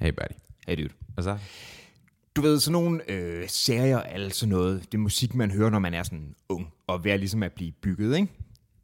Hey 0.00 0.10
buddy. 0.10 0.38
Hey 0.66 0.76
dude. 0.76 0.94
Hvad 1.14 1.24
så? 1.24 1.38
Du 2.36 2.40
ved, 2.40 2.60
sådan 2.60 2.72
nogle 2.72 3.10
øh, 3.10 3.48
serier 3.48 3.96
og 3.96 4.08
alt 4.08 4.34
sådan 4.34 4.50
noget, 4.50 4.92
det 4.92 5.00
musik, 5.00 5.34
man 5.34 5.50
hører, 5.50 5.70
når 5.70 5.78
man 5.78 5.94
er 5.94 6.02
sådan 6.02 6.34
ung, 6.48 6.72
og 6.86 7.04
ved 7.04 7.18
ligesom 7.18 7.42
at 7.42 7.52
blive 7.52 7.72
bygget, 7.72 8.16
ikke? 8.16 8.32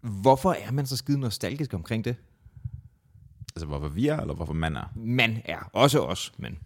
Hvorfor 0.01 0.53
er 0.53 0.71
man 0.71 0.87
så 0.87 0.97
skide 0.97 1.21
nostalgisk 1.21 1.75
omkring 1.75 2.05
det? 2.05 2.17
Altså, 3.57 3.67
hvorfor 3.67 3.89
vi 3.89 4.09
er, 4.09 4.21
eller 4.21 4.35
hvorfor 4.35 4.53
man 4.53 4.77
er? 4.77 4.93
Man 4.97 5.43
er. 5.45 5.71
Også 5.73 6.01
os, 6.01 6.33
men... 6.39 6.59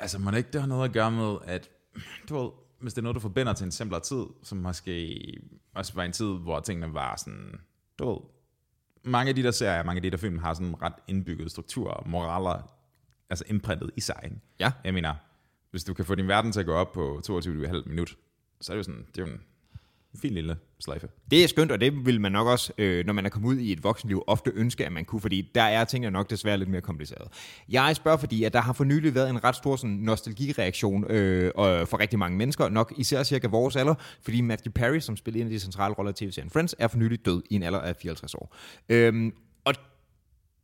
Altså, 0.00 0.18
må 0.18 0.30
det 0.30 0.38
ikke 0.38 0.50
det 0.52 0.60
har 0.60 0.68
noget 0.68 0.84
at 0.84 0.92
gøre 0.92 1.10
med, 1.10 1.36
at 1.44 1.70
du 2.28 2.38
ved, 2.38 2.50
hvis 2.80 2.94
det 2.94 2.98
er 2.98 3.02
noget, 3.02 3.14
du 3.14 3.20
forbinder 3.20 3.52
til 3.52 3.64
en 3.64 3.72
simplere 3.72 4.00
tid, 4.00 4.24
som 4.42 4.58
måske 4.58 5.22
også 5.74 5.94
var 5.94 6.02
en 6.02 6.12
tid, 6.12 6.26
hvor 6.26 6.60
tingene 6.60 6.94
var 6.94 7.16
sådan, 7.16 7.60
du 7.98 8.10
ved, 8.10 8.18
mange 9.04 9.28
af 9.28 9.34
de 9.34 9.42
der 9.42 9.50
serier, 9.50 9.82
mange 9.82 9.98
af 9.98 10.02
de 10.02 10.10
der 10.10 10.16
film 10.16 10.38
har 10.38 10.54
sådan 10.54 10.82
ret 10.82 10.94
indbygget 11.08 11.50
struktur 11.50 11.90
og 11.90 12.08
moraler, 12.08 12.73
altså 13.34 13.44
indprintet 13.48 13.90
i 13.96 14.00
sig. 14.00 14.20
Ikke? 14.24 14.36
Ja. 14.60 14.72
Jeg 14.84 14.94
mener, 14.94 15.14
hvis 15.70 15.84
du 15.84 15.94
kan 15.94 16.04
få 16.04 16.14
din 16.14 16.28
verden 16.28 16.52
til 16.52 16.60
at 16.60 16.66
gå 16.66 16.74
op 16.74 16.92
på 16.92 17.20
22,5 17.26 17.88
minut, 17.88 18.16
så 18.60 18.72
er 18.72 18.76
det 18.76 18.78
jo 18.78 18.82
sådan, 18.82 19.06
det 19.14 19.22
er 19.22 19.26
jo 19.26 19.32
en 19.32 19.40
fin 20.20 20.34
lille 20.34 20.56
slejfe. 20.78 21.08
Det 21.30 21.44
er 21.44 21.48
skønt, 21.48 21.72
og 21.72 21.80
det 21.80 22.06
vil 22.06 22.20
man 22.20 22.32
nok 22.32 22.46
også, 22.46 22.72
øh, 22.78 23.06
når 23.06 23.12
man 23.12 23.26
er 23.26 23.30
kommet 23.30 23.48
ud 23.48 23.58
i 23.58 23.72
et 23.72 23.84
voksenliv, 23.84 24.22
ofte 24.26 24.50
ønske, 24.54 24.86
at 24.86 24.92
man 24.92 25.04
kunne, 25.04 25.20
fordi 25.20 25.50
der 25.54 25.62
er 25.62 25.84
tingene 25.84 26.10
nok 26.10 26.30
desværre 26.30 26.58
lidt 26.58 26.68
mere 26.68 26.80
kompliceret. 26.80 27.28
Jeg 27.68 27.96
spørger, 27.96 28.18
fordi 28.18 28.44
at 28.44 28.52
der 28.52 28.60
har 28.60 28.72
for 28.72 28.84
nylig 28.84 29.14
været 29.14 29.30
en 29.30 29.44
ret 29.44 29.56
stor 29.56 29.76
sådan, 29.76 29.96
nostalgireaktion 29.96 31.10
øh, 31.10 31.52
og 31.54 31.88
for 31.88 32.00
rigtig 32.00 32.18
mange 32.18 32.38
mennesker, 32.38 32.68
nok 32.68 32.92
især 32.96 33.22
cirka 33.22 33.48
vores 33.48 33.76
alder, 33.76 33.94
fordi 34.22 34.40
Matthew 34.40 34.72
Perry, 34.72 34.98
som 34.98 35.16
spiller 35.16 35.40
en 35.40 35.46
af 35.46 35.50
de 35.50 35.60
centrale 35.60 35.94
roller 35.94 36.10
i 36.10 36.14
tv-serien 36.14 36.50
Friends, 36.50 36.74
er 36.78 36.88
for 36.88 36.98
nylig 36.98 37.26
død 37.26 37.42
i 37.50 37.54
en 37.54 37.62
alder 37.62 37.80
af 37.80 37.96
54 37.96 38.34
år. 38.34 38.56
Øhm, 38.88 39.32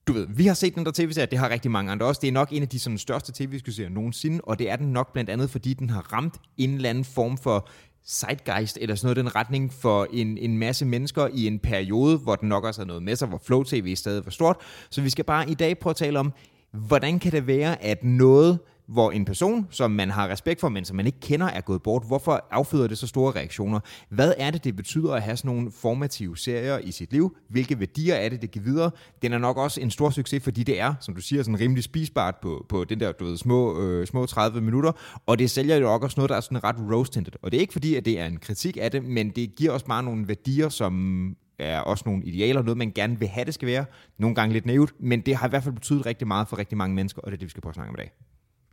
du 0.07 0.13
ved, 0.13 0.27
vi 0.37 0.47
har 0.47 0.55
set 0.55 0.75
den 0.75 0.85
der 0.85 0.93
tv-serie, 0.95 1.27
det 1.27 1.39
har 1.39 1.49
rigtig 1.49 1.71
mange 1.71 1.93
andre 1.93 2.07
også. 2.07 2.19
Det 2.23 2.29
er 2.29 2.33
nok 2.33 2.49
en 2.53 2.63
af 2.63 2.69
de 2.69 2.79
sådan, 2.79 2.99
største 2.99 3.33
tv-serier 3.35 3.89
nogensinde, 3.89 4.41
og 4.45 4.59
det 4.59 4.71
er 4.71 4.77
den 4.77 4.93
nok 4.93 5.13
blandt 5.13 5.31
andet, 5.31 5.51
fordi 5.51 5.75
den 5.75 5.91
har 5.91 6.13
ramt 6.13 6.35
en 6.57 6.75
eller 6.75 6.91
anden 6.91 7.05
form 7.05 7.39
for 7.39 7.69
zeitgeist, 8.07 8.79
eller 8.81 8.95
sådan 8.95 9.07
noget 9.07 9.17
den 9.17 9.37
retning 9.37 9.73
for 9.73 10.07
en, 10.13 10.39
en 10.39 10.59
masse 10.59 10.85
mennesker 10.85 11.29
i 11.35 11.47
en 11.47 11.59
periode, 11.59 12.19
hvor 12.19 12.37
den 12.37 12.49
nok 12.49 12.65
også 12.65 12.81
har 12.81 12.87
noget 12.87 13.03
med 13.03 13.17
sig, 13.17 13.29
hvor 13.29 13.41
Flow 13.45 13.63
TV 13.63 13.97
stadig 13.97 14.25
var 14.25 14.31
stort. 14.31 14.57
Så 14.91 15.03
vi 15.03 15.11
skal 15.11 15.25
bare 15.25 15.51
i 15.51 15.55
dag 15.55 15.79
prøve 15.79 15.91
at 15.91 15.97
tale 15.97 16.19
om, 16.19 16.33
hvordan 16.73 17.19
kan 17.19 17.33
det 17.33 17.47
være, 17.47 17.85
at 17.85 18.05
noget, 18.05 18.59
hvor 18.91 19.11
en 19.11 19.25
person, 19.25 19.67
som 19.71 19.91
man 19.91 20.11
har 20.11 20.29
respekt 20.29 20.61
for, 20.61 20.69
men 20.69 20.85
som 20.85 20.97
man 20.97 21.07
ikke 21.07 21.21
kender, 21.21 21.47
er 21.47 21.61
gået 21.61 21.83
bort. 21.83 22.03
Hvorfor 22.07 22.47
afføder 22.51 22.87
det 22.87 22.99
så 22.99 23.07
store 23.07 23.33
reaktioner? 23.33 23.81
Hvad 24.09 24.35
er 24.39 24.51
det, 24.51 24.65
det 24.65 24.77
betyder 24.77 25.15
at 25.15 25.23
have 25.23 25.37
sådan 25.37 25.49
nogle 25.49 25.73
formative 25.73 26.37
serier 26.37 26.79
i 26.79 26.91
sit 26.91 27.13
liv? 27.13 27.37
Hvilke 27.49 27.81
værdier 27.81 28.15
er 28.15 28.29
det, 28.29 28.43
det 28.43 28.51
giver 28.51 28.65
videre? 28.65 28.91
Den 29.23 29.33
er 29.33 29.39
nok 29.39 29.57
også 29.57 29.81
en 29.81 29.91
stor 29.91 30.11
succes, 30.11 30.43
fordi 30.43 30.63
det 30.63 30.81
er, 30.81 30.95
som 31.01 31.15
du 31.15 31.21
siger, 31.21 31.43
sådan 31.43 31.61
rimelig 31.61 31.85
spisbart 31.85 32.35
på, 32.43 32.67
på 32.69 32.85
den 32.85 33.01
der, 33.01 33.13
du 33.13 33.25
ved, 33.25 33.37
små, 33.37 33.81
øh, 33.81 34.07
små 34.07 34.27
30 34.27 34.61
minutter. 34.61 34.93
Og 35.27 35.39
det 35.39 35.51
sælger 35.51 35.77
jo 35.77 35.95
også 35.95 36.15
noget, 36.17 36.29
der 36.29 36.37
er 36.37 36.41
sådan 36.41 36.65
ret 36.65 36.77
roast 36.93 37.17
-tinted. 37.17 37.39
Og 37.43 37.53
det 37.53 37.57
er 37.57 37.61
ikke 37.61 37.73
fordi, 37.73 37.95
at 37.95 38.05
det 38.05 38.21
er 38.21 38.27
en 38.27 38.37
kritik 38.37 38.77
af 38.81 38.91
det, 38.91 39.05
men 39.05 39.31
det 39.31 39.57
giver 39.57 39.73
også 39.73 39.87
bare 39.87 40.03
nogle 40.03 40.29
værdier, 40.29 40.69
som 40.69 41.37
er 41.59 41.81
også 41.81 42.03
nogle 42.07 42.25
idealer, 42.25 42.63
noget 42.63 42.79
man 42.79 42.93
gerne 42.95 43.19
vil 43.19 43.29
have, 43.29 43.45
det 43.45 43.55
skal 43.55 43.69
være. 43.69 43.85
Nogle 44.19 44.35
gange 44.35 44.53
lidt 44.53 44.67
nævnt, 44.67 44.93
men 45.01 45.21
det 45.21 45.37
har 45.37 45.47
i 45.47 45.51
hvert 45.51 45.63
fald 45.63 45.75
betydet 45.75 46.07
rigtig 46.07 46.29
meget 46.29 46.49
for 46.49 46.59
rigtig 46.59 46.79
mange 46.79 46.95
mennesker, 46.95 47.23
og 47.23 47.31
det 47.31 47.37
er 47.37 47.39
det, 47.39 47.47
vi 47.47 47.51
skal 47.51 47.63
prøve 47.63 47.71
at 47.71 47.75
snakke 47.75 47.89
om 47.89 47.95
i 47.95 48.03
dag. 48.03 48.13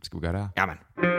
Skal 0.02 0.20
vi 0.20 0.26
gøre 0.26 0.32
det 0.32 0.40
her? 0.40 0.48
Jamen. 0.58 1.17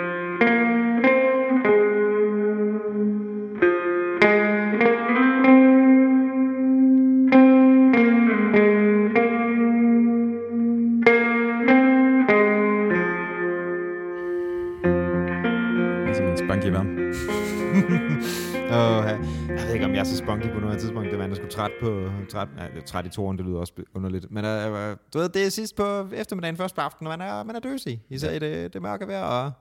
Er 20.10 20.16
så 20.16 20.18
spunky 20.18 20.54
på 20.54 20.60
noget 20.60 20.80
tidspunkt. 20.80 21.12
Det 21.12 21.20
var, 21.20 21.28
jeg 21.28 21.36
sgu 21.36 21.48
træt 21.48 21.72
på... 21.82 22.12
Træt, 22.30 22.48
ja, 22.58 22.82
træt 22.82 23.06
i 23.06 23.10
toren, 23.10 23.38
det 23.38 23.46
lyder 23.46 23.60
også 23.60 23.74
underligt. 23.94 24.32
Men 24.32 24.46
uh, 24.46 24.98
du 25.14 25.20
ved, 25.20 25.30
det 25.30 25.46
er 25.46 25.50
sidst 25.50 25.76
på 25.76 26.10
eftermiddagen, 26.14 26.58
først 26.58 26.76
på 26.76 26.82
aftenen, 26.82 27.10
man 27.10 27.22
er, 27.22 27.44
man 27.44 27.56
er 27.56 27.60
døsig. 27.60 28.04
Især 28.10 28.32
i 28.32 28.40
det, 28.40 28.74
det 28.74 28.82
mørke 28.82 29.08
vejr, 29.08 29.24
og... 29.24 29.52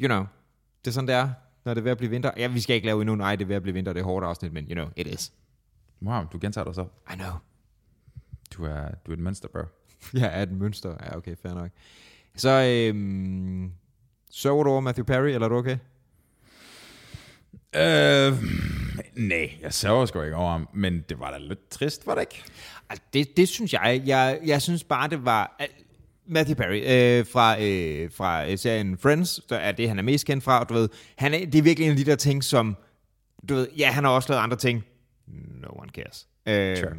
You 0.00 0.08
know, 0.08 0.24
det 0.84 0.90
er 0.90 0.92
sådan, 0.92 1.08
det 1.08 1.14
er, 1.14 1.30
når 1.64 1.74
det 1.74 1.80
er 1.80 1.82
ved 1.82 1.90
at 1.90 1.98
blive 1.98 2.10
vinter. 2.10 2.30
Ja, 2.36 2.46
vi 2.46 2.60
skal 2.60 2.76
ikke 2.76 2.86
lave 2.86 3.00
endnu, 3.00 3.14
nej, 3.14 3.36
det 3.36 3.44
er 3.44 3.48
ved 3.48 3.56
at 3.56 3.62
blive 3.62 3.74
vinter, 3.74 3.92
det 3.92 4.00
er 4.00 4.04
hårdt 4.04 4.26
afsnit, 4.26 4.52
men 4.52 4.64
you 4.64 4.74
know, 4.74 4.86
it 4.96 5.06
is. 5.06 5.32
Wow, 6.02 6.24
du 6.32 6.38
gentager 6.40 6.64
dig 6.64 6.74
så. 6.74 6.86
I 7.12 7.14
know. 7.14 7.32
Du 8.56 8.64
er, 8.64 8.88
du 9.06 9.10
er 9.10 9.16
et 9.16 9.22
mønster, 9.22 9.48
bro. 9.48 9.60
Jeg 10.20 10.38
er 10.38 10.42
et 10.42 10.52
mønster. 10.52 10.94
Ja, 11.04 11.16
okay, 11.16 11.36
fair 11.42 11.54
nok. 11.54 11.70
Så, 12.36 12.50
øhm, 12.50 13.72
sørger 14.30 14.62
du 14.62 14.70
over 14.70 14.80
Matthew 14.80 15.04
Perry, 15.04 15.28
eller 15.28 15.44
er 15.44 15.48
du 15.48 15.56
okay? 15.56 15.78
Øh, 17.76 18.75
nej, 19.16 19.52
jeg 19.62 19.74
sørger 19.74 20.06
sgu 20.06 20.22
ikke 20.22 20.36
over 20.36 20.50
ham, 20.50 20.68
men 20.74 21.04
det 21.08 21.20
var 21.20 21.30
da 21.30 21.38
lidt 21.38 21.68
trist, 21.70 22.06
var 22.06 22.14
det 22.14 22.20
ikke? 22.22 22.42
Altså, 22.90 23.02
det, 23.12 23.36
det 23.36 23.48
synes 23.48 23.72
jeg. 23.72 24.02
jeg. 24.06 24.38
Jeg 24.46 24.62
synes 24.62 24.84
bare, 24.84 25.08
det 25.08 25.24
var... 25.24 25.60
Matthew 26.28 26.54
Perry 26.54 26.82
øh, 26.86 27.26
fra, 27.32 27.62
øh, 27.62 28.10
fra 28.16 28.50
øh, 28.50 28.58
serien 28.58 28.98
Friends, 28.98 29.40
der 29.48 29.56
er 29.56 29.72
det, 29.72 29.88
han 29.88 29.98
er 29.98 30.02
mest 30.02 30.26
kendt 30.26 30.44
fra. 30.44 30.60
og 30.60 30.68
Du 30.68 30.74
ved, 30.74 30.88
han 31.16 31.34
er, 31.34 31.38
det 31.38 31.54
er 31.54 31.62
virkelig 31.62 31.84
en 31.86 31.90
af 31.90 31.96
de 31.96 32.04
der 32.04 32.16
ting, 32.16 32.44
som... 32.44 32.76
Du 33.48 33.54
ved, 33.54 33.68
ja, 33.78 33.90
han 33.90 34.04
har 34.04 34.10
også 34.10 34.28
lavet 34.32 34.42
andre 34.42 34.56
ting. 34.56 34.84
No 35.62 35.68
one 35.68 35.88
cares. 35.94 36.26
Øh, 36.46 36.76
Sure. 36.76 36.92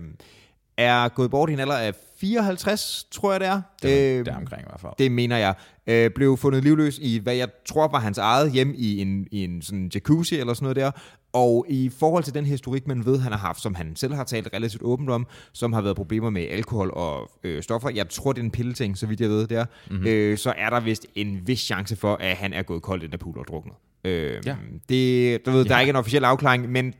Er 0.77 1.09
gået 1.09 1.31
bort 1.31 1.49
i 1.49 1.53
en 1.53 1.59
alder 1.59 1.77
af 1.77 1.93
54, 2.19 3.07
tror 3.11 3.31
jeg 3.31 3.39
det 3.39 3.47
er. 3.47 3.61
Det 3.81 3.89
Øh, 4.13 4.19
er 4.19 4.23
der 4.23 4.35
omkring 4.35 4.61
i 4.61 4.65
hvert 4.69 4.79
fald. 4.81 4.93
det 4.99 5.11
mener 5.11 5.37
jeg. 5.37 5.53
Øh, 5.87 6.11
blev 6.15 6.37
fundet 6.37 6.63
livløs 6.63 6.97
i, 7.01 7.19
hvad 7.19 7.35
jeg 7.35 7.47
tror 7.65 7.87
var 7.87 7.99
hans 7.99 8.17
eget 8.17 8.51
hjem 8.51 8.73
i 8.77 9.01
en, 9.01 9.27
i 9.31 9.43
en 9.43 9.61
sådan 9.61 9.91
jacuzzi 9.93 10.39
eller 10.39 10.53
sådan 10.53 10.63
noget 10.63 10.75
der. 10.75 10.91
Og 11.33 11.65
i 11.69 11.89
forhold 11.89 12.23
til 12.23 12.33
den 12.33 12.45
historik, 12.45 12.87
man 12.87 13.05
ved, 13.05 13.19
han 13.19 13.31
har 13.31 13.39
haft, 13.39 13.61
som 13.61 13.75
han 13.75 13.95
selv 13.95 14.13
har 14.13 14.23
talt 14.23 14.49
relativt 14.53 14.83
åbent 14.83 15.09
om, 15.09 15.27
som 15.53 15.73
har 15.73 15.81
været 15.81 15.95
problemer 15.95 16.29
med 16.29 16.47
alkohol 16.49 16.91
og 16.93 17.29
øh, 17.43 17.63
stoffer, 17.63 17.89
jeg 17.89 18.09
tror, 18.09 18.33
det 18.33 18.39
er 18.39 18.43
en 18.45 18.51
pilleting, 18.51 18.97
så 18.97 19.07
vidt 19.07 19.21
jeg 19.21 19.29
ved 19.29 19.47
der, 19.47 19.65
mm-hmm. 19.89 20.07
øh, 20.07 20.37
så 20.37 20.53
er 20.57 20.69
der 20.69 20.79
vist 20.79 21.07
en 21.15 21.41
vis 21.47 21.59
chance 21.59 21.95
for, 21.95 22.15
at 22.15 22.35
han 22.37 22.53
er 22.53 22.63
gået 22.63 22.81
koldt 22.81 23.03
ind 23.03 23.13
af 23.13 23.19
pool 23.19 23.37
og 23.37 23.45
druknet. 23.47 23.73
Øh, 24.03 24.41
Ja. 24.45 24.55
det, 24.89 25.45
du 25.45 25.51
ved, 25.51 25.65
der 25.65 25.69
Ja. 25.71 25.75
er 25.75 25.79
ikke 25.79 25.89
en 25.89 25.95
officiel 25.95 26.23
afklaring, 26.23 26.69
men 26.69 26.93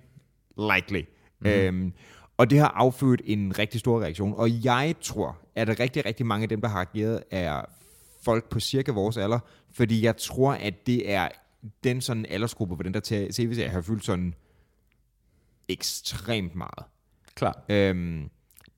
likely. 0.57 1.01
Mm-hmm. 1.41 1.59
Øhm, 1.59 1.93
og 2.37 2.49
det 2.49 2.59
har 2.59 2.67
affødt 2.75 3.21
en 3.25 3.59
rigtig 3.59 3.79
stor 3.79 4.01
reaktion. 4.01 4.33
Og 4.37 4.65
jeg 4.65 4.95
tror, 5.01 5.37
at 5.55 5.79
rigtig, 5.79 6.05
rigtig 6.05 6.25
mange 6.25 6.43
af 6.43 6.49
dem, 6.49 6.61
der 6.61 6.67
har 6.67 6.79
reageret, 6.95 7.23
er 7.31 7.61
folk 8.25 8.49
på 8.49 8.59
cirka 8.59 8.91
vores 8.91 9.17
alder. 9.17 9.39
Fordi 9.73 10.05
jeg 10.05 10.17
tror, 10.17 10.51
at 10.51 10.87
det 10.87 11.11
er 11.11 11.27
den 11.83 12.01
sådan 12.01 12.25
aldersgruppe, 12.25 12.75
hvor 12.75 12.83
den 12.83 12.93
der 12.93 13.27
tv-serie 13.31 13.69
har 13.69 13.81
fyldt 13.81 14.05
sådan 14.05 14.33
ekstremt 15.67 16.55
meget. 16.55 16.85
Klar. 17.35 17.65
Øhm, 17.69 18.29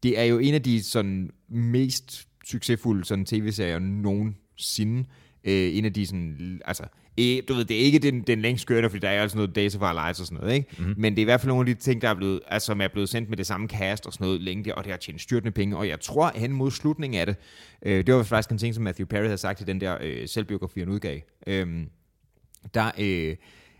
det 0.04 0.20
er 0.20 0.24
jo 0.24 0.40
en 0.40 0.54
af 0.54 0.64
de 0.64 0.84
sådan 0.84 1.30
mest 1.50 2.28
succesfulde 2.46 3.06
sådan 3.06 3.26
tv-serier 3.26 3.80
nogensinde. 3.80 5.06
Øh, 5.44 5.78
en 5.78 5.86
af 5.86 5.94
de 5.94 6.06
sådan, 6.06 6.62
altså, 6.66 6.84
eh, 7.18 7.44
du 7.48 7.54
ved, 7.54 7.66
det 7.66 7.76
er 7.76 7.82
ikke 7.82 8.00
den, 8.00 8.22
den 8.22 8.42
længst 8.42 8.68
kørende, 8.68 8.90
fordi 8.90 9.00
der 9.00 9.10
er 9.10 9.22
altså 9.22 9.38
noget 9.38 9.56
Days 9.56 9.76
of 9.76 9.82
Our 9.82 10.06
Lives 10.06 10.20
og 10.20 10.26
sådan 10.26 10.38
noget, 10.42 10.56
ikke? 10.56 10.76
Mm-hmm. 10.78 10.94
Men 10.98 11.14
det 11.14 11.20
er 11.20 11.24
i 11.24 11.26
hvert 11.26 11.42
fald 11.42 11.48
nogle 11.48 11.70
af 11.70 11.76
de 11.76 11.82
ting, 11.82 12.02
der 12.02 12.10
er 12.10 12.14
blevet, 12.14 12.42
altså, 12.48 12.66
som 12.66 12.82
er 12.82 12.88
blevet 12.88 13.10
sendt 13.10 13.30
med 13.30 13.38
det 13.38 13.48
samme 13.48 13.68
cast 13.68 14.06
og 14.06 14.14
sådan 14.14 14.26
noget 14.26 14.42
længe, 14.42 14.76
og 14.76 14.84
det 14.84 14.92
har 14.92 14.98
tjent 14.98 15.22
styrtende 15.22 15.52
penge, 15.52 15.78
og 15.78 15.88
jeg 15.88 16.00
tror 16.00 16.32
hen 16.36 16.52
mod 16.52 16.72
slutningen 16.72 17.20
af 17.20 17.26
det, 17.26 17.36
øh, 17.82 18.08
det 18.08 18.16
var 18.16 18.24
faktisk 18.24 18.52
en 18.52 18.58
ting, 18.58 18.76
som 18.76 18.84
Matthew 18.84 19.08
Perry 19.08 19.24
havde 19.24 19.38
sagt 19.38 19.62
i 19.62 19.64
den 19.64 19.82
der 19.82 19.98
øh, 20.02 20.28
selvbiografi, 20.28 20.80
han 20.80 20.90
udgav. 20.90 21.20
Øhm, 21.48 21.90
der, 22.74 22.92
øh, 23.00 23.36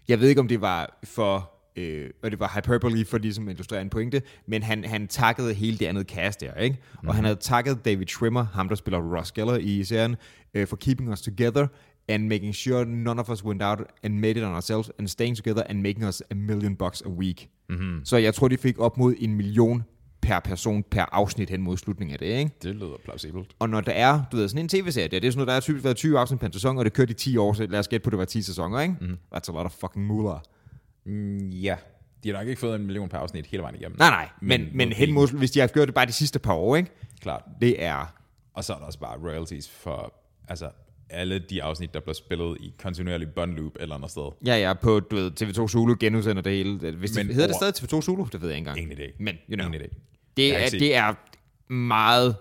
jeg 0.08 0.20
ved 0.20 0.30
ikke, 0.30 0.42
om 0.42 0.48
det 0.48 0.62
var 0.62 1.00
for, 1.04 1.52
øh, 1.76 2.10
og 2.24 2.32
det 2.32 2.40
var 2.40 2.52
hyperbole 2.56 3.06
for 3.06 3.18
ligesom 3.18 3.48
at 3.48 3.52
illustrere 3.52 3.82
en 3.82 3.90
pointe, 3.90 4.22
men 4.48 4.64
han, 4.64 4.84
han 4.84 5.08
takkede 5.08 5.54
hele 5.54 5.78
det 5.78 5.86
andet 5.86 6.08
cast 6.08 6.42
der, 6.42 6.54
ikke? 6.56 6.78
Og 6.98 7.00
Mhm. 7.04 7.14
han 7.16 7.24
havde 7.24 7.40
takket 7.42 7.86
David 7.86 8.08
Schwimmer, 8.08 8.46
ham 8.54 8.68
der 8.70 8.76
spiller 8.76 9.16
Ross 9.18 9.32
Geller 9.32 9.58
i 9.58 9.84
serien, 9.84 10.16
øh, 10.54 10.68
for 10.68 10.76
keeping 10.76 11.12
us 11.12 11.22
together 11.22 11.68
and 12.08 12.28
making 12.28 12.56
sure 12.56 12.86
none 12.86 13.20
of 13.22 13.30
us 13.30 13.44
went 13.46 13.62
out 13.64 13.80
and 14.04 14.20
made 14.20 14.32
it 14.32 14.44
on 14.44 14.54
ourselves 14.54 14.92
and 15.00 15.08
staying 15.08 15.36
together 15.38 15.64
and 15.70 15.82
making 15.82 16.06
us 16.06 16.22
a 16.32 16.34
million 16.36 16.76
bucks 16.76 17.02
a 17.02 17.10
week. 17.10 17.50
Mm-hmm. 17.70 18.06
Så 18.06 18.18
jeg 18.18 18.34
tror, 18.34 18.48
de 18.48 18.58
fik 18.58 18.80
op 18.80 18.98
mod 18.98 19.14
en 19.20 19.34
million 19.34 19.84
per 20.22 20.40
person 20.40 20.84
per 20.84 21.06
afsnit 21.12 21.50
hen 21.50 21.62
mod 21.62 21.78
slutningen 21.78 22.14
af 22.14 22.20
det, 22.20 22.26
ikke? 22.26 22.52
Det 22.64 22.76
lyder 22.76 22.98
plausibelt. 23.06 23.56
Og 23.60 23.70
når 23.70 23.82
der 23.82 23.92
er, 23.92 24.24
du 24.32 24.38
ved, 24.38 24.48
sådan 24.50 24.66
en 24.66 24.70
tv-serie, 24.70 25.08
det 25.08 25.26
er 25.26 25.32
sådan 25.32 25.38
noget, 25.38 25.48
der 25.48 25.54
er 25.54 25.60
typisk 25.60 25.84
været 25.84 25.98
20 25.98 26.20
afsnit 26.20 26.40
per 26.40 26.48
en 26.48 26.54
sæson, 26.54 26.78
og 26.78 26.86
det 26.86 26.94
kørte 26.94 27.12
i 27.12 27.14
10 27.14 27.38
år, 27.38 27.54
så 27.54 27.66
lad 27.66 27.80
os 27.80 27.88
gætte 27.88 28.04
på, 28.04 28.10
det 28.10 28.20
var 28.20 28.26
10 28.26 28.42
sæsoner, 28.42 28.80
ikke? 28.80 28.96
Mm. 29.02 29.18
That's 29.36 29.50
a 29.50 29.52
lot 29.52 29.66
of 29.66 29.72
fucking 29.72 30.06
moolah. 30.06 30.40
Mm, 31.06 31.50
ja. 31.50 31.76
De 32.24 32.30
har 32.30 32.38
nok 32.38 32.48
ikke 32.48 32.60
fået 32.60 32.76
en 32.76 32.86
million 32.86 33.10
per 33.10 33.18
afsnit 33.18 33.46
hele 33.46 33.64
vejen 33.64 33.76
igennem. 33.76 33.98
Nej, 34.00 34.10
nej, 34.10 34.30
men, 34.42 34.62
men, 34.62 34.78
men 34.78 34.92
hen 34.92 35.14
mod, 35.14 35.38
hvis 35.38 35.52
de 35.52 35.60
har 35.60 35.68
gjort 35.68 35.88
det 35.88 35.96
bare 35.96 36.06
de 36.06 36.12
sidste 36.12 36.40
par 36.40 36.54
år, 36.54 36.76
ikke? 36.76 36.90
Klart. 37.22 37.44
Det 37.62 37.84
er, 37.84 38.14
Og 38.54 38.64
så 38.64 38.74
er 38.74 38.78
der 38.78 38.86
også 38.86 39.00
bare 39.00 39.18
royalties 39.18 39.70
for 39.70 40.14
altså, 40.48 40.70
alle 41.10 41.40
de 41.40 41.64
afsnit, 41.64 41.94
der 41.94 42.00
bliver 42.00 42.14
spillet 42.14 42.58
i 42.60 42.74
kontinuerlig 42.84 43.28
bund 43.36 43.54
loop 43.56 43.72
eller 43.80 43.96
andet 43.96 44.12
sted. 44.12 44.30
ja, 44.46 44.56
ja, 44.58 44.74
på, 44.74 45.00
du 45.00 45.16
ved, 45.16 45.32
TV2 45.42 45.68
Zulu 45.68 45.96
genudsender 46.00 46.42
det 46.42 46.52
hele. 46.54 46.92
Hvis 46.92 47.12
det, 47.12 47.26
Men 47.26 47.36
hedder 47.36 47.48
det 47.48 47.56
over- 47.64 47.72
stadig 47.72 48.00
TV2 48.00 48.02
Zulu? 48.02 48.26
Det 48.32 48.42
ved 48.42 48.50
jeg 48.50 48.58
ikke 48.58 48.70
engang. 48.70 48.92
Ingen 48.92 48.98
idé. 48.98 49.12
Men, 49.20 49.36
you 49.50 49.56
know, 49.56 49.66
Ingen 49.68 49.82
idé. 49.82 49.88
det 50.38 50.56
er, 50.66 50.70
det 50.70 50.96
er 50.96 51.14
meget 51.74 52.36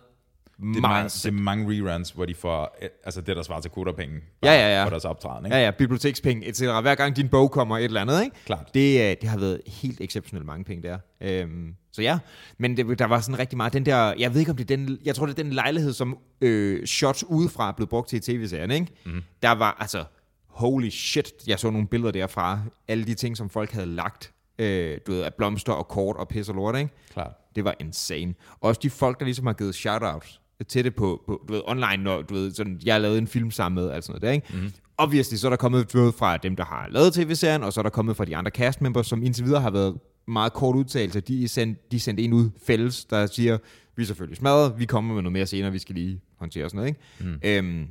Det 0.58 0.76
er, 0.76 0.80
mange, 0.80 1.04
det 1.08 1.26
er 1.26 1.30
mange 1.32 1.66
reruns, 1.88 2.10
hvor 2.10 2.24
de 2.26 2.34
får 2.34 2.76
eh, 2.82 2.88
altså 3.04 3.20
det, 3.20 3.36
der 3.36 3.42
svarer 3.42 3.60
til 3.60 3.70
koderpenge 3.70 4.14
Ja, 4.42 4.52
ja, 4.52 4.78
ja. 4.78 4.84
for 4.84 4.90
deres 4.90 5.04
optræden. 5.04 5.46
Ikke? 5.46 5.56
Ja, 5.56 5.64
ja, 5.64 5.70
bibliotekspenge, 5.70 6.46
etc. 6.46 6.60
Hver 6.60 6.94
gang 6.94 7.16
din 7.16 7.28
bog 7.28 7.50
kommer 7.50 7.78
et 7.78 7.84
eller 7.84 8.00
andet, 8.00 8.24
ikke? 8.24 8.36
Klart. 8.46 8.70
Det, 8.74 9.00
øh, 9.10 9.16
det 9.20 9.28
har 9.28 9.38
været 9.38 9.60
helt 9.66 10.00
exceptionelt 10.00 10.46
mange 10.46 10.64
penge 10.64 10.82
der. 10.88 10.98
Øhm, 11.20 11.74
så 11.98 12.02
ja, 12.02 12.18
men 12.58 12.76
det, 12.76 12.98
der 12.98 13.04
var 13.04 13.20
sådan 13.20 13.38
rigtig 13.38 13.56
meget 13.56 13.72
den 13.72 13.86
der, 13.86 14.14
jeg 14.18 14.32
ved 14.32 14.40
ikke 14.40 14.50
om 14.50 14.56
det 14.56 14.70
er 14.70 14.76
den, 14.76 14.98
jeg 15.04 15.14
tror 15.14 15.26
det 15.26 15.38
er 15.38 15.42
den 15.42 15.52
lejlighed, 15.52 15.92
som 15.92 16.18
øh, 16.40 16.86
shots 16.86 17.24
udefra 17.24 17.72
blevet 17.72 17.88
brugt 17.88 18.08
til 18.08 18.16
i 18.16 18.20
tv-serien, 18.20 18.70
ikke? 18.70 18.86
Mm. 19.06 19.22
Der 19.42 19.50
var 19.50 19.76
altså, 19.80 20.04
holy 20.46 20.88
shit, 20.88 21.32
jeg 21.46 21.58
så 21.58 21.70
nogle 21.70 21.86
billeder 21.86 22.12
derfra, 22.12 22.60
alle 22.88 23.04
de 23.04 23.14
ting, 23.14 23.36
som 23.36 23.50
folk 23.50 23.70
havde 23.70 23.86
lagt, 23.86 24.32
øh, 24.58 24.98
du 25.06 25.12
ved, 25.12 25.22
af 25.22 25.34
blomster 25.34 25.72
og 25.72 25.88
kort 25.88 26.16
og 26.16 26.28
pis 26.28 26.48
og 26.48 26.54
lort, 26.54 26.76
ikke? 26.76 26.90
Klart. 27.12 27.32
Det 27.56 27.64
var 27.64 27.74
insane. 27.80 28.34
Også 28.60 28.80
de 28.82 28.90
folk, 28.90 29.18
der 29.18 29.24
ligesom 29.24 29.46
har 29.46 29.52
givet 29.52 29.74
shoutouts 29.74 30.40
til 30.68 30.84
det 30.84 30.94
på, 30.94 31.22
på 31.26 31.44
du 31.48 31.52
ved, 31.52 31.62
online, 31.66 31.96
når 31.96 32.22
du 32.22 32.34
ved, 32.34 32.54
sådan, 32.54 32.80
jeg 32.84 32.94
har 32.94 32.98
lavet 32.98 33.18
en 33.18 33.26
film 33.26 33.50
sammen 33.50 33.84
med, 33.84 33.92
altså 33.92 34.12
noget 34.12 34.22
der, 34.22 34.30
ikke? 34.30 34.46
Mm. 34.52 34.72
Obviously, 34.98 35.36
så 35.36 35.48
er 35.48 35.50
der 35.50 35.56
kommet 35.56 35.90
fra 35.90 36.36
dem, 36.36 36.56
der 36.56 36.64
har 36.64 36.88
lavet 36.90 37.14
tv-serien, 37.14 37.62
og 37.62 37.72
så 37.72 37.80
er 37.80 37.82
der 37.82 37.90
kommet 37.90 38.16
fra 38.16 38.24
de 38.24 38.36
andre 38.36 38.50
cast 38.50 38.80
members, 38.80 39.06
som 39.06 39.22
indtil 39.22 39.44
videre 39.44 39.60
har 39.60 39.70
været 39.70 39.94
meget 40.28 40.52
kort 40.52 40.76
udtalelser. 40.76 41.20
De 41.20 41.44
er 41.44 41.48
sendt, 41.48 41.92
de 41.92 42.00
sendte 42.00 42.22
en 42.22 42.32
ud 42.32 42.50
fælles, 42.66 43.04
der 43.04 43.26
siger, 43.26 43.58
vi 43.96 44.02
er 44.02 44.06
selvfølgelig 44.06 44.36
smadret, 44.36 44.78
vi 44.78 44.84
kommer 44.84 45.14
med 45.14 45.22
noget 45.22 45.32
mere 45.32 45.46
senere, 45.46 45.72
vi 45.72 45.78
skal 45.78 45.94
lige 45.94 46.20
håndtere 46.36 46.70
sådan 46.70 46.76
noget, 46.76 46.88
ikke? 46.88 47.60
Mm. 47.64 47.68
Øhm, 47.70 47.86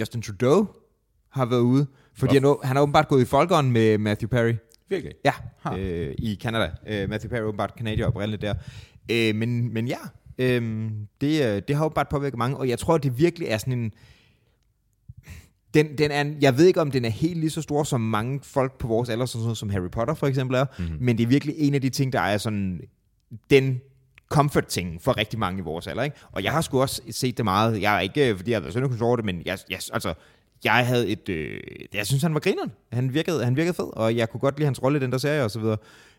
Justin 0.00 0.22
Trudeau 0.22 0.68
har 1.30 1.44
været 1.46 1.60
ude, 1.60 1.86
fordi 2.14 2.34
han, 2.34 2.56
han 2.62 2.76
har 2.76 2.82
åbenbart 2.82 3.08
gået 3.08 3.22
i 3.22 3.24
folkeånd 3.24 3.70
med 3.70 3.98
Matthew 3.98 4.28
Perry. 4.28 4.54
Virkelig. 4.88 5.14
Ja, 5.24 5.32
Ha. 5.62 5.78
øh, 5.78 6.14
i 6.18 6.38
Canada. 6.42 6.70
Øh, 6.86 7.08
Matthew 7.10 7.30
Perry 7.30 7.40
er 7.40 7.44
åbenbart 7.44 7.74
kanadier 7.76 8.06
oprindeligt 8.06 8.42
der. 8.42 8.54
Øh, 9.10 9.34
men, 9.34 9.74
men 9.74 9.88
ja, 9.88 9.98
øh, 10.38 10.90
det, 11.20 11.68
det 11.68 11.76
har 11.76 11.84
åbenbart 11.84 12.08
påvirket 12.08 12.38
mange, 12.38 12.56
og 12.56 12.68
jeg 12.68 12.78
tror, 12.78 12.98
det 12.98 13.18
virkelig 13.18 13.48
er 13.48 13.58
sådan 13.58 13.72
en... 13.72 13.92
Den, 15.76 15.98
den 15.98 16.10
er, 16.10 16.24
jeg 16.40 16.58
ved 16.58 16.66
ikke, 16.66 16.80
om 16.80 16.90
den 16.90 17.04
er 17.04 17.08
helt 17.08 17.38
lige 17.38 17.50
så 17.50 17.62
stor, 17.62 17.82
som 17.82 18.00
mange 18.00 18.40
folk 18.42 18.78
på 18.78 18.86
vores 18.86 19.08
alder, 19.08 19.26
sådan 19.26 19.42
noget 19.42 19.58
som 19.58 19.70
Harry 19.70 19.90
Potter 19.92 20.14
for 20.14 20.26
eksempel 20.26 20.56
er, 20.56 20.64
mm-hmm. 20.78 20.96
men 21.00 21.18
det 21.18 21.24
er 21.24 21.28
virkelig 21.28 21.54
en 21.58 21.74
af 21.74 21.80
de 21.80 21.90
ting, 21.90 22.12
der 22.12 22.20
er 22.20 22.38
sådan 22.38 22.80
den 23.50 23.80
comfort-ting 24.28 25.02
for 25.02 25.16
rigtig 25.16 25.38
mange 25.38 25.58
i 25.58 25.62
vores 25.62 25.86
alder. 25.86 26.02
Ikke? 26.02 26.16
Og 26.32 26.44
jeg 26.44 26.52
har 26.52 26.60
sgu 26.60 26.80
også 26.80 27.02
set 27.10 27.36
det 27.36 27.44
meget. 27.44 27.82
Jeg 27.82 27.96
er 27.96 28.00
ikke, 28.00 28.36
fordi 28.36 28.50
jeg 28.50 28.56
har 28.56 28.60
været 28.60 28.72
sønderkunst 28.72 29.02
over 29.02 29.16
det, 29.16 29.24
men 29.24 29.42
jeg, 29.44 29.58
jeg, 29.70 29.80
altså, 29.92 30.14
jeg 30.64 30.86
havde 30.86 31.08
et... 31.08 31.28
Øh, 31.28 31.60
jeg 31.94 32.06
synes, 32.06 32.22
han 32.22 32.34
var 32.34 32.40
grineren. 32.40 32.72
Han 32.92 33.14
virkede, 33.14 33.44
han 33.44 33.56
virkede 33.56 33.74
fed, 33.74 33.96
og 33.96 34.16
jeg 34.16 34.30
kunne 34.30 34.40
godt 34.40 34.58
lide 34.58 34.66
hans 34.66 34.82
rolle 34.82 34.98
i 34.98 35.02
den 35.02 35.12
der 35.12 35.18
serie 35.18 35.44
og 35.44 35.50
så 35.50 35.60
videre. 35.60 35.76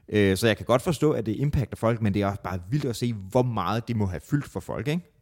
Øh, 0.09 0.37
så 0.37 0.47
jeg 0.47 0.57
kan 0.57 0.65
godt 0.65 0.81
forstå, 0.81 1.11
at 1.11 1.25
det 1.25 1.35
impacter 1.35 1.77
folk, 1.77 2.01
men 2.01 2.13
det 2.13 2.21
er 2.21 2.27
også 2.27 2.41
bare 2.41 2.59
vildt 2.69 2.85
at 2.85 2.95
se, 2.95 3.13
hvor 3.13 3.43
meget 3.43 3.87
det 3.87 3.95
må 3.95 4.05
have 4.05 4.21
fyldt 4.29 4.47
for 4.47 4.59
folk, 4.59 4.87
ikke? 4.87 5.16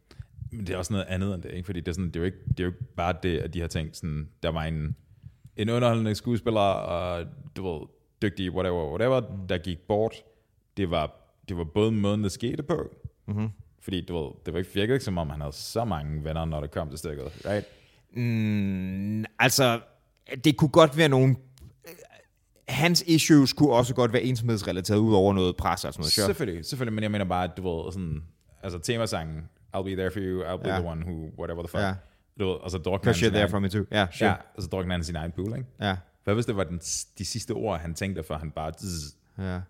Men 0.50 0.66
det 0.66 0.74
er 0.74 0.76
også 0.78 0.92
noget 0.92 1.06
andet 1.08 1.34
end 1.34 1.42
det, 1.42 1.50
ikke? 1.52 1.66
Fordi 1.66 1.80
det 1.80 1.88
er, 1.88 1.92
sådan, 1.92 2.06
det 2.06 2.16
er, 2.16 2.20
jo 2.20 2.24
ikke, 2.24 2.38
det 2.48 2.60
er 2.60 2.64
jo 2.64 2.70
ikke 2.70 2.84
bare 2.96 3.14
det, 3.22 3.38
at 3.38 3.54
de 3.54 3.60
har 3.60 3.68
tænkt 3.68 3.96
sådan, 3.96 4.28
der 4.42 4.48
var 4.48 4.64
en, 4.64 4.96
en 5.56 5.70
underholdende 5.70 6.14
skuespiller, 6.14 6.60
og 6.60 7.26
du 7.56 7.72
ved, 7.72 7.86
dygtig, 8.22 8.52
whatever, 8.52 8.90
whatever, 8.90 9.20
der 9.48 9.58
gik 9.58 9.78
bort. 9.88 10.12
Det 10.76 10.90
var, 10.90 11.14
det 11.48 11.56
var 11.56 11.64
både 11.64 11.92
måden, 11.92 12.24
det 12.24 12.32
skete 12.32 12.62
på, 12.62 12.90
mm-hmm. 13.26 13.48
fordi 13.80 14.06
du 14.06 14.22
ved, 14.22 14.32
det 14.46 14.52
var 14.52 14.58
ikke 14.58 14.70
virkelig 14.74 14.94
ikke, 14.94 15.04
som 15.04 15.18
om 15.18 15.30
han 15.30 15.40
havde 15.40 15.52
så 15.52 15.84
mange 15.84 16.24
venner, 16.24 16.44
når 16.44 16.60
det 16.60 16.70
kom 16.70 16.88
til 16.88 16.98
stykket, 16.98 17.24
right? 17.44 17.66
Mm, 18.16 19.24
altså, 19.38 19.80
det 20.44 20.56
kunne 20.56 20.70
godt 20.70 20.96
være 20.96 21.08
nogle... 21.08 21.36
Hans 22.68 23.04
issues 23.06 23.52
kunne 23.52 23.72
også 23.72 23.94
godt 23.94 24.12
være 24.12 24.22
ensomhedsrelateret 24.22 24.98
ud 24.98 25.14
over 25.14 25.32
noget 25.32 25.56
pres 25.56 25.84
og 25.84 25.92
sådan 25.92 26.02
noget. 26.02 26.12
Sure. 26.12 26.26
Selvfølgelig, 26.26 26.64
selvfølgelig, 26.64 26.94
men 26.94 27.02
jeg 27.02 27.10
mener 27.10 27.24
bare, 27.24 27.44
at 27.44 27.50
du 27.56 27.62
ved, 27.62 27.92
sådan, 27.92 28.22
altså 28.62 28.78
temasangen, 28.78 29.48
I'll 29.76 29.84
be 29.84 29.94
there 29.94 30.10
for 30.10 30.20
you, 30.20 30.42
I'll 30.42 30.62
be 30.62 30.68
Ja. 30.68 30.78
the 30.78 30.86
one 30.88 31.02
who, 31.06 31.30
whatever 31.38 31.62
the 31.62 31.68
fuck. 31.68 31.80
Ja. 31.80 31.94
Du 32.40 32.46
ved, 32.48 32.54
og 32.54 32.70
så 32.70 32.78
Because 32.78 33.18
sin 33.18 33.26
you're 33.26 33.30
there 33.30 33.40
egen- 33.42 33.50
for 33.50 33.58
me 33.58 33.68
too. 33.68 33.84
Ja, 33.90 34.06
sure. 34.12 34.30
Ja, 34.30 34.36
og 34.56 34.62
så 34.62 34.68
drukner 34.68 34.94
han 34.94 35.04
sin 35.04 35.16
egen 35.16 35.32
pool, 35.32 35.56
ikke? 35.56 35.68
Ja. 35.80 35.96
Hvad 36.24 36.34
hvis 36.34 36.46
det 36.46 36.56
var 36.56 36.64
den, 36.64 36.78
de 37.18 37.24
sidste 37.24 37.50
ord, 37.52 37.80
han 37.80 37.94
tænkte, 37.94 38.22
før 38.22 38.38
han 38.38 38.50
bare... 38.50 38.72
Zzz, 38.72 39.14
Ja. 39.38 39.60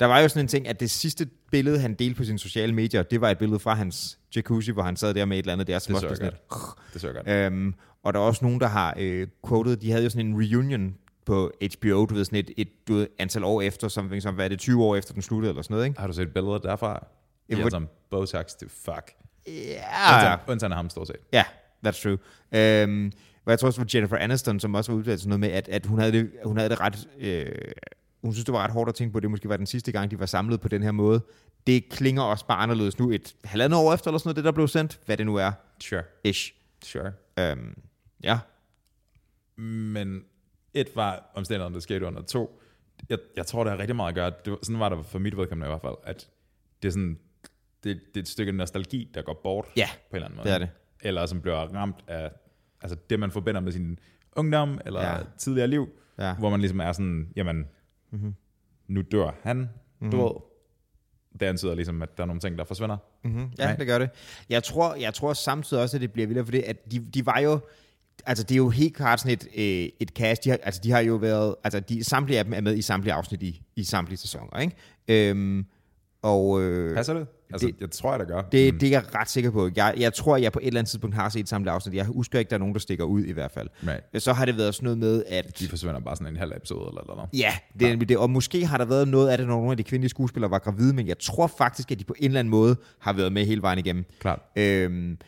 Der 0.00 0.06
var 0.06 0.20
jo 0.20 0.28
sådan 0.28 0.44
en 0.44 0.48
ting, 0.48 0.68
at 0.68 0.80
det 0.80 0.90
sidste 0.90 1.28
billede, 1.50 1.78
han 1.80 1.94
delte 1.94 2.14
på 2.16 2.24
sine 2.24 2.38
sociale 2.38 2.72
medier, 2.74 3.02
det 3.02 3.20
var 3.20 3.30
et 3.30 3.38
billede 3.38 3.58
fra 3.58 3.74
hans 3.74 4.18
jacuzzi, 4.36 4.70
hvor 4.72 4.82
han 4.82 4.96
sad 4.96 5.14
der 5.14 5.24
med 5.24 5.38
et 5.38 5.42
eller 5.42 5.52
andet 5.52 5.66
der, 5.66 5.78
som 5.78 5.94
Det 5.94 6.04
også 6.04 6.16
sådan 6.16 6.32
jeg 6.32 6.56
et, 6.58 6.92
det 6.92 7.00
så 7.00 7.12
godt. 7.12 7.28
Øhm, 7.28 7.74
og 8.02 8.12
der 8.12 8.18
er 8.20 8.24
også 8.24 8.44
nogen, 8.44 8.60
der 8.60 8.66
har 8.66 8.94
øh, 8.98 9.28
quoted, 9.48 9.76
de 9.76 9.90
havde 9.90 10.04
jo 10.04 10.10
sådan 10.10 10.26
en 10.26 10.34
reunion 10.36 10.94
på 11.26 11.52
HBO, 11.80 12.06
du 12.06 12.14
ved, 12.14 12.24
sådan 12.24 12.38
et, 12.38 12.50
et 12.56 12.68
du 12.88 12.94
ved, 12.94 13.06
antal 13.18 13.44
år 13.44 13.62
efter, 13.62 13.88
som, 13.88 14.20
som 14.20 14.34
hvad 14.34 14.44
er 14.44 14.48
det, 14.48 14.58
20 14.58 14.84
år 14.84 14.96
efter 14.96 15.12
den 15.12 15.22
sluttede, 15.22 15.50
eller 15.50 15.62
sådan 15.62 15.74
noget, 15.74 15.86
ikke? 15.86 16.00
Har 16.00 16.06
du 16.06 16.12
set 16.12 16.32
billeder 16.34 16.58
derfra? 16.58 17.06
Ja, 17.50 17.68
som 17.70 17.88
Botox 18.10 18.46
til 18.58 18.68
fuck. 18.68 19.12
Ja, 19.46 20.14
Undtagen, 20.14 20.38
undtagen 20.48 20.72
ham, 20.72 20.90
stort 20.90 21.06
set. 21.06 21.16
ja, 21.32 21.44
that's 21.86 22.02
true. 22.02 22.18
Øhm, 22.52 23.12
og 23.44 23.50
jeg 23.50 23.58
tror 23.58 23.66
også, 23.66 23.80
det 23.82 23.92
var 23.94 23.96
Jennifer 23.98 24.16
Aniston, 24.16 24.60
som 24.60 24.74
også 24.74 24.92
var 24.92 24.98
udtalt 24.98 25.20
sådan 25.20 25.28
noget 25.28 25.40
med, 25.40 25.48
at, 25.48 25.68
at 25.68 25.86
hun, 25.86 25.98
havde 25.98 26.12
det, 26.12 26.30
hun 26.44 26.56
havde 26.56 26.70
det 26.70 26.80
ret... 26.80 27.08
Øh, 27.18 27.46
hun 28.22 28.32
synes, 28.32 28.44
det 28.44 28.52
var 28.54 28.64
ret 28.64 28.70
hårdt 28.70 28.88
at 28.88 28.94
tænke 28.94 29.12
på, 29.12 29.18
at 29.18 29.22
det 29.22 29.30
måske 29.30 29.48
var 29.48 29.56
den 29.56 29.66
sidste 29.66 29.92
gang, 29.92 30.10
de 30.10 30.18
var 30.20 30.26
samlet 30.26 30.60
på 30.60 30.68
den 30.68 30.82
her 30.82 30.90
måde. 30.92 31.20
Det 31.66 31.88
klinger 31.88 32.22
også 32.22 32.46
bare 32.46 32.58
anderledes 32.58 32.98
nu, 32.98 33.10
et 33.10 33.34
halvandet 33.44 33.78
år 33.80 33.94
efter, 33.94 34.08
eller 34.10 34.18
sådan 34.18 34.28
noget, 34.28 34.36
det 34.36 34.44
der 34.44 34.52
blev 34.52 34.68
sendt, 34.68 35.00
hvad 35.06 35.16
det 35.16 35.26
nu 35.26 35.36
er, 35.36 35.52
Sure, 35.80 36.02
ish. 36.24 36.52
sure. 36.84 37.12
Øhm, 37.38 37.78
ja, 38.24 38.38
Men 39.56 40.22
et 40.74 40.88
var 40.94 41.30
omstændighederne, 41.34 41.74
der 41.74 41.80
skete 41.80 42.06
under 42.06 42.22
to. 42.22 42.60
Jeg, 43.08 43.18
jeg 43.36 43.46
tror, 43.46 43.64
det 43.64 43.70
har 43.70 43.78
rigtig 43.78 43.96
meget 43.96 44.08
at 44.08 44.14
gøre. 44.14 44.32
Det, 44.44 44.50
var- 44.50 44.58
sådan 44.62 44.80
var 44.80 44.88
det 44.88 45.06
for 45.06 45.18
mit 45.18 45.36
vedkommende 45.36 45.66
i 45.66 45.70
hvert 45.70 45.80
fald, 45.80 45.94
at 46.04 46.28
det 46.82 46.88
er 46.88 46.92
sådan, 46.92 47.18
det, 47.84 48.00
det 48.14 48.16
er 48.16 48.20
et 48.20 48.28
stykke 48.28 48.52
nostalgi, 48.52 49.10
der 49.14 49.22
går 49.22 49.40
bort 49.42 49.66
Ja, 49.76 49.88
på 50.10 50.16
en 50.16 50.16
eller 50.16 50.26
anden 50.26 50.36
måde. 50.36 50.48
det 50.48 50.54
er 50.54 50.58
det. 50.58 50.68
Eller 51.00 51.26
som 51.26 51.40
bliver 51.40 51.56
ramt 51.56 51.96
af 52.08 52.30
altså 52.80 52.96
det, 53.10 53.20
man 53.20 53.30
forbinder 53.30 53.60
med 53.60 53.72
sin 53.72 53.98
ungdom, 54.36 54.80
eller 54.86 55.02
Ja. 55.02 55.16
tidligere 55.38 55.68
liv, 55.68 55.88
Ja. 56.18 56.34
hvor 56.34 56.50
man 56.50 56.60
ligesom 56.60 56.80
er 56.80 56.92
sådan, 56.92 57.28
jamen, 57.36 57.64
mm-hmm. 58.10 58.34
nu 58.88 59.02
dør 59.12 59.30
han, 59.42 59.56
mm-hmm. 59.56 60.10
du 60.10 60.22
ved. 60.22 60.30
Det 61.40 61.46
antyder 61.46 61.74
ligesom, 61.74 62.02
at 62.02 62.16
der 62.16 62.22
er 62.22 62.26
nogle 62.26 62.40
ting, 62.40 62.58
der 62.58 62.64
forsvinder. 62.64 62.96
Mm-hmm. 63.24 63.50
Ja, 63.58 63.64
Nej. 63.66 63.76
det 63.76 63.86
gør 63.86 63.98
det. 63.98 64.10
Jeg 64.48 64.62
tror, 64.62 64.94
jeg 64.94 65.14
tror 65.14 65.32
samtidig 65.32 65.82
også, 65.82 65.96
at 65.96 66.00
det 66.00 66.12
bliver 66.12 66.26
vildere, 66.26 66.44
for 66.44 66.52
det, 66.52 66.62
at 66.62 66.92
de, 66.92 66.98
de 66.98 67.26
var 67.26 67.38
jo, 67.38 67.60
altså 68.26 68.44
det 68.44 68.50
er 68.54 68.56
jo 68.56 68.68
helt 68.68 68.96
klart 68.96 69.20
sådan 69.20 69.32
et, 69.32 69.46
øh, 69.56 69.88
et 70.00 70.08
cast, 70.08 70.44
de 70.44 70.50
har, 70.50 70.58
altså 70.62 70.80
de 70.84 70.90
har 70.90 71.00
jo 71.00 71.14
været, 71.14 71.54
altså 71.64 71.80
de, 71.80 72.04
samtlige 72.04 72.38
af 72.38 72.44
dem 72.44 72.52
er 72.54 72.60
med 72.60 72.76
i 72.76 72.82
samtlige 72.82 73.12
afsnit 73.14 73.42
i, 73.42 73.62
i 73.76 73.84
samtlige 73.84 74.18
sæsoner, 74.18 74.60
ikke? 74.60 74.76
Øhm, 75.30 75.66
og 76.22 76.62
øh, 76.62 76.94
Passer 76.96 77.14
det? 77.14 77.26
Altså, 77.52 77.66
det- 77.66 77.80
jeg 77.80 77.90
tror, 77.90 78.10
jeg, 78.10 78.18
der 78.20 78.24
gør. 78.26 78.42
det, 78.42 78.80
det 78.80 78.82
er 78.86 78.90
jeg 78.90 79.14
ret 79.14 79.30
sikker 79.30 79.50
på. 79.50 79.70
Jeg, 79.76 79.94
jeg 79.98 80.14
tror, 80.14 80.36
jeg 80.36 80.52
på 80.52 80.58
et 80.62 80.66
eller 80.66 80.80
andet 80.80 80.90
tidspunkt 80.90 81.16
har 81.16 81.28
set 81.28 81.48
samtlige 81.48 81.72
afsnit. 81.74 81.94
Jeg 81.94 82.04
husker 82.04 82.38
ikke, 82.38 82.48
der 82.48 82.54
er 82.56 82.58
nogen, 82.58 82.74
der 82.74 82.80
stikker 82.80 83.04
ud 83.04 83.24
i 83.24 83.32
hvert 83.32 83.50
fald. 83.50 83.68
Right. 83.86 84.22
Så 84.22 84.32
har 84.32 84.44
det 84.44 84.56
været 84.56 84.74
sådan 84.74 84.84
noget 84.84 84.98
med, 84.98 85.24
at... 85.28 85.58
De 85.58 85.68
forsvinder 85.68 86.00
bare 86.00 86.16
sådan 86.16 86.32
en 86.32 86.36
halv 86.36 86.52
episode 86.56 86.88
eller 86.88 87.14
noget. 87.14 87.30
Ja, 87.32 87.52
det 87.78 87.86
er 87.86 87.90
nemlig 87.90 88.08
det. 88.08 88.16
Og 88.18 88.30
måske 88.30 88.66
har 88.66 88.78
der 88.78 88.84
været 88.84 89.08
noget 89.08 89.28
af 89.28 89.38
det, 89.38 89.46
når 89.46 89.54
nogle 89.54 89.70
af 89.70 89.76
de 89.76 89.82
kvindelige 89.82 90.10
skuespillere 90.10 90.50
var 90.50 90.58
gravide, 90.58 90.94
men 90.94 91.06
jeg 91.08 91.18
tror 91.18 91.46
faktisk, 91.46 91.90
at 91.90 91.98
de 91.98 92.04
på 92.04 92.14
en 92.18 92.24
eller 92.24 92.38
anden 92.40 92.50
måde 92.50 92.76
har 92.98 93.12
været 93.12 93.32
med 93.32 93.44
hele 93.46 93.62
vejen 93.62 93.78
igennem. 93.78 94.04
Klart. 94.20 94.40
Øhm, 94.56 95.18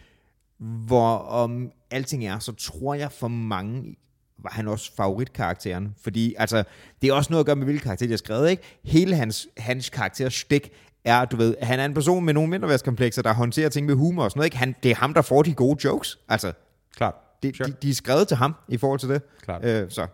hvor 0.58 1.16
om 1.18 1.70
alting 1.90 2.24
er, 2.26 2.38
så 2.38 2.52
tror 2.52 2.94
jeg 2.94 3.12
for 3.12 3.28
mange 3.28 3.96
var 4.42 4.50
han 4.50 4.68
også 4.68 4.92
favoritkarakteren. 4.96 5.94
Fordi 6.02 6.34
altså, 6.38 6.64
det 7.02 7.08
er 7.08 7.12
også 7.12 7.32
noget 7.32 7.40
at 7.42 7.46
gøre 7.46 7.56
med, 7.56 7.64
hvilke 7.64 7.82
karakter 7.82 8.06
de 8.06 8.12
har 8.12 8.16
skrevet. 8.16 8.50
Ikke? 8.50 8.62
Hele 8.84 9.16
hans, 9.16 9.48
hans 9.56 9.90
karakters 9.90 10.34
stik 10.34 10.70
er, 11.04 11.24
du 11.24 11.36
ved, 11.36 11.54
han 11.62 11.80
er 11.80 11.84
en 11.84 11.94
person 11.94 12.24
med 12.24 12.34
nogle 12.34 12.50
mindreværdskomplekser, 12.50 13.22
der 13.22 13.32
håndterer 13.34 13.68
ting 13.68 13.86
med 13.86 13.94
humor 13.94 14.24
og 14.24 14.30
sådan 14.30 14.38
noget. 14.38 14.46
Ikke? 14.46 14.56
Han, 14.56 14.74
det 14.82 14.90
er 14.90 14.94
ham, 14.94 15.14
der 15.14 15.22
får 15.22 15.42
de 15.42 15.54
gode 15.54 15.78
jokes. 15.84 16.18
Altså, 16.28 16.52
Klart. 16.96 17.14
det, 17.42 17.56
Sure. 17.56 17.68
de, 17.68 17.74
de 17.82 17.90
er 17.90 17.94
skrevet 17.94 18.28
til 18.28 18.36
ham 18.36 18.54
i 18.68 18.76
forhold 18.76 19.00
til 19.00 19.08
det. 19.08 19.22
Klart. 19.42 19.64
Øh, 19.64 19.90
så 19.90 20.06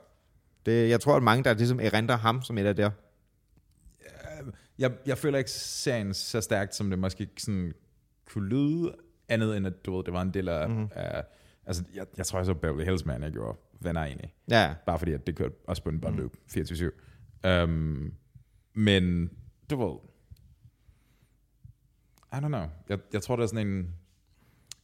det, 0.66 0.88
jeg 0.90 1.00
tror, 1.00 1.16
at 1.16 1.22
mange, 1.22 1.44
der 1.44 1.54
ligesom 1.54 1.80
erindrer 1.80 2.16
ham 2.16 2.42
som 2.42 2.58
et 2.58 2.66
af 2.66 2.76
der. 2.76 2.90
Jeg, 4.78 4.92
jeg 5.06 5.18
føler 5.18 5.38
ikke 5.38 5.50
serien 5.50 6.14
så 6.14 6.40
stærkt, 6.40 6.74
som 6.74 6.90
det 6.90 6.98
måske 6.98 7.28
sådan 7.38 7.72
kunne 8.32 8.48
lyde, 8.48 8.94
andet 9.28 9.56
end 9.56 9.66
at 9.66 9.72
du 9.86 9.96
ved, 9.96 10.04
det 10.04 10.12
var 10.12 10.22
en 10.22 10.34
del 10.34 10.48
af... 10.48 10.68
Mm. 10.68 10.88
af 10.94 11.24
altså, 11.66 11.82
jeg, 11.94 12.06
jeg 12.16 12.26
tror, 12.26 12.38
jeg 12.38 12.46
så 12.46 12.54
Beverly 12.54 12.84
Hills 12.84 13.04
Man, 13.04 13.22
jeg 13.22 13.32
gjorde 13.32 13.58
venner 13.80 14.04
egentlig. 14.04 14.34
Ja, 14.50 14.74
Bare 14.86 14.98
fordi, 14.98 15.12
at 15.12 15.26
det 15.26 15.36
kørte 15.36 15.54
også 15.66 15.82
på 15.82 15.88
en 15.88 16.00
båndløb 16.00 16.36
mm. 16.56 16.62
24-7. 16.62 17.48
Um, 17.48 18.12
men, 18.74 19.30
du 19.70 19.76
ved... 19.84 19.98
I 22.32 22.36
don't 22.36 22.48
know. 22.48 22.64
Jeg, 22.88 22.98
jeg 23.12 23.22
tror, 23.22 23.36
det 23.36 23.42
er 23.42 23.46
sådan 23.46 23.66
en... 23.66 23.94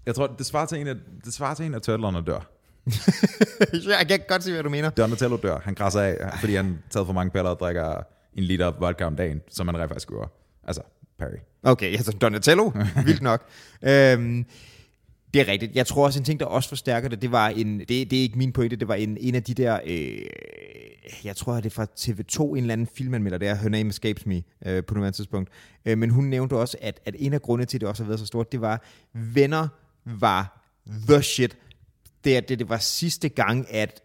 Jeg 0.07 0.15
tror, 0.15 0.27
det 0.27 0.47
svarer 0.47 0.67
til 0.67 0.81
en 0.81 0.87
af, 0.87 0.95
det 1.25 1.35
svarer 1.35 1.55
til 1.55 1.67
en 1.67 1.75
af 1.75 1.83
turtlerne 1.83 2.25
dør. 2.25 2.51
jeg 4.01 4.07
kan 4.09 4.21
godt 4.29 4.43
se, 4.43 4.53
hvad 4.53 4.62
du 4.62 4.69
mener. 4.69 4.91
Donatello 4.91 5.37
dør. 5.37 5.59
Han 5.59 5.75
græsser 5.75 6.01
af, 6.01 6.39
fordi 6.41 6.55
han 6.55 6.79
taget 6.91 7.07
for 7.07 7.12
mange 7.12 7.31
piller 7.31 7.51
og 7.51 7.59
drikker 7.61 8.03
en 8.35 8.45
liter 8.45 8.71
vodka 8.71 9.05
om 9.05 9.17
dagen, 9.17 9.41
som 9.49 9.69
han 9.69 9.79
rent 9.79 9.89
faktisk 9.89 10.09
gjorde. 10.09 10.31
Altså, 10.65 10.83
Perry. 11.19 11.39
Okay, 11.62 11.93
altså 11.93 12.12
Donatello, 12.12 12.71
vildt 13.07 13.23
nok. 13.23 13.49
Øhm, 13.83 14.47
det 15.35 15.41
er 15.41 15.49
rigtigt. 15.49 15.77
Jeg 15.77 15.87
tror 15.87 16.05
også, 16.05 16.19
en 16.19 16.25
ting, 16.25 16.41
der 16.41 16.47
også 16.47 16.69
forstærker 16.69 17.09
det, 17.09 17.23
det 17.23 17.33
var 17.33 17.49
en, 17.49 17.79
det, 17.79 17.89
det 17.89 18.12
er 18.12 18.23
ikke 18.23 18.39
min 18.39 18.53
pointe, 18.53 18.77
det 18.77 18.89
var 18.89 18.95
en, 18.95 19.17
en 19.21 19.35
af 19.35 19.43
de 19.43 19.55
der, 19.55 19.81
øh, 19.87 20.19
jeg 21.25 21.37
tror, 21.37 21.55
det 21.55 21.67
er 21.67 21.71
fra 21.71 21.87
TV2, 22.01 22.51
en 22.51 22.57
eller 22.57 22.73
anden 22.73 22.87
filmanmelder 22.95 23.39
der, 23.39 23.55
her 23.55 23.69
name 23.69 23.91
escapes 23.91 24.27
me 24.27 24.43
øh, 24.67 24.85
på 24.85 24.95
nuværende 24.95 25.17
tidspunkt. 25.17 25.51
Øh, 25.85 25.99
men 25.99 26.11
hun 26.11 26.25
nævnte 26.25 26.55
også, 26.55 26.77
at, 26.81 27.01
at 27.05 27.17
en 27.19 27.33
af 27.33 27.43
grundene 27.43 27.67
til, 27.67 27.77
at 27.77 27.81
det 27.81 27.89
også 27.89 28.03
har 28.03 28.09
været 28.09 28.21
så 28.21 28.27
stort, 28.27 28.53
det 28.53 28.61
var, 28.61 28.83
venner 29.12 29.69
var 30.05 30.67
the 31.09 31.23
shit. 31.23 31.57
Det, 32.25 32.49
det, 32.49 32.59
det 32.59 32.69
var 32.69 32.79
sidste 32.79 33.29
gang, 33.29 33.67
at 33.75 34.03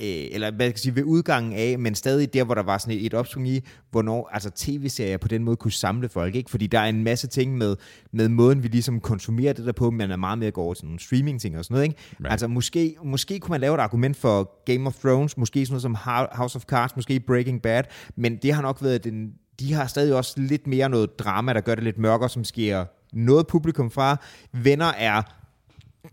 øh, 0.00 0.06
eller 0.06 0.50
hvad 0.50 0.70
kan 0.70 0.78
sige, 0.78 0.96
ved 0.96 1.04
udgangen 1.04 1.52
af, 1.52 1.78
men 1.78 1.94
stadig 1.94 2.34
der, 2.34 2.44
hvor 2.44 2.54
der 2.54 2.62
var 2.62 2.78
sådan 2.78 2.94
et, 2.94 3.06
et 3.06 3.14
opsving 3.14 3.48
i, 3.48 3.60
hvornår 3.90 4.30
altså 4.32 4.50
tv-serier 4.56 5.16
på 5.16 5.28
den 5.28 5.44
måde 5.44 5.56
kunne 5.56 5.72
samle 5.72 6.08
folk, 6.08 6.34
ikke? 6.34 6.50
Fordi 6.50 6.66
der 6.66 6.78
er 6.78 6.88
en 6.88 7.04
masse 7.04 7.26
ting 7.26 7.56
med, 7.56 7.76
med 8.12 8.28
måden, 8.28 8.62
vi 8.62 8.68
ligesom 8.68 9.00
konsumerer 9.00 9.52
det 9.52 9.66
der 9.66 9.72
på, 9.72 9.90
men 9.90 10.10
er 10.10 10.16
meget 10.16 10.38
mere 10.38 10.50
går 10.50 10.62
over 10.64 10.74
til 10.74 10.84
nogle 10.84 11.00
streaming-ting 11.00 11.58
og 11.58 11.64
sådan 11.64 11.74
noget, 11.74 11.84
ikke? 11.84 12.00
Right. 12.20 12.32
Altså 12.32 12.48
måske, 12.48 12.96
måske 13.04 13.38
kunne 13.38 13.50
man 13.50 13.60
lave 13.60 13.74
et 13.74 13.80
argument 13.80 14.16
for 14.16 14.64
Game 14.66 14.86
of 14.86 14.94
Thrones, 14.94 15.36
måske 15.36 15.66
sådan 15.66 15.72
noget 15.72 15.82
som 15.82 15.96
House 16.32 16.56
of 16.56 16.62
Cards, 16.62 16.96
måske 16.96 17.20
Breaking 17.20 17.62
Bad, 17.62 17.84
men 18.16 18.36
det 18.36 18.52
har 18.52 18.62
nok 18.62 18.82
været 18.82 19.04
den, 19.04 19.32
de 19.60 19.72
har 19.72 19.86
stadig 19.86 20.14
også 20.14 20.34
lidt 20.36 20.66
mere 20.66 20.88
noget 20.88 21.18
drama, 21.18 21.52
der 21.52 21.60
gør 21.60 21.74
det 21.74 21.84
lidt 21.84 21.98
mørkere, 21.98 22.28
som 22.28 22.44
sker 22.44 22.84
noget 23.12 23.46
publikum 23.46 23.90
fra. 23.90 24.16
Venner 24.52 24.92
er 24.98 25.22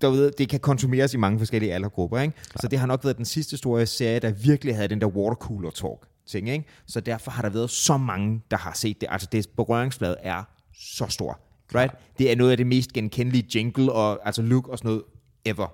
derude, 0.01 0.31
det 0.38 0.50
kan 0.50 0.60
konsumeres 0.60 1.13
i 1.13 1.17
mange 1.17 1.39
forskellige 1.39 1.74
aldergrupper. 1.74 2.19
Ikke? 2.19 2.34
Så 2.62 2.67
det 2.67 2.79
har 2.79 2.88
nok 2.88 3.03
været 3.03 3.17
den 3.17 3.25
sidste 3.25 3.58
store 3.58 3.86
serie, 3.86 4.19
der 4.19 4.31
virkelig 4.31 4.75
havde 4.75 4.88
den 4.88 5.01
der 5.01 5.08
watercooler 5.08 5.69
talk 5.69 6.08
ting. 6.27 6.50
Ikke? 6.50 6.65
Så 6.88 7.00
derfor 7.00 7.31
har 7.31 7.41
der 7.41 7.50
været 7.50 7.69
så 7.69 7.98
mange, 7.98 8.41
der 8.51 8.58
har 8.58 8.74
set 8.74 9.01
det. 9.01 9.08
Altså 9.12 9.27
det 9.31 9.48
berøringsflade 9.58 10.15
er 10.19 10.43
så 10.74 11.05
stor. 11.10 11.39
Right? 11.75 11.93
Det 12.17 12.31
er 12.31 12.36
noget 12.36 12.51
af 12.51 12.58
det 12.58 12.67
mest 12.67 12.93
genkendelige 12.93 13.48
jingle 13.55 13.91
og 13.91 14.19
altså 14.25 14.41
look 14.41 14.67
og 14.67 14.77
sådan 14.77 14.89
noget 14.89 15.03
ever. 15.46 15.67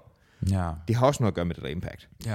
Ja. 0.52 0.72
Det 0.88 0.96
har 0.96 1.08
også 1.08 1.24
noget 1.24 1.32
at 1.32 1.36
gøre 1.36 1.46
med 1.46 1.56
det 1.56 1.64
der 1.64 1.70
impact. 1.70 2.10
Ja. 2.26 2.32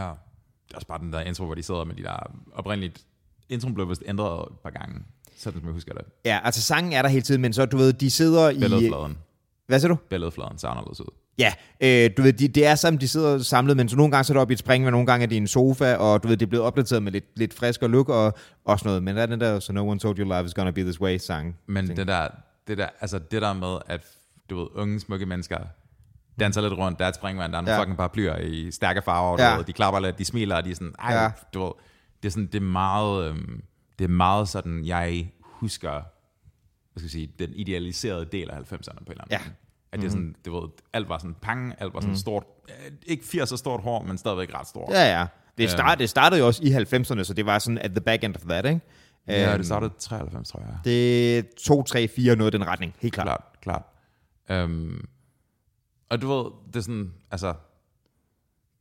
Det 0.69 0.75
er 0.75 0.77
også 0.77 0.87
bare 0.87 0.99
den 0.99 1.13
der 1.13 1.21
intro, 1.21 1.45
hvor 1.45 1.55
de 1.55 1.63
sidder 1.63 1.85
med 1.85 1.95
de 1.95 2.03
der 2.03 2.17
oprindeligt... 2.53 3.05
Introen 3.49 3.75
blev 3.75 3.89
vist 3.89 4.03
ændret 4.07 4.47
et 4.53 4.59
par 4.63 4.71
gange, 4.71 5.01
sådan 5.37 5.61
som 5.61 5.67
jeg 5.67 5.73
husker 5.73 5.95
det. 5.95 6.03
Ja, 6.25 6.41
altså 6.45 6.63
sangen 6.63 6.93
er 6.93 7.03
der 7.03 7.09
hele 7.09 7.23
tiden, 7.23 7.41
men 7.41 7.53
så 7.53 7.67
du 7.67 7.77
ved, 7.77 7.93
de 7.93 8.11
sidder 8.11 8.51
i... 8.51 8.59
Billedfladen. 8.59 9.19
Hvad 9.67 9.81
siger 9.81 9.89
du? 9.89 9.99
Billedfladen 10.11 10.59
ser 10.59 10.69
anderledes 10.69 11.01
ud. 11.01 11.07
Ja, 11.39 11.53
øh, 11.81 12.11
du 12.17 12.23
ved, 12.23 12.33
de, 12.33 12.49
det 12.49 12.67
er 12.67 12.75
som 12.75 12.99
de 12.99 13.09
sidder 13.09 13.39
samlet, 13.39 13.77
men 13.77 13.89
så 13.89 13.97
nogle 13.97 14.11
gange 14.13 14.25
så 14.25 14.33
er 14.33 14.35
det 14.35 14.41
op 14.43 14.51
i 14.51 14.53
et 14.53 14.59
spring, 14.59 14.85
og 14.87 14.91
nogle 14.93 15.07
gange 15.07 15.23
er 15.23 15.27
det 15.27 15.35
i 15.35 15.39
en 15.39 15.47
sofa, 15.47 15.95
og 15.97 16.23
du 16.23 16.29
ved, 16.29 16.37
det 16.37 16.47
er 16.47 16.51
blevet 16.51 16.67
opdateret 16.67 17.03
med 17.03 17.13
lidt, 17.13 17.25
lidt 17.39 17.55
frisk 17.55 17.83
og 17.83 17.91
look 17.91 18.09
og, 18.09 18.35
og 18.65 18.79
sådan 18.79 18.89
noget. 18.89 19.03
Men 19.03 19.17
der 19.17 19.23
er 19.23 19.27
den 19.27 19.41
der, 19.41 19.61
so 19.61 19.73
no 19.73 19.89
one 19.89 20.01
told 20.01 20.19
you 20.19 20.25
life 20.25 20.45
is 20.45 20.55
gonna 20.55 20.71
be 20.71 20.81
this 20.83 21.01
way 21.01 21.19
sang. 21.19 21.57
Men 21.67 21.87
ting. 21.87 21.97
det 21.97 22.07
der, 22.07 22.29
det 22.69 22.79
der, 22.79 22.89
altså 23.01 23.19
det 23.19 23.43
der 23.43 23.53
med, 23.53 23.79
at 23.87 24.05
du 24.51 24.59
ved, 24.61 24.67
unge, 24.75 25.01
smukke 25.01 25.27
mennesker 25.27 25.59
danser 26.41 26.61
lidt 26.61 26.73
rundt, 26.73 26.99
der 26.99 27.05
er 27.05 27.09
et 27.09 27.15
springvand, 27.15 27.53
der 27.53 27.59
er 27.59 27.63
nogle 27.63 27.75
Ja. 27.75 27.81
fucking 27.81 27.97
paraplyer 27.97 28.37
i 28.37 28.71
stærke 28.71 29.03
farver, 29.03 29.37
du 29.37 29.43
Ja. 29.43 29.57
ved, 29.57 29.65
de 29.65 29.73
klapper 29.73 30.01
lidt, 30.01 30.19
de 30.19 30.25
smiler, 30.25 30.57
og 30.57 30.65
de 30.65 30.71
er 30.71 30.75
sådan, 30.75 30.95
ej, 30.99 31.15
Ja. 31.15 31.23
ja. 31.23 31.31
du 31.55 31.63
ved, 31.65 31.73
det 32.23 32.29
er 32.29 32.31
sådan, 32.33 32.47
det 32.47 32.55
er 32.55 32.61
meget, 32.61 33.29
øhm, 33.29 33.63
det 33.99 34.05
er 34.05 34.09
meget 34.09 34.49
sådan, 34.49 34.85
jeg 34.87 35.31
husker, 35.43 35.91
hvad 35.91 36.03
skal 36.97 37.03
jeg 37.05 37.11
sige, 37.11 37.33
den 37.39 37.51
idealiserede 37.55 38.25
del 38.33 38.51
af 38.51 38.57
90'erne 38.57 38.99
på 38.99 39.05
en 39.07 39.11
eller 39.11 39.25
anden 39.25 39.31
Ja. 39.31 39.39
måde. 39.39 39.55
At 39.93 40.01
det 40.01 40.07
er 40.07 40.11
sådan, 40.11 40.35
du 40.47 40.61
ved, 40.61 40.69
alt 40.93 41.09
var 41.09 41.19
sådan 41.19 41.37
pang, 41.43 41.75
alt 41.79 41.95
var 41.95 42.01
sådan 42.01 42.17
stort, 42.17 42.45
øh, 42.69 42.93
ikke 43.07 43.25
80 43.25 43.59
stort 43.59 43.83
hår, 43.83 44.03
men 44.03 44.19
stadigvæk 44.19 44.55
ret 44.55 44.67
stort. 44.67 44.91
Ja, 44.91 45.19
ja. 45.19 45.27
Det, 45.59 45.71
start, 45.71 45.99
det 45.99 46.11
startede 46.11 46.41
jo 46.41 46.47
også 46.47 46.63
i 46.65 46.71
90'erne, 46.71 47.25
så 47.25 47.35
det 47.37 47.47
var 47.47 47.59
sådan 47.59 47.79
at 47.79 47.91
the 47.91 48.01
back 48.01 48.25
end 48.25 48.37
of 48.37 48.43
that, 48.43 48.65
ikke? 48.67 48.81
ja 49.29 49.51
Øhm, 49.51 49.59
det 49.59 49.67
startede 49.67 49.93
93, 49.99 50.49
tror 50.49 50.61
jeg. 50.61 50.79
Det 50.85 51.39
er 51.39 51.43
2, 51.67 51.83
3, 51.83 52.09
4, 52.09 52.37
noget 52.37 52.55
i 52.55 52.57
den 52.59 52.67
retning, 52.67 52.95
helt 52.99 53.15
klart. 53.15 53.27
Klart, 53.27 53.43
klart. 53.61 53.83
Øhm, 54.51 55.09
og 56.11 56.23
du 56.23 56.29
ved, 56.29 56.51
det 56.67 56.77
er 56.77 56.81
sådan, 56.81 57.13
altså, 57.31 57.55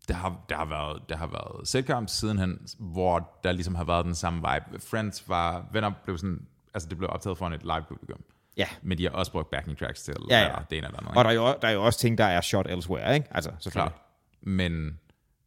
der 0.08 0.13
har, 0.13 0.46
der 0.50 0.56
har 0.56 0.66
været, 0.66 1.01
der 1.10 1.18
har 1.18 1.28
været 1.28 1.68
sitcoms 1.68 2.12
sidenhen, 2.12 2.60
hvor 2.80 3.39
der 3.44 3.51
ligesom 3.51 3.75
har 3.75 3.84
været 3.84 4.06
den 4.06 4.16
samme 4.16 4.39
vibe. 4.39 4.82
Friends 4.82 5.30
var, 5.30 5.70
venner 5.74 5.92
blev 6.06 6.18
sådan, 6.18 6.48
altså 6.74 6.89
det 6.89 6.98
blev 6.98 7.10
optaget 7.13 7.38
foran 7.38 7.54
et 7.54 7.63
live 7.63 7.84
publikum. 7.89 8.22
Ja. 8.58 8.68
Men 8.82 8.98
de 8.98 9.03
har 9.03 9.10
også 9.10 9.32
brugt 9.32 9.51
backing 9.51 9.77
tracks 9.77 10.03
til 10.03 10.15
Ja, 10.29 10.41
ja, 10.41 10.56
det 10.70 10.77
ene 10.77 10.88
eller 10.88 11.00
andet. 11.00 11.18
Og 11.18 11.24
der 11.24 11.29
er, 11.29 11.34
jo, 11.34 11.56
der 11.62 11.68
er 11.68 11.72
jo 11.72 11.86
også 11.86 12.00
ting, 12.00 12.18
der 12.18 12.25
er 12.25 12.41
shot 12.41 12.68
elsewhere, 12.70 13.13
ikke? 13.15 13.27
Altså, 13.32 13.51
selvfølgelig. 13.60 13.91
Klart. 13.91 14.01
Men, 14.41 15.00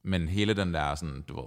men 0.03 0.29
hele 0.29 0.55
den 0.55 0.75
der 0.75 0.95
sådan, 0.95 1.23
du 1.29 1.37
ved, 1.37 1.47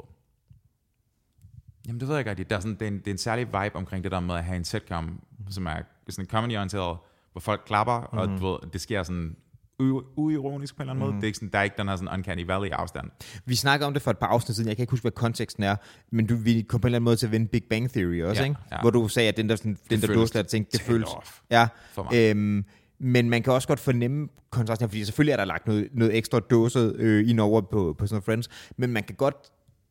jamen 1.88 2.00
det 2.00 2.08
ved 2.08 2.16
jeg 2.16 2.20
ikke 2.20 2.30
rigtigt, 2.30 2.50
der 2.50 2.56
er 2.56 2.60
sådan, 2.60 2.74
det, 2.74 2.82
er 2.82 2.88
en, 2.88 3.00
det 3.00 3.08
er 3.08 3.12
en 3.12 3.18
særlig 3.18 3.48
vibe 3.48 3.76
omkring 3.76 4.04
det 4.04 4.12
der 4.12 4.20
med 4.20 4.36
at 4.36 4.44
have 4.44 4.56
en 4.56 4.66
sitcom, 4.66 5.24
som 5.50 5.66
er 5.66 5.78
sådan 6.10 6.30
comedy-orienteret, 6.30 6.98
hvor 7.32 7.40
folk 7.40 7.62
klapper, 7.66 8.00
mm-hmm. 8.00 8.18
og 8.18 8.28
du 8.28 8.48
ved, 8.48 8.72
det 8.72 8.82
sker 8.82 9.04
sådan 9.04 9.36
uironisk 9.80 10.76
på 10.76 10.84
en 10.84 10.90
eller 10.90 10.94
anden 10.94 11.06
mm-hmm. 11.06 11.14
måde. 11.14 11.16
Det 11.16 11.24
er 11.24 11.28
ikke 11.28 11.38
sådan, 11.38 11.50
der 11.54 11.60
er 11.60 11.64
ikke 11.64 11.76
den 11.78 11.88
her 11.88 11.96
sådan 11.96 12.14
uncanny 12.14 12.46
valley 12.46 12.70
afstand. 12.70 13.08
Vi 13.46 13.56
snakkede 13.56 13.88
om 13.88 13.94
det 13.94 14.02
for 14.02 14.12
et 14.12 14.18
par 14.18 14.28
afsnit 14.28 14.56
siden, 14.56 14.68
jeg 14.70 14.76
kan 14.78 14.84
ikke 14.84 14.92
huske, 14.92 15.04
hvad 15.04 15.12
konteksten 15.12 15.64
er, 15.64 15.76
men 16.12 16.28
du, 16.28 16.36
vi 16.36 16.62
kom 16.62 16.80
på 16.82 16.88
en 16.88 16.90
eller 16.90 16.96
anden 16.98 17.06
måde 17.06 17.16
til 17.16 17.26
at 17.26 17.32
vinde 17.32 17.48
Big 17.48 17.64
Bang 17.70 17.92
Theory 17.92 18.22
også, 18.24 18.42
Ja, 18.42 18.48
ikke? 18.48 18.60
ja. 18.72 18.82
Hvor 18.82 18.90
du 18.90 19.08
sagde, 19.08 19.30
at 19.30 19.38
den 19.38 19.50
der, 19.50 19.56
sådan, 19.56 19.78
den 19.90 20.02
der 20.02 20.14
dåslat 20.14 20.48
ting, 20.48 20.72
det 20.72 20.82
føles... 20.82 21.08
off 21.10 21.40
Ja, 21.52 21.68
øhm, 22.14 22.66
men 23.00 23.30
man 23.30 23.44
kan 23.44 23.54
også 23.54 23.68
godt 23.68 23.80
fornemme 23.80 24.28
kontrasten, 24.50 24.90
fordi 24.90 25.06
selvfølgelig 25.06 25.32
er 25.34 25.38
der 25.38 25.46
lagt 25.46 25.68
noget, 25.68 25.88
noget 25.94 26.18
ekstra 26.18 26.40
dåset 26.40 26.96
øh, 26.96 27.30
ind 27.30 27.40
over 27.40 27.62
på, 27.62 27.96
på 28.00 28.08
sådan 28.08 28.22
Friends, 28.24 28.50
men 28.78 28.90
man 28.92 29.04
kan 29.04 29.16
godt 29.16 29.36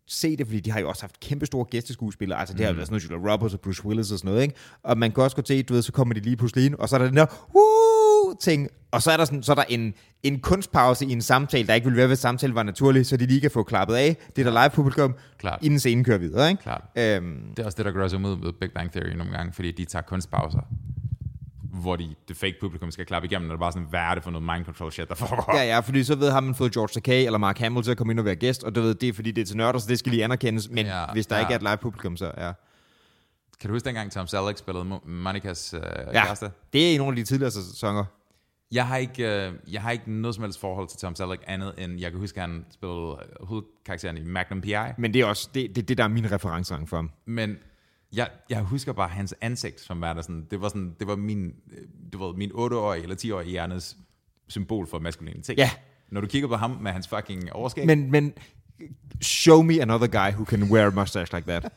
se 0.09 0.37
det, 0.37 0.47
fordi 0.47 0.61
de 0.61 0.71
har 0.71 0.81
jo 0.81 0.88
også 0.88 1.03
haft 1.03 1.21
kæmpe 1.21 1.47
store 1.47 1.64
gæsteskuespillere, 1.64 2.38
altså 2.41 2.55
det 2.55 2.64
har 2.64 2.73
Mm. 2.73 2.76
været 2.76 2.88
sådan 2.88 2.95
noget 3.11 3.11
Julia 3.23 3.33
Roberts 3.33 3.55
og 3.55 3.61
Bruce 3.61 3.87
Willis 3.87 4.12
og 4.12 4.19
sådan 4.19 4.29
noget, 4.31 4.43
ikke? 4.43 4.55
Og 4.83 4.99
man 4.99 5.12
kan 5.12 5.23
også 5.23 5.37
godt 5.37 5.49
se, 5.49 5.62
du 5.62 5.75
ved, 5.75 5.83
så 5.83 5.93
kommer 5.93 6.14
de 6.14 6.21
lige 6.21 6.37
pludselig 6.37 6.67
ind, 6.67 6.75
og 6.75 6.88
så 6.88 6.97
er 6.97 6.99
der 6.99 7.07
den 7.07 7.17
der, 7.17 7.26
Woo! 7.55 7.93
Ting, 8.41 8.69
og 8.91 9.03
så 9.03 9.11
er 9.11 9.17
der, 9.17 9.25
sådan, 9.25 9.43
så 9.43 9.53
er 9.53 9.57
der 9.57 9.64
en, 9.69 9.95
en 10.23 10.41
kunstpause 10.41 11.07
i 11.07 11.12
en 11.12 11.23
samtale, 11.23 11.67
der 11.67 11.75
ikke 11.75 11.85
ville 11.85 11.97
være, 11.97 12.07
hvis 12.07 12.19
samtalen 12.19 12.55
var 12.55 12.62
naturlig, 12.62 13.07
så 13.07 13.17
de 13.17 13.26
lige 13.26 13.41
kan 13.41 13.50
få 13.50 13.62
klappet 13.62 13.95
af, 13.95 14.17
det 14.37 14.47
der 14.47 14.50
live 14.62 14.71
publikum, 14.71 15.14
Klart. 15.38 15.59
inden 15.62 15.79
scenen 15.79 16.05
kører 16.05 16.19
videre, 16.19 16.50
ikke? 16.50 16.62
Klart. 16.62 16.83
Øhm, 16.97 17.41
Det 17.57 17.59
er 17.59 17.64
også 17.67 17.76
det, 17.76 17.85
der 17.87 17.93
gør 17.93 18.09
sig 18.09 18.19
ud 18.19 18.37
med 18.37 18.53
Big 18.61 18.71
Bang 18.73 18.93
Theory 18.93 19.09
nogle 19.17 19.33
gange, 19.33 19.53
fordi 19.53 19.73
de 19.73 19.85
tager 19.85 20.03
kunstpauser, 20.03 20.61
hvor 21.62 21.97
de, 21.97 22.14
det 22.29 22.37
fake 22.37 22.55
publikum 22.61 22.91
skal 22.91 23.07
klappe 23.07 23.26
igennem, 23.29 23.50
og 23.50 23.53
det 23.53 23.57
er 23.59 23.61
bare 23.61 23.73
sådan, 23.73 23.87
hvad 23.91 24.00
er 24.00 24.14
det 24.14 24.23
for 24.25 24.31
noget 24.31 24.47
mind 24.55 24.64
control 24.64 24.93
shit, 24.93 25.09
der 25.09 25.14
foregår? 25.14 25.57
Ja, 25.57 25.64
ja, 25.64 25.79
fordi 25.81 26.05
så 26.05 26.14
ved 26.14 26.31
har 26.31 26.41
man 26.41 26.55
fået 26.55 26.73
George 26.73 26.88
Takei 26.93 27.26
eller 27.26 27.38
Mark 27.38 27.59
Hamill 27.59 27.85
til 27.85 27.91
at 27.91 27.97
komme 27.97 28.12
ind 28.12 28.19
og 28.19 28.25
være 28.25 28.37
gæst, 28.37 28.64
og 28.64 28.75
du 28.75 28.81
ved, 28.81 28.95
det 28.95 29.09
er 29.09 29.12
fordi, 29.12 29.31
det 29.31 29.43
er 29.43 29.47
til 29.47 29.57
nørder, 29.57 29.79
så 29.79 29.87
det 29.88 29.99
skal 29.99 30.11
lige 30.12 30.25
anerkendes, 30.25 30.71
men 30.71 30.87
ja, 30.87 31.05
hvis 31.12 31.26
der 31.26 31.37
ja. 31.37 31.41
ikke 31.43 31.53
er 31.53 31.57
et 31.57 31.62
live 31.62 31.76
publikum, 31.76 32.17
så 32.17 32.33
ja. 32.38 32.53
Kan 33.61 33.69
du 33.69 33.75
huske 33.75 33.87
dengang 33.87 34.12
Tom 34.12 34.26
Selleck 34.26 34.59
spillede 34.59 34.85
Mo- 34.85 35.09
Monikas 35.09 35.75
øh, 35.75 35.81
Ja, 36.12 36.25
kæreste? 36.25 36.50
det 36.73 36.91
er 36.91 36.95
en 36.95 37.00
af 37.00 37.17
de 37.17 37.25
tidligere 37.25 37.50
sæsoner. 37.50 38.05
Jeg 38.73 38.87
har, 38.87 38.97
ikke, 38.97 39.47
øh, 39.47 39.52
jeg 39.73 39.83
har 39.83 39.90
ikke 39.90 40.12
noget 40.12 40.35
som 40.35 40.44
helst 40.44 40.61
forhold 40.61 40.88
til 40.88 40.99
Tom 40.99 41.14
Selleck 41.14 41.44
andet 41.47 41.75
end, 41.78 42.00
jeg 42.00 42.11
kan 42.11 42.21
huske, 42.21 42.40
at 42.40 42.49
han 42.49 42.66
spillede 42.71 43.18
hovedkarakteren 43.40 44.16
i 44.16 44.25
Magnum 44.25 44.61
P.I., 44.61 44.75
Men 44.99 45.14
det 45.14 45.21
er 45.21 45.26
også 45.26 45.50
det, 45.54 45.76
det, 45.76 45.88
det 45.88 45.99
der 45.99 46.04
er 46.04 46.09
min 46.09 46.33
referencerang 46.33 46.88
for 46.88 46.97
ham. 46.97 47.11
men 47.26 47.56
jeg, 48.12 48.30
jeg 48.50 48.62
husker 48.62 48.92
bare 48.92 49.09
hans 49.09 49.35
ansigt, 49.40 49.80
som 49.80 50.00
var 50.00 50.12
der 50.14 50.23
sådan, 50.23 50.47
det 50.50 50.61
var 50.61 50.68
sådan, 50.68 50.94
det 50.99 51.06
var 51.06 51.16
min, 51.16 51.47
øh, 51.73 51.78
du 52.12 52.26
ved, 52.26 52.35
min 52.35 52.50
8-årige 52.50 53.02
eller 53.02 53.16
10-årige 53.16 53.50
hjernes 53.50 53.97
symbol 54.49 54.87
for 54.87 54.99
maskulinitet. 54.99 55.59
Ja. 55.59 55.71
Når 56.11 56.21
du 56.21 56.26
kigger 56.26 56.49
på 56.49 56.56
ham 56.56 56.71
med 56.71 56.92
hans 56.92 57.09
fucking 57.09 57.52
overskæg, 57.52 57.87
Men, 57.87 58.11
men 58.11 58.33
show 59.23 59.62
me 59.62 59.83
another 59.83 60.06
guy 60.06 60.35
who 60.35 60.44
can 60.44 60.62
wear 60.62 60.87
a 60.87 60.90
mustache 60.90 61.37
like 61.37 61.47
that. 61.47 61.73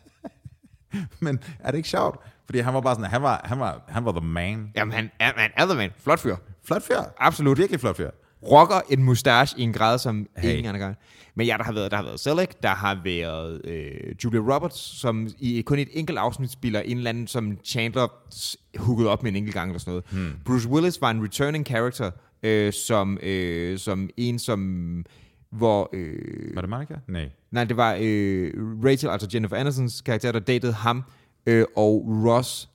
men 1.20 1.40
er 1.60 1.72
det 1.72 1.78
ikke 1.78 1.90
sjovt? 1.90 2.20
Fordi 2.48 2.60
han 2.60 2.74
var 2.74 2.82
bare 2.82 2.96
sådan, 2.96 3.10
han 3.10 3.22
var, 3.22 3.42
han 3.46 3.60
var, 3.60 3.84
han 3.88 4.06
var 4.06 4.12
the 4.12 4.28
man. 4.28 4.72
Jamen, 4.76 4.94
han 4.94 5.12
er, 5.20 5.32
han 5.36 5.52
er 5.58 5.66
the 5.66 5.76
man. 5.76 5.90
Flot 6.04 6.20
fyr. 6.20 6.36
Flot 6.66 6.84
fyr. 6.84 6.98
Absolut. 7.18 7.58
Virkelig 7.58 7.80
flot 7.80 7.98
fyr. 7.98 8.10
Rocker 8.52 8.82
en 8.90 9.04
mustache 9.04 9.60
i 9.60 9.64
en 9.64 9.74
grad, 9.74 10.00
som 10.00 10.28
hey. 10.38 10.50
Ingen 10.50 10.66
anden 10.66 10.80
gang. 10.82 10.96
Men 11.36 11.48
ja, 11.48 11.56
der 11.58 11.64
har 11.64 11.72
været, 11.72 11.92
der 11.92 11.98
har 11.98 12.04
været 12.04 12.20
Selleck, 12.20 12.64
der 12.64 12.70
har 12.70 13.02
været 13.04 13.62
øh, 13.66 14.16
Julia 14.24 14.40
Roberts, 14.40 15.00
som 15.00 15.28
i 15.40 15.62
kun 15.62 15.80
et 15.80 15.88
enkelt 15.92 16.18
afsnit 16.18 16.52
spiller 16.52 16.80
en 16.80 16.98
eller 16.98 17.10
anden, 17.10 17.28
som 17.28 17.58
Chandler 17.66 18.08
hookede 18.78 19.10
op 19.10 19.24
med 19.24 19.32
en 19.32 19.36
enkelt 19.36 19.54
gang 19.54 19.70
eller 19.70 19.80
sådan 19.80 19.92
noget. 19.92 20.06
Hmm. 20.12 20.40
Bruce 20.46 20.70
Willis 20.70 21.02
var 21.02 21.12
en 21.12 21.24
returning 21.24 21.66
character, 21.66 22.12
øh, 22.44 22.74
som, 22.74 23.18
øh, 23.24 23.80
som 23.80 24.10
en, 24.18 24.40
som 24.40 25.06
hvor... 25.52 25.90
Øh, 25.94 26.56
Var 26.56 26.62
det 26.62 26.70
Monica? 26.70 26.96
Nej. 27.08 27.30
Nej, 27.52 27.64
det 27.64 27.78
var 27.78 27.98
øh, 28.02 28.52
Rachel, 28.86 29.10
altså 29.10 29.30
Jennifer 29.34 29.56
Aniston's 29.56 30.02
karakter, 30.04 30.32
der 30.32 30.40
datede 30.40 30.74
ham, 30.74 31.04
øh, 31.48 31.66
og 31.76 32.06
Ross 32.26 32.70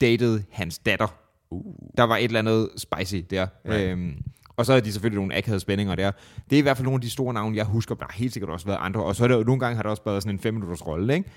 datede 0.00 0.44
hans 0.50 0.78
datter. 0.78 1.16
Uh. 1.50 1.74
Der 1.96 2.02
var 2.02 2.16
et 2.16 2.24
eller 2.24 2.38
andet 2.38 2.68
spicy 2.76 3.16
der. 3.30 3.46
Right. 3.68 3.90
Øhm, 3.90 4.22
og 4.56 4.66
så 4.66 4.72
er 4.72 4.80
de 4.80 4.92
selvfølgelig 4.92 5.16
nogle 5.16 5.36
akavede 5.36 5.60
spændinger 5.60 5.94
der. 5.94 6.10
Det 6.50 6.56
er 6.56 6.58
i 6.58 6.62
hvert 6.62 6.76
fald 6.76 6.84
nogle 6.84 6.96
af 6.96 7.00
de 7.00 7.10
store 7.10 7.34
navne, 7.34 7.56
jeg 7.56 7.64
husker. 7.64 7.94
Der 7.94 8.04
har 8.04 8.12
helt 8.12 8.32
sikkert 8.32 8.50
også 8.50 8.66
været 8.66 8.78
andre. 8.80 9.04
Og 9.04 9.16
så 9.16 9.24
er 9.24 9.28
der 9.28 9.36
jo 9.36 9.42
nogle 9.42 9.60
gange 9.60 9.76
har 9.76 9.82
der 9.82 9.90
også 9.90 10.02
været 10.04 10.22
sådan 10.22 10.36
en 10.36 10.40
fem 10.40 10.54
minutters 10.54 10.86
rolle, 10.86 11.14
ikke? 11.14 11.30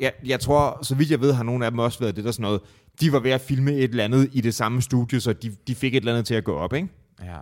Jeg, 0.00 0.12
jeg 0.24 0.40
tror, 0.40 0.78
så 0.84 0.94
vidt 0.94 1.10
jeg 1.10 1.20
ved, 1.20 1.32
har 1.32 1.42
nogle 1.42 1.64
af 1.64 1.70
dem 1.70 1.78
også 1.78 1.98
været 1.98 2.16
det 2.16 2.24
der 2.24 2.30
sådan 2.30 2.42
noget. 2.42 2.60
De 3.00 3.12
var 3.12 3.18
ved 3.18 3.30
at 3.30 3.40
filme 3.40 3.72
et 3.72 3.84
eller 3.84 4.04
andet 4.04 4.30
i 4.32 4.40
det 4.40 4.54
samme 4.54 4.82
studie, 4.82 5.20
så 5.20 5.32
de, 5.32 5.56
de 5.66 5.74
fik 5.74 5.94
et 5.94 5.96
eller 5.96 6.12
andet 6.12 6.26
til 6.26 6.34
at 6.34 6.44
gå 6.44 6.54
op, 6.54 6.72
ikke? 6.72 6.88
Ja. 7.22 7.38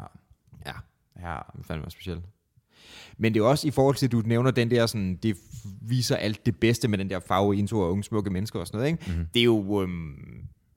Ja. 0.67 0.73
Ja. 1.21 1.39
Det 1.57 1.67
fandme 1.67 1.91
specielt. 1.91 2.23
Men 3.21 3.35
det 3.35 3.41
er 3.41 3.45
også 3.45 3.69
i 3.69 3.71
forhold 3.71 3.97
til, 3.97 4.07
at 4.07 4.13
du 4.13 4.23
nævner 4.27 4.51
den 4.51 4.71
der, 4.71 4.87
sådan, 4.87 5.19
det 5.23 5.37
viser 5.81 6.17
alt 6.17 6.47
det 6.47 6.57
bedste 6.57 6.89
med 6.89 6.99
den 6.99 7.11
der 7.11 7.21
farve 7.29 7.57
intro 7.57 7.79
og 7.79 7.91
unge 7.91 8.05
smukke 8.05 8.31
mennesker 8.31 8.61
og 8.61 8.67
sådan 8.67 8.79
noget. 8.79 8.93
Ikke? 8.93 9.05
Mm-hmm. 9.07 9.27
Det 9.35 9.41
er 9.41 9.45
jo, 9.45 9.83
øhm, 9.83 10.15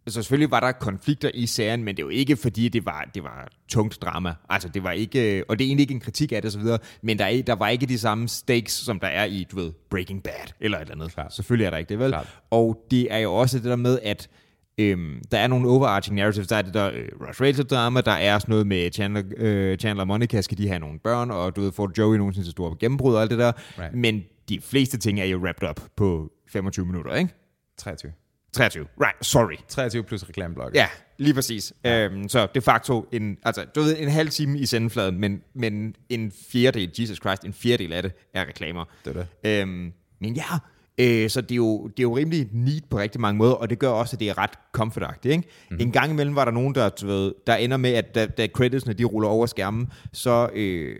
så 0.07 0.13
selvfølgelig 0.13 0.51
var 0.51 0.59
der 0.59 0.71
konflikter 0.71 1.31
i 1.33 1.45
serien, 1.45 1.83
men 1.83 1.95
det 1.95 2.01
er 2.01 2.05
jo 2.05 2.09
ikke 2.09 2.35
fordi, 2.35 2.69
det 2.69 2.85
var, 2.85 3.09
det 3.13 3.23
var 3.23 3.47
tungt 3.67 4.01
drama. 4.01 4.33
Altså, 4.49 4.69
det 4.69 4.83
var 4.83 4.91
ikke, 4.91 5.43
og 5.49 5.59
det 5.59 5.65
er 5.65 5.69
egentlig 5.69 5.83
ikke 5.83 5.93
en 5.93 5.99
kritik 5.99 6.31
af 6.31 6.41
det 6.41 6.55
osv., 6.55 6.61
men 7.01 7.19
der, 7.19 7.25
er, 7.25 7.41
der 7.41 7.53
var 7.53 7.69
ikke 7.69 7.85
de 7.85 7.99
samme 7.99 8.27
stakes, 8.27 8.73
som 8.73 8.99
der 8.99 9.07
er 9.07 9.25
i, 9.25 9.47
du 9.51 9.55
ved, 9.55 9.71
Breaking 9.89 10.23
Bad, 10.23 10.53
eller 10.59 10.77
et 10.77 10.81
eller 10.81 10.95
andet. 10.95 11.13
Klart. 11.13 11.33
Selvfølgelig 11.33 11.65
er 11.65 11.69
der 11.69 11.77
ikke 11.77 11.89
det, 11.89 11.99
vel? 11.99 12.11
Klart. 12.11 12.39
Og 12.51 12.85
det 12.91 13.13
er 13.13 13.17
jo 13.17 13.33
også 13.33 13.57
det 13.57 13.65
der 13.65 13.75
med, 13.75 13.99
at 14.03 14.29
øhm, 14.77 15.21
der 15.31 15.37
er 15.37 15.47
nogle 15.47 15.69
overarching 15.69 16.15
narratives. 16.15 16.47
Der 16.47 16.55
er 16.55 16.61
det 16.61 16.73
der 16.73 16.91
øh, 16.93 17.07
Rush 17.27 17.41
Rachel 17.41 17.65
drama, 17.65 18.01
der 18.01 18.11
er 18.11 18.39
sådan 18.39 18.51
noget 18.51 18.67
med 18.67 18.91
Chandler, 18.91 19.23
øh, 19.37 19.77
Chandler 19.77 20.03
og 20.03 20.07
Monica, 20.07 20.41
skal 20.41 20.57
de 20.57 20.67
have 20.67 20.79
nogle 20.79 20.99
børn, 20.99 21.31
og 21.31 21.55
du 21.55 21.61
ved, 21.61 21.71
får 21.71 21.91
Joey 21.97 22.17
nogensinde 22.17 22.47
til 22.47 22.51
store 22.51 22.75
gennembrud 22.79 23.15
og 23.15 23.21
alt 23.21 23.31
det 23.31 23.39
der. 23.39 23.51
Right. 23.79 23.95
Men 23.95 24.23
de 24.49 24.61
fleste 24.61 24.97
ting 24.97 25.19
er 25.19 25.25
jo 25.25 25.37
wrapped 25.37 25.69
up 25.69 25.81
på 25.95 26.31
25 26.51 26.85
minutter, 26.85 27.15
ikke? 27.15 27.33
23. 27.77 28.11
23. 28.53 28.87
Right, 29.01 29.25
sorry. 29.25 29.55
23 29.67 30.03
plus 30.03 30.29
reklameblok. 30.29 30.75
Ja, 30.75 30.87
lige 31.17 31.33
præcis. 31.33 31.73
Ja. 31.85 32.05
Øhm, 32.05 32.29
så 32.29 32.47
de 32.55 32.61
facto 32.61 33.05
en, 33.11 33.37
altså, 33.43 33.65
du 33.75 33.81
ved, 33.81 33.95
en 33.99 34.09
halv 34.09 34.29
time 34.29 34.59
i 34.59 34.65
sendefladen, 34.65 35.19
men, 35.19 35.41
men 35.55 35.95
en 36.09 36.31
fjerdedel, 36.51 36.91
Jesus 36.99 37.17
Christ, 37.17 37.45
en 37.45 37.53
fjerdedel 37.53 37.93
af 37.93 38.03
det 38.03 38.11
er 38.33 38.45
reklamer. 38.45 38.85
Det 39.05 39.17
er 39.17 39.25
det. 39.43 39.61
Øhm, 39.61 39.93
men 40.21 40.35
ja, 40.35 40.43
øh, 40.97 41.29
så 41.29 41.41
det 41.41 41.51
er, 41.51 41.55
jo, 41.55 41.87
det 41.87 41.99
er 41.99 42.03
jo 42.03 42.17
rimelig 42.17 42.49
neat 42.51 42.83
på 42.89 42.97
rigtig 42.97 43.21
mange 43.21 43.37
måder, 43.37 43.53
og 43.53 43.69
det 43.69 43.79
gør 43.79 43.89
også, 43.89 44.15
at 44.15 44.19
det 44.19 44.29
er 44.29 44.37
ret 44.37 44.53
comfortagtigt. 44.71 45.31
Ikke? 45.31 45.47
Mm. 45.71 45.77
En 45.79 45.91
gang 45.91 46.11
imellem 46.11 46.35
var 46.35 46.45
der 46.45 46.51
nogen, 46.51 46.75
der, 46.75 47.05
ved, 47.05 47.33
der 47.47 47.55
ender 47.55 47.77
med, 47.77 47.93
at 47.93 48.15
da, 48.15 48.25
da 48.25 48.47
creditsene 48.47 48.93
de 48.93 49.03
ruller 49.03 49.29
over 49.29 49.45
skærmen, 49.45 49.91
så... 50.13 50.49
Øh, 50.53 50.95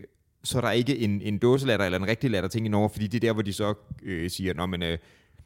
så 0.46 0.58
er 0.58 0.62
der 0.62 0.72
ikke 0.72 0.98
en, 0.98 1.22
en 1.22 1.38
dåselatter 1.38 1.86
eller 1.86 2.00
en 2.00 2.08
rigtig 2.08 2.32
latter 2.32 2.50
ting 2.50 2.66
indover, 2.66 2.88
fordi 2.90 3.08
det 3.08 3.16
er 3.24 3.28
der, 3.28 3.34
hvor 3.34 3.42
de 3.42 3.54
så 3.54 3.74
øh, 4.04 4.30
siger, 4.30 4.54
Nå, 4.54 4.66
men, 4.66 4.84
øh, 4.84 4.98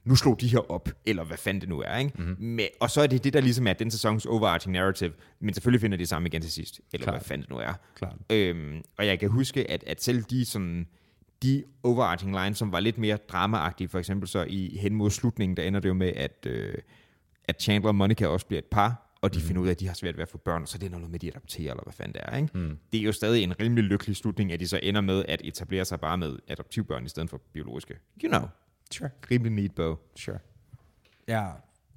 nu 0.07 0.15
slog 0.15 0.41
de 0.41 0.47
her 0.47 0.71
op, 0.71 0.89
eller 1.05 1.23
hvad 1.23 1.37
fanden 1.37 1.61
det 1.61 1.69
nu 1.69 1.81
er. 1.81 1.97
Ikke? 1.97 2.11
Mm-hmm. 2.17 2.35
Men, 2.39 2.65
og 2.79 2.89
så 2.89 3.01
er 3.01 3.07
det 3.07 3.23
det, 3.23 3.33
der 3.33 3.41
ligesom 3.41 3.67
er 3.67 3.73
den 3.73 3.91
sæsons 3.91 4.25
overarching 4.25 4.73
narrative, 4.73 5.11
men 5.39 5.53
selvfølgelig 5.53 5.81
finder 5.81 5.97
de 5.97 6.05
sammen 6.05 6.27
igen 6.27 6.41
til 6.41 6.51
sidst, 6.51 6.81
eller 6.93 7.03
Klart. 7.03 7.15
hvad 7.15 7.25
fanden 7.25 7.41
det 7.41 7.49
nu 7.49 7.57
er. 7.57 7.73
Klart. 7.95 8.15
Øhm, 8.29 8.81
og 8.97 9.07
jeg 9.07 9.19
kan 9.19 9.29
huske, 9.29 9.71
at, 9.71 9.83
at 9.87 10.03
selv 10.03 10.23
de 10.23 10.45
sådan, 10.45 10.87
de 11.43 11.63
overarching 11.83 12.31
lines, 12.31 12.57
som 12.57 12.71
var 12.71 12.79
lidt 12.79 12.97
mere 12.97 13.17
dramaagtige, 13.17 13.89
for 13.89 13.99
eksempel 13.99 14.27
så 14.27 14.45
i 14.49 14.77
hen 14.77 14.95
mod 14.95 15.09
slutningen, 15.09 15.57
der 15.57 15.63
ender 15.63 15.79
det 15.79 15.89
jo 15.89 15.93
med, 15.93 16.13
at, 16.15 16.45
øh, 16.45 16.77
at 17.43 17.61
Chandler 17.61 17.87
og 17.87 17.95
Monica 17.95 18.27
også 18.27 18.45
bliver 18.45 18.59
et 18.59 18.65
par, 18.65 19.17
og 19.21 19.33
de 19.33 19.39
mm. 19.39 19.45
finder 19.45 19.61
ud 19.61 19.67
af, 19.67 19.71
at 19.71 19.79
de 19.79 19.87
har 19.87 19.93
svært 19.93 20.17
ved 20.17 20.21
at 20.21 20.29
få 20.29 20.37
børn, 20.37 20.61
og 20.61 20.67
så 20.67 20.77
er 20.77 20.79
det 20.79 20.91
noget 20.91 21.09
med, 21.09 21.15
at 21.15 21.21
de 21.21 21.27
adopterer, 21.27 21.71
eller 21.71 21.83
hvad 21.83 21.93
fanden 21.93 22.13
det 22.13 22.21
er. 22.25 22.37
Ikke? 22.37 22.57
Mm. 22.57 22.77
Det 22.91 22.99
er 22.99 23.03
jo 23.03 23.11
stadig 23.11 23.43
en 23.43 23.59
rimelig 23.59 23.83
lykkelig 23.83 24.15
slutning, 24.15 24.51
at 24.51 24.59
de 24.59 24.67
så 24.67 24.79
ender 24.83 25.01
med 25.01 25.25
at 25.27 25.41
etablere 25.43 25.85
sig 25.85 25.99
bare 25.99 26.17
med 26.17 26.39
adoptivbørn 26.47 27.05
i 27.05 27.09
stedet 27.09 27.29
for 27.29 27.41
biologiske. 27.53 27.97
You 28.23 28.29
know. 28.29 28.47
Sure. 28.91 29.09
Rimelig 29.31 29.53
neat 29.53 29.71
bow. 29.75 29.95
Sure. 30.15 30.39
Ja, 31.27 31.45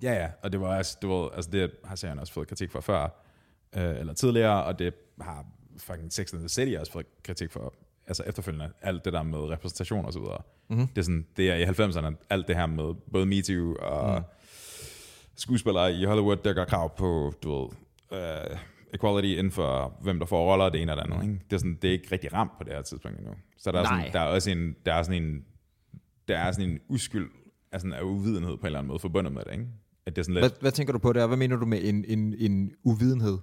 ja, 0.02 0.12
ja. 0.12 0.28
Og 0.42 0.52
det 0.52 0.60
var 0.60 0.78
også, 0.78 0.98
du 1.02 1.14
ved, 1.14 1.28
altså 1.34 1.50
det 1.50 1.70
har 1.84 1.96
serien 1.96 2.18
også 2.18 2.32
fået 2.32 2.48
kritik 2.48 2.70
for 2.70 2.80
før, 2.80 3.24
øh, 3.76 4.00
eller 4.00 4.12
tidligere, 4.12 4.64
og 4.64 4.78
det 4.78 4.94
har 5.20 5.46
fucking 5.76 6.12
Sex 6.12 6.32
and 6.32 6.40
the 6.40 6.48
City 6.48 6.76
også 6.76 6.92
fået 6.92 7.06
kritik 7.22 7.50
for, 7.50 7.74
altså 8.10 8.22
efterfølgende, 8.26 8.70
alt 8.82 9.04
det 9.04 9.12
der 9.12 9.22
med 9.22 9.38
repræsentation 9.38 10.04
og 10.04 10.12
så 10.12 10.18
videre. 10.18 10.42
Mm-hmm. 10.68 10.86
Det 10.86 10.98
er 10.98 11.02
sådan, 11.02 11.26
det 11.36 11.50
er 11.50 11.54
i 11.54 11.64
90'erne, 11.64 12.14
alt 12.30 12.48
det 12.48 12.56
her 12.56 12.66
med 12.66 12.94
både 13.12 13.26
MeToo 13.26 13.74
og 13.74 14.18
mm. 14.18 14.24
skuespillere 15.36 15.92
i 15.92 16.04
Hollywood, 16.04 16.36
der 16.36 16.52
gør 16.52 16.64
krav 16.64 16.96
på, 16.96 17.32
du 17.42 17.52
ved, 17.52 17.68
uh, 18.10 18.58
equality 18.94 19.38
inden 19.38 19.50
for, 19.50 19.98
hvem 20.02 20.18
der 20.18 20.26
får 20.26 20.52
roller, 20.52 20.68
det 20.68 20.82
ene 20.82 20.92
eller 20.92 21.04
andet. 21.04 21.22
Ikke? 21.22 21.44
Det, 21.50 21.56
er 21.56 21.58
sådan, 21.58 21.78
det 21.82 21.88
er 21.88 21.92
ikke 21.92 22.08
rigtig 22.12 22.32
ramt 22.32 22.52
på 22.58 22.64
det 22.64 22.72
her 22.72 22.82
tidspunkt 22.82 23.18
endnu. 23.18 23.34
Så 23.58 23.72
der 23.72 23.78
er, 23.78 23.82
Nej. 23.82 23.98
sådan, 23.98 24.12
der 24.12 24.20
er 24.20 24.34
også 24.34 24.50
en, 24.50 24.76
der 24.86 24.94
er 24.94 25.02
sådan 25.02 25.22
en, 25.22 25.44
der 26.28 26.38
er 26.38 26.52
sådan 26.52 26.70
en 26.70 26.80
uskyld, 26.88 27.30
altså 27.72 27.86
en 27.86 27.92
af 27.92 28.02
uvidenhed 28.02 28.56
på 28.56 28.60
en 28.60 28.66
eller 28.66 28.78
anden 28.78 28.88
måde 28.88 28.98
forbundet 28.98 29.32
med 29.32 29.42
det, 29.44 29.52
ikke? 29.52 29.66
At 30.06 30.16
det 30.16 30.22
er 30.22 30.24
sådan 30.24 30.34
lidt, 30.34 30.42
Hvad, 30.42 30.60
hvad 30.60 30.72
tænker 30.72 30.92
du 30.92 30.98
på 30.98 31.12
der? 31.12 31.26
Hvad 31.26 31.36
mener 31.36 31.56
du 31.56 31.66
med 31.66 31.80
en, 31.82 32.04
en, 32.08 32.34
en 32.38 32.72
uvidenhed? 32.84 33.38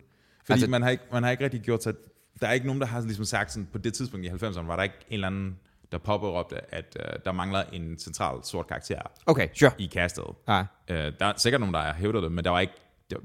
Fordi 0.46 0.52
altså, 0.52 0.70
man, 0.70 0.82
har 0.82 0.90
ikke, 0.90 1.04
man 1.12 1.24
har 1.24 1.32
ikke 1.32 1.44
rigtig 1.44 1.62
gjort 1.62 1.84
sig... 1.84 1.94
Der 2.42 2.48
er 2.48 2.52
ikke 2.54 2.66
nogen, 2.66 2.82
der 2.82 2.88
har 2.88 3.02
ligesom 3.02 3.26
sagt 3.26 3.52
sådan, 3.52 3.68
på 3.72 3.78
det 3.78 3.94
tidspunkt 3.94 4.26
i 4.26 4.30
90'erne, 4.30 4.62
var 4.62 4.76
der 4.76 4.84
ikke 4.84 4.96
en 5.08 5.14
eller 5.14 5.28
anden, 5.28 5.58
der 5.92 5.98
påberåbte, 5.98 6.76
at 6.76 6.98
uh, 7.00 7.20
der 7.26 7.32
mangler 7.32 7.64
en 7.74 7.98
central 8.00 8.36
sort 8.44 8.68
karakter 8.68 9.02
Okay, 9.26 9.48
sure. 9.54 9.72
i 9.78 9.90
castet. 9.94 10.24
Ja. 10.48 10.60
Uh, 10.62 10.66
der 10.90 11.26
er 11.26 11.34
sikkert 11.38 11.60
nogen, 11.62 11.74
der 11.74 11.82
har 11.82 11.94
hævdet 11.94 12.24
det, 12.24 12.32
men 12.32 12.44
der 12.46 12.52
var 12.52 12.60
ikke, 12.60 12.74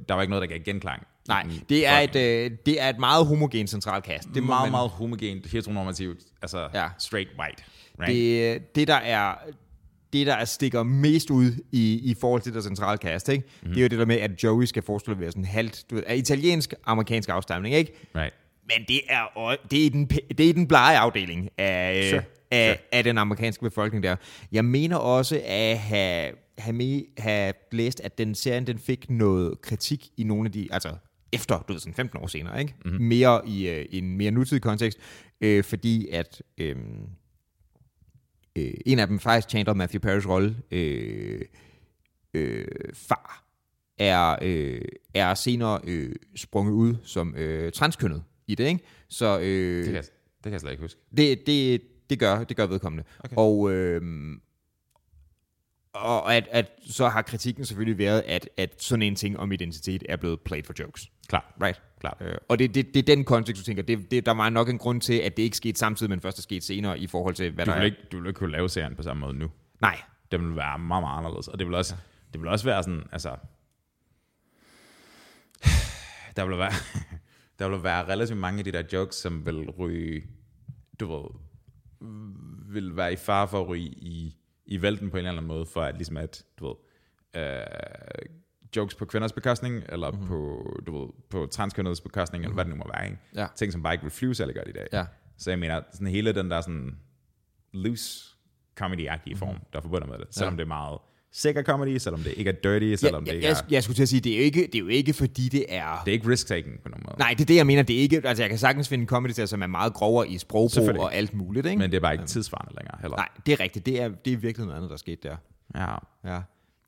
der, 0.08 0.14
var 0.14 0.22
ikke 0.22 0.30
noget, 0.30 0.42
der 0.42 0.56
gav 0.56 0.64
genklang. 0.64 1.06
Nej, 1.28 1.46
det 1.68 1.86
er, 1.86 1.98
et, 1.98 2.16
øh, 2.16 2.50
det 2.66 2.82
er 2.82 2.88
et 2.88 2.98
meget 2.98 3.26
homogen 3.26 3.66
centralkast. 3.66 4.28
det 4.28 4.36
er 4.36 4.40
meget, 4.40 4.70
meget 4.70 4.90
homogent, 4.90 5.46
heteronormativt, 5.46 6.18
altså 6.42 6.68
Ja. 6.74 6.88
straight 6.98 7.30
white. 7.40 7.62
Right? 8.00 8.12
Det, 8.12 8.74
det 8.76 8.88
der 8.88 8.94
er 8.94 9.34
det, 10.12 10.26
der 10.26 10.44
stikker 10.44 10.82
mest 10.82 11.30
ud 11.30 11.52
i, 11.72 12.10
i 12.10 12.14
forhold 12.20 12.42
til 12.42 12.54
det 12.54 12.64
centrale 12.64 12.98
cast, 12.98 13.28
ikke? 13.28 13.44
Mm. 13.62 13.68
det 13.68 13.76
er 13.78 13.82
jo 13.82 13.88
det 13.88 13.98
der 13.98 14.04
med, 14.06 14.16
at 14.16 14.44
Joey 14.44 14.64
skal 14.64 14.82
forestille 14.82 15.14
at 15.14 15.20
være 15.20 15.30
sådan 15.30 15.44
halvt, 15.44 15.84
du 15.90 15.94
ved, 15.94 16.02
italiensk-amerikansk 16.16 17.28
afstamning, 17.28 17.74
ikke? 17.74 17.92
right. 18.16 18.34
Men 18.62 18.84
det 18.88 19.00
er, 19.08 19.56
det 19.70 19.86
er, 19.86 19.90
den, 19.90 20.06
det 20.38 20.48
er 20.48 20.52
den 20.52 20.68
blege 20.68 20.98
afdeling 20.98 21.48
af, 21.58 22.10
Sure. 22.10 22.22
af, 22.50 22.74
Sure. 22.76 22.78
af 22.92 23.04
den 23.04 23.18
amerikanske 23.18 23.62
befolkning 23.62 24.02
der. 24.04 24.16
Jeg 24.52 24.64
mener 24.64 24.96
også 24.96 25.40
at 25.44 25.78
have, 25.78 26.32
have, 26.58 26.72
med, 26.72 27.02
have 27.18 27.52
læst, 27.72 28.00
at 28.00 28.18
den 28.18 28.34
serien 28.34 28.66
den 28.66 28.78
fik 28.78 29.10
noget 29.10 29.60
kritik 29.60 30.08
i 30.16 30.24
nogle 30.24 30.46
af 30.46 30.52
de, 30.52 30.68
altså 30.70 30.96
efter, 31.32 31.58
du 31.68 31.72
ved, 31.72 31.80
sådan 31.80 31.94
15 31.94 32.18
år 32.18 32.26
senere, 32.26 32.60
ikke? 32.60 32.74
Mm-hmm. 32.84 33.04
Mere 33.04 33.48
i, 33.48 33.68
øh, 33.68 33.86
en 33.90 34.16
mere 34.16 34.30
nutidig 34.30 34.62
kontekst, 34.62 34.98
øh, 35.40 35.64
fordi 35.64 36.08
at 36.08 36.42
øh, 36.58 36.76
øh, 38.56 38.74
en 38.86 38.98
af 38.98 39.06
dem 39.06 39.18
faktisk 39.18 39.50
Chandler 39.50 39.74
Matthew 39.74 40.00
Perry's 40.00 40.28
rolle, 40.28 40.56
øh, 40.70 41.40
øh, 42.34 42.66
far, 42.94 43.44
er, 43.98 44.36
øh, 44.42 44.80
er 45.14 45.34
senere 45.34 45.80
øh, 45.84 46.14
sprunget 46.36 46.72
ud 46.72 46.94
som 47.04 47.34
øh, 47.36 47.72
transkønnet 47.72 48.22
i 48.52 48.54
det, 48.54 48.64
ikke? 48.68 48.84
Så 49.08 49.38
øh, 49.40 49.76
Det, 49.78 49.84
kan 49.84 49.94
jeg, 49.94 50.02
det 50.02 50.42
kan 50.42 50.52
jeg 50.52 50.60
slet 50.60 50.70
ikke 50.70 50.82
huske. 50.82 51.00
det, 51.16 51.46
det, 51.46 51.82
det, 52.10 52.18
gør, 52.18 52.44
det 52.44 52.56
gør 52.56 52.66
vedkommende. 52.66 53.04
Okay. 53.24 53.36
Og, 53.38 53.72
øh, 53.72 54.02
og 55.94 56.34
at, 56.36 56.48
at, 56.50 56.70
så 56.90 57.08
har 57.08 57.22
kritikken 57.22 57.64
selvfølgelig 57.64 57.98
været, 57.98 58.22
at, 58.26 58.48
at 58.56 58.82
sådan 58.82 59.02
en 59.02 59.16
ting 59.16 59.38
om 59.38 59.52
identitet 59.52 60.02
er 60.08 60.16
blevet 60.16 60.40
played 60.40 60.64
for 60.64 60.74
jokes. 60.78 61.10
Klar. 61.28 61.54
Right? 61.62 61.82
Klart. 62.00 62.16
Øh, 62.20 62.34
og 62.48 62.58
det, 62.58 62.74
det, 62.74 62.86
det 62.94 62.96
er 63.08 63.16
den 63.16 63.24
kontekst, 63.24 63.60
du 63.60 63.64
tænker, 63.64 63.82
det, 63.82 64.10
det, 64.10 64.26
der 64.26 64.32
var 64.34 64.48
nok 64.50 64.68
en 64.68 64.78
grund 64.78 65.00
til, 65.00 65.14
at 65.14 65.36
det 65.36 65.42
ikke 65.42 65.56
skete 65.56 65.78
samtidig, 65.78 66.10
men 66.10 66.20
først 66.20 66.38
er 66.38 66.42
sket 66.42 66.64
senere 66.64 66.98
i 66.98 67.06
forhold 67.06 67.34
til, 67.34 67.50
hvad 67.52 67.66
Du 67.66 67.70
der 67.70 67.76
vil, 67.76 67.80
er. 67.82 67.86
ikke, 67.86 67.98
du 68.12 68.20
vil 68.20 68.28
ikke 68.28 68.38
kunne 68.38 68.52
lave 68.52 68.68
serien 68.68 68.96
på 68.96 69.02
samme 69.02 69.20
måde 69.20 69.34
nu. 69.34 69.50
Nej, 69.80 70.00
det 70.32 70.40
vil 70.40 70.56
være 70.56 70.78
meget, 70.78 71.02
meget 71.02 71.18
anderledes. 71.18 71.48
Og 71.48 71.58
det 71.58 71.66
vil 71.66 71.74
også, 71.74 71.94
det 72.32 72.40
vil 72.40 72.48
også 72.48 72.64
være 72.64 72.82
sådan, 72.82 73.02
altså... 73.12 73.36
Der 76.36 76.44
vil 76.46 76.58
være, 76.58 76.72
der 77.58 77.68
vil 77.68 77.82
være 77.82 78.08
relativt 78.08 78.38
mange 78.38 78.58
af 78.58 78.64
de 78.64 78.72
der 78.72 78.82
jokes, 78.92 79.16
som 79.16 79.46
vil 79.46 79.70
ryge, 79.70 80.24
du 81.00 81.06
ved, 81.12 81.24
vil 82.72 82.96
være 82.96 83.12
i 83.12 83.16
fare 83.16 83.48
for 83.48 83.60
at 83.60 83.68
ryge 83.68 83.84
i, 83.86 84.36
i 84.66 84.82
vælten 84.82 85.10
på 85.10 85.16
en 85.16 85.18
eller 85.18 85.30
anden 85.30 85.46
måde, 85.48 85.66
for 85.66 85.82
at 85.82 85.94
ligesom 85.96 86.16
at, 86.16 86.44
du 86.58 86.66
ved, 86.66 86.74
øh, 87.42 88.26
jokes 88.76 88.94
på 88.94 89.04
kvinders 89.04 89.32
bekostning, 89.32 89.82
eller 89.88 90.10
mm-hmm. 90.10 90.26
på, 90.26 90.66
du 90.86 90.98
ved, 90.98 91.08
på 91.30 91.46
transkønnedes 91.46 92.00
bekostning, 92.00 92.40
mm-hmm. 92.44 92.58
eller 92.58 92.64
hvad 92.64 92.64
det 92.64 92.78
nu 92.78 92.84
må 92.84 92.90
være, 92.94 93.04
ikke? 93.06 93.18
Ja. 93.34 93.46
Ting, 93.56 93.72
som 93.72 93.82
bare 93.82 93.94
ikke 93.94 94.02
vil 94.02 94.10
flyve 94.10 94.34
særlig 94.34 94.54
godt 94.56 94.68
i 94.68 94.72
dag. 94.72 94.86
Ja. 94.92 95.06
Så 95.36 95.50
jeg 95.50 95.58
mener, 95.58 95.82
sådan 95.92 96.06
hele 96.06 96.32
den 96.32 96.50
der 96.50 96.60
sådan 96.60 96.98
loose 97.72 98.36
comedy-agtige 98.80 99.36
form, 99.36 99.56
der 99.72 99.78
er 99.78 99.82
forbundet 99.82 100.10
med 100.10 100.18
det. 100.18 100.26
Selvom 100.30 100.52
Mhm. 100.52 100.58
Ja. 100.58 100.64
det 100.64 100.70
er 100.70 100.74
meget 100.74 100.98
sikker 101.32 101.62
comedy, 101.62 101.98
selvom 101.98 102.20
det 102.20 102.34
ikke 102.36 102.50
er 102.50 102.54
dirty, 102.54 103.00
selvom 103.00 103.24
ja, 103.24 103.30
det 103.30 103.36
ikke 103.36 103.46
jeg, 103.46 103.52
er... 103.52 103.56
jeg, 103.56 103.72
jeg 103.72 103.82
skulle 103.82 103.96
til 103.96 104.02
at 104.02 104.08
sige, 104.08 104.20
det 104.20 104.32
er 104.32 104.36
jo 104.36 104.42
ikke, 104.42 104.60
det 104.66 104.74
er 104.74 104.78
jo 104.78 104.88
ikke 104.88 105.12
fordi 105.12 105.48
det 105.48 105.64
er... 105.68 106.02
Det 106.04 106.10
er 106.10 106.12
ikke 106.12 106.28
risk-taking 106.28 106.82
på 106.82 106.88
nogen 106.88 107.02
måde. 107.06 107.18
Nej, 107.18 107.30
det 107.30 107.40
er 107.40 107.46
det, 107.46 107.56
jeg 107.56 107.66
mener. 107.66 107.82
Det 107.82 107.96
er 107.96 108.00
ikke, 108.00 108.22
altså, 108.24 108.42
jeg 108.42 108.50
kan 108.50 108.58
sagtens 108.58 108.88
finde 108.88 109.06
comedy 109.06 109.32
til, 109.32 109.48
som 109.48 109.62
er 109.62 109.66
meget 109.66 109.92
grovere 109.92 110.28
i 110.28 110.38
sprogbrug 110.38 111.00
og 111.00 111.14
alt 111.14 111.34
muligt, 111.34 111.66
ikke? 111.66 111.78
Men 111.78 111.90
det 111.90 111.96
er 111.96 112.00
bare 112.00 112.12
ikke 112.12 112.26
tidsvarende 112.26 112.74
længere 112.80 112.98
heller. 113.00 113.16
Nej, 113.16 113.28
det 113.46 113.52
er 113.52 113.60
rigtigt. 113.60 113.86
Det 113.86 114.02
er, 114.02 114.08
det 114.08 114.32
er 114.32 114.36
virkelig 114.36 114.66
noget 114.66 114.76
andet, 114.76 114.90
der 114.90 114.94
er 114.94 114.98
sket 114.98 115.22
der. 115.22 115.36
Ja. 115.74 115.94
Ja, 116.24 116.40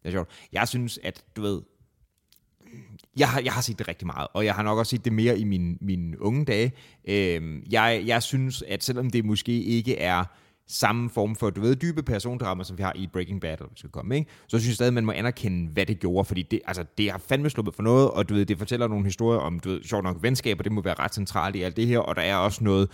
det 0.02 0.08
er 0.08 0.10
sjovt. 0.10 0.30
Jeg 0.52 0.68
synes, 0.68 0.98
at 1.02 1.24
du 1.36 1.42
ved, 1.42 1.62
jeg 3.16 3.28
har, 3.28 3.40
jeg 3.40 3.52
har 3.52 3.62
set 3.62 3.78
det 3.78 3.88
rigtig 3.88 4.06
meget, 4.06 4.28
og 4.32 4.44
jeg 4.44 4.54
har 4.54 4.62
nok 4.62 4.78
også 4.78 4.90
set 4.90 5.04
det 5.04 5.12
mere 5.12 5.38
i 5.38 5.44
mine, 5.44 5.76
mine 5.80 6.22
unge 6.22 6.44
dage. 6.44 6.72
Øhm, 7.08 7.62
jeg, 7.70 8.02
jeg 8.06 8.22
synes, 8.22 8.62
at 8.68 8.84
selvom 8.84 9.10
det 9.10 9.24
måske 9.24 9.62
ikke 9.62 9.98
er 9.98 10.24
samme 10.68 11.10
form 11.10 11.36
for, 11.36 11.50
du 11.50 11.60
ved, 11.60 11.76
dybe 11.76 12.02
persondrama, 12.02 12.64
som 12.64 12.78
vi 12.78 12.82
har 12.82 12.92
i 12.96 13.08
Breaking 13.12 13.40
Bad, 13.40 13.52
eller 13.52 13.72
skal 13.76 13.90
komme, 13.90 14.16
ikke? 14.16 14.30
så 14.48 14.58
synes 14.58 14.68
jeg 14.68 14.74
stadig, 14.74 14.94
man 14.94 15.04
må 15.04 15.12
anerkende, 15.12 15.72
hvad 15.72 15.86
det 15.86 16.00
gjorde, 16.00 16.24
fordi 16.24 16.42
det, 16.42 16.60
altså, 16.66 16.84
det 16.98 17.10
har 17.10 17.18
fandme 17.28 17.50
sluppet 17.50 17.74
for 17.74 17.82
noget, 17.82 18.10
og 18.10 18.28
du 18.28 18.34
ved, 18.34 18.46
det 18.46 18.58
fortæller 18.58 18.88
nogle 18.88 19.04
historier 19.04 19.40
om, 19.40 19.60
du 19.60 19.68
ved, 19.68 19.82
sjovt 19.82 20.04
nok, 20.04 20.16
venskaber, 20.22 20.62
det 20.62 20.72
må 20.72 20.80
være 20.82 20.94
ret 20.98 21.14
centralt 21.14 21.56
i 21.56 21.62
alt 21.62 21.76
det 21.76 21.86
her, 21.86 21.98
og 21.98 22.16
der 22.16 22.22
er 22.22 22.36
også 22.36 22.64
noget, 22.64 22.90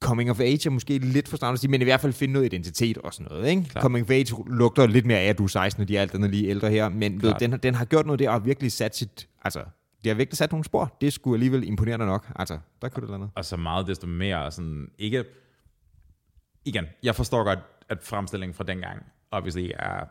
coming 0.00 0.30
of 0.30 0.40
age 0.40 0.66
er 0.66 0.70
måske 0.70 0.98
lidt 0.98 1.28
for 1.28 1.36
stramt 1.36 1.54
at 1.54 1.60
sige, 1.60 1.70
men 1.70 1.80
i 1.80 1.84
hvert 1.84 2.00
fald 2.00 2.12
finde 2.12 2.32
noget 2.34 2.46
identitet 2.46 2.98
og 2.98 3.14
sådan 3.14 3.26
noget. 3.30 3.48
Ikke? 3.50 3.64
Klart. 3.64 3.82
Coming 3.82 4.04
of 4.06 4.10
age 4.10 4.26
lugter 4.46 4.86
lidt 4.86 5.06
mere 5.06 5.18
af, 5.18 5.28
at 5.28 5.38
du 5.38 5.44
er 5.44 5.48
16, 5.48 5.80
og 5.82 5.88
de 5.88 5.96
er 5.96 6.00
alt 6.00 6.14
andet 6.14 6.30
lige 6.30 6.48
ældre 6.48 6.70
her, 6.70 6.88
men 6.88 7.12
ved, 7.14 7.20
Klart. 7.20 7.40
den, 7.40 7.50
har- 7.50 7.58
den 7.58 7.74
har 7.74 7.84
gjort 7.84 8.06
noget 8.06 8.18
der, 8.18 8.30
og 8.30 8.46
virkelig 8.46 8.72
sat 8.72 8.96
sit, 8.96 9.28
altså, 9.42 9.60
det 10.04 10.10
har 10.10 10.14
virkelig 10.14 10.36
sat 10.38 10.52
nogle 10.52 10.64
spor. 10.64 10.96
Det 11.00 11.12
skulle 11.12 11.34
alligevel 11.36 11.68
imponerende 11.68 12.06
nok. 12.06 12.26
Altså, 12.36 12.58
der 12.82 12.88
kunne 12.88 13.00
det 13.00 13.06
eller 13.08 13.14
andet. 13.14 13.30
Og 13.34 13.44
så 13.44 13.56
meget 13.56 13.86
desto 13.86 14.06
mere 14.06 14.50
sådan, 14.52 14.88
ikke... 14.98 15.24
Igen, 16.64 16.84
jeg 17.02 17.14
forstår 17.14 17.44
godt, 17.44 17.58
at 17.88 17.98
fremstillingen 18.02 18.54
fra 18.54 18.64
dengang 18.64 19.02
obviously 19.30 19.70
er 19.78 20.04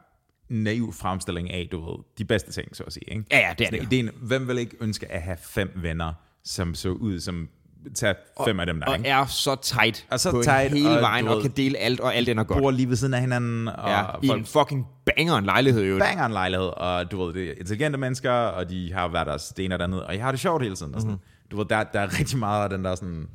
naiv 0.49 0.93
fremstilling 0.93 1.51
af, 1.51 1.67
du 1.71 1.85
ved, 1.91 2.03
de 2.17 2.25
bedste 2.25 2.51
ting, 2.51 2.75
så 2.75 2.83
at 2.83 2.93
sige. 2.93 3.09
Ikke? 3.09 3.23
Ja, 3.31 3.39
ja, 3.39 3.53
det 3.57 3.67
er 3.67 3.71
det. 3.71 3.81
Ideen, 3.83 4.09
hvem 4.21 4.47
vil 4.47 4.57
ikke 4.57 4.77
ønske 4.79 5.11
at 5.11 5.21
have 5.21 5.37
fem 5.41 5.71
venner, 5.75 6.13
som 6.43 6.75
så 6.75 6.89
ud 6.89 7.19
som, 7.19 7.49
tag 7.95 8.15
fem 8.45 8.59
af 8.59 8.65
dem 8.65 8.79
der, 8.79 8.87
Og 8.87 8.97
ikke? 8.97 9.09
er 9.09 9.25
så 9.25 9.55
tight 9.55 10.07
Og 10.11 10.19
så 10.19 10.31
på 10.31 10.43
tight, 10.43 10.73
hele 10.73 10.89
og 10.89 11.01
vejen, 11.01 11.27
og 11.27 11.41
kan 11.41 11.51
dele 11.51 11.77
alt, 11.77 11.99
og 11.99 12.15
alt 12.15 12.29
ender 12.29 12.43
godt. 12.43 12.61
Bor 12.61 12.71
lige 12.71 12.89
ved 12.89 12.95
siden 12.95 13.13
af 13.13 13.21
hinanden, 13.21 13.67
og 13.67 13.89
Ja, 13.89 14.05
i 14.21 14.27
folk 14.27 14.39
en 14.39 14.45
fucking 14.45 14.87
banger 15.05 15.35
en 15.35 15.45
lejlighed, 15.45 15.83
jo. 15.83 15.99
banger 15.99 16.25
en 16.25 16.31
lejlighed, 16.31 16.67
og 16.67 17.11
du 17.11 17.25
ved, 17.25 17.33
det 17.33 17.49
er 17.49 17.51
intelligente 17.51 17.97
mennesker, 17.97 18.31
og 18.31 18.69
de 18.69 18.93
har 18.93 19.07
været 19.07 19.27
deres 19.27 19.47
det 19.47 19.65
ene 19.65 19.75
og 19.75 19.79
det 19.79 19.83
andet, 19.83 20.03
og 20.03 20.15
jeg 20.15 20.23
har 20.23 20.31
det 20.31 20.39
sjovt 20.39 20.63
hele 20.63 20.75
tiden. 20.75 20.95
Og 20.95 21.01
sådan. 21.01 21.11
Mm-hmm. 21.11 21.49
Du 21.51 21.57
ved, 21.57 21.65
der, 21.65 21.83
der 21.83 21.99
er 21.99 22.19
rigtig 22.19 22.39
meget 22.39 22.63
af 22.63 22.69
den 22.69 22.85
der 22.85 22.95
sådan, 22.95 23.27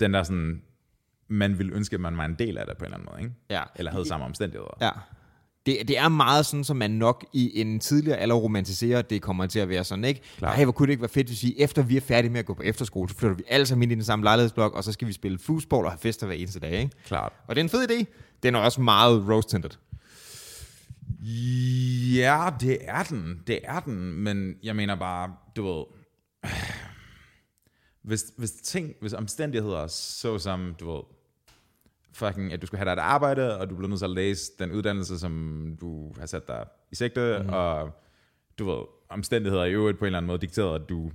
den 0.00 0.14
der 0.14 0.22
sådan, 0.22 0.62
man 1.28 1.58
ville 1.58 1.74
ønske, 1.74 1.94
at 1.94 2.00
man 2.00 2.16
var 2.16 2.24
en 2.24 2.34
del 2.34 2.58
af 2.58 2.66
det 2.66 2.76
på 2.78 2.84
en 2.84 2.86
eller 2.86 2.96
anden 2.96 3.08
måde, 3.12 3.22
ikke? 3.22 3.34
Ja. 3.50 3.62
Eller 3.76 3.90
havde 3.90 4.06
samme 4.06 4.26
omstændigheder. 4.26 4.76
Ja. 4.80 4.90
Det, 5.66 5.88
det 5.88 5.98
er 5.98 6.08
meget 6.08 6.46
sådan, 6.46 6.64
som 6.64 6.76
man 6.76 6.90
nok 6.90 7.26
i 7.32 7.60
en 7.60 7.80
tidligere 7.80 8.18
alder 8.18 8.34
romantiserer, 8.34 9.02
det 9.02 9.22
kommer 9.22 9.46
til 9.46 9.58
at 9.58 9.68
være 9.68 9.84
sådan, 9.84 10.04
ikke? 10.04 10.20
Klart. 10.36 10.56
Nej, 10.56 10.64
hvor 10.64 10.72
kunne 10.72 10.86
det 10.86 10.92
ikke 10.92 11.02
være 11.02 11.08
fedt, 11.08 11.26
hvis 11.26 11.42
vi 11.42 11.54
efter 11.58 11.82
vi 11.82 11.96
er 11.96 12.00
færdige 12.00 12.32
med 12.32 12.40
at 12.40 12.46
gå 12.46 12.54
på 12.54 12.62
efterskole, 12.62 13.08
så 13.08 13.14
flytter 13.14 13.36
vi 13.36 13.42
alle 13.48 13.66
sammen 13.66 13.82
ind 13.82 13.92
i 13.92 13.94
den 13.94 14.04
samme 14.04 14.22
lejlighedsblok, 14.22 14.74
og 14.74 14.84
så 14.84 14.92
skal 14.92 15.08
vi 15.08 15.12
spille 15.12 15.38
foosball 15.38 15.84
og 15.84 15.90
have 15.90 15.98
fester 15.98 16.26
hver 16.26 16.36
eneste 16.36 16.60
dag, 16.60 16.72
ikke? 16.72 16.90
Klart. 17.04 17.32
Og 17.46 17.56
det 17.56 17.60
er 17.60 17.64
en 17.64 17.70
fed 17.70 17.90
idé. 17.90 18.04
Den 18.42 18.54
er 18.54 18.58
også 18.58 18.80
meget 18.80 19.28
rose-tinted. 19.28 19.70
Ja, 22.14 22.50
det 22.60 22.78
er 22.80 23.02
den. 23.02 23.42
Det 23.46 23.60
er 23.64 23.80
den, 23.80 24.12
men 24.12 24.54
jeg 24.62 24.76
mener 24.76 24.96
bare, 24.96 25.32
du 25.56 25.66
ved, 25.66 25.84
hvis, 28.08 28.24
hvis 28.36 28.52
ting, 28.52 28.94
hvis 29.00 29.12
omstændigheder, 29.12 29.86
så 29.86 30.38
som, 30.38 30.74
du 30.80 30.92
ved, 30.92 31.02
fucking, 32.12 32.52
at 32.52 32.62
du 32.62 32.66
skal 32.66 32.76
have 32.78 32.84
dig 32.86 32.92
et 32.92 32.98
arbejde, 32.98 33.58
og 33.58 33.70
du 33.70 33.74
bliver 33.76 33.88
nødt 33.88 33.98
til 34.00 34.04
at 34.06 34.10
læse 34.10 34.52
den 34.58 34.72
uddannelse, 34.72 35.18
som 35.18 35.76
du 35.80 36.12
har 36.18 36.26
sat 36.26 36.48
dig 36.48 36.64
i 36.92 36.94
sigte, 36.94 37.38
mm. 37.42 37.48
og 37.48 37.90
du 38.58 38.70
ved, 38.70 38.82
omstændigheder 39.08 39.64
i 39.64 39.72
øvrigt 39.72 39.98
på 39.98 40.04
en 40.04 40.06
eller 40.06 40.18
anden 40.18 40.26
måde 40.26 40.38
dikteret, 40.38 40.82
at 40.82 40.88
du 40.88 41.10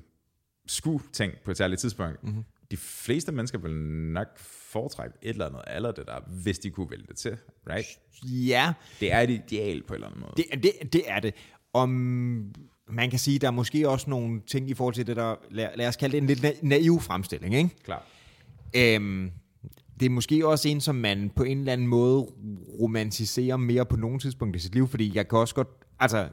skulle 0.67 1.03
tænke 1.13 1.37
på 1.45 1.51
et 1.51 1.57
særligt 1.57 1.81
tidspunkt. 1.81 2.23
Mm. 2.23 2.43
De 2.71 2.77
fleste 2.77 3.31
mennesker 3.31 3.57
vil 3.57 3.71
nok 4.13 4.27
foretrække 4.37 5.17
et 5.21 5.29
eller 5.29 5.45
andet 5.45 5.61
eller 5.67 5.91
det 5.91 6.05
der, 6.07 6.19
hvis 6.43 6.59
de 6.59 6.69
kunne 6.69 6.91
vælge 6.91 7.05
det 7.07 7.15
til, 7.17 7.37
right? 7.69 7.87
Ja, 8.23 8.73
Det 8.99 9.11
er 9.13 9.19
et 9.19 9.29
ideal 9.29 9.83
på 9.83 9.93
en 9.93 9.95
eller 9.95 10.07
anden 10.07 10.21
måde. 10.21 10.33
det, 10.37 10.63
det, 10.63 10.93
det 10.93 11.01
er 11.07 11.19
det. 11.19 11.33
Om 11.73 11.89
man 12.87 13.09
kan 13.09 13.19
sige, 13.19 13.39
der 13.39 13.47
er 13.47 13.51
måske 13.51 13.89
også 13.89 14.09
nogle 14.09 14.41
ting 14.47 14.69
i 14.69 14.73
forhold 14.73 14.93
til 14.95 15.07
det 15.07 15.15
der, 15.15 15.35
lad, 15.51 15.67
lad 15.75 15.87
os 15.87 15.95
kalde 15.95 16.11
det 16.11 16.21
en 16.21 16.27
lidt 16.27 16.45
na- 16.45 16.59
naiv 16.67 16.99
fremstilling, 17.01 17.55
ikke? 17.55 17.69
Klart. 17.83 18.01
Øhm, 18.75 19.31
det 20.03 20.09
er 20.09 20.13
måske 20.13 20.47
også 20.47 20.69
en, 20.69 20.81
som 20.81 20.95
man 20.95 21.31
på 21.35 21.43
en 21.43 21.57
eller 21.59 21.73
anden 21.73 21.87
måde 21.87 22.27
romantiserer 22.81 23.57
mere 23.57 23.85
på 23.85 23.95
nogle 23.95 24.19
tidspunkt 24.19 24.55
i 24.55 24.59
sit 24.59 24.73
liv, 24.73 24.87
fordi 24.87 25.11
jeg 25.15 25.27
kan 25.27 25.39
også 25.39 25.55
godt, 25.55 25.67
altså, 25.99 26.27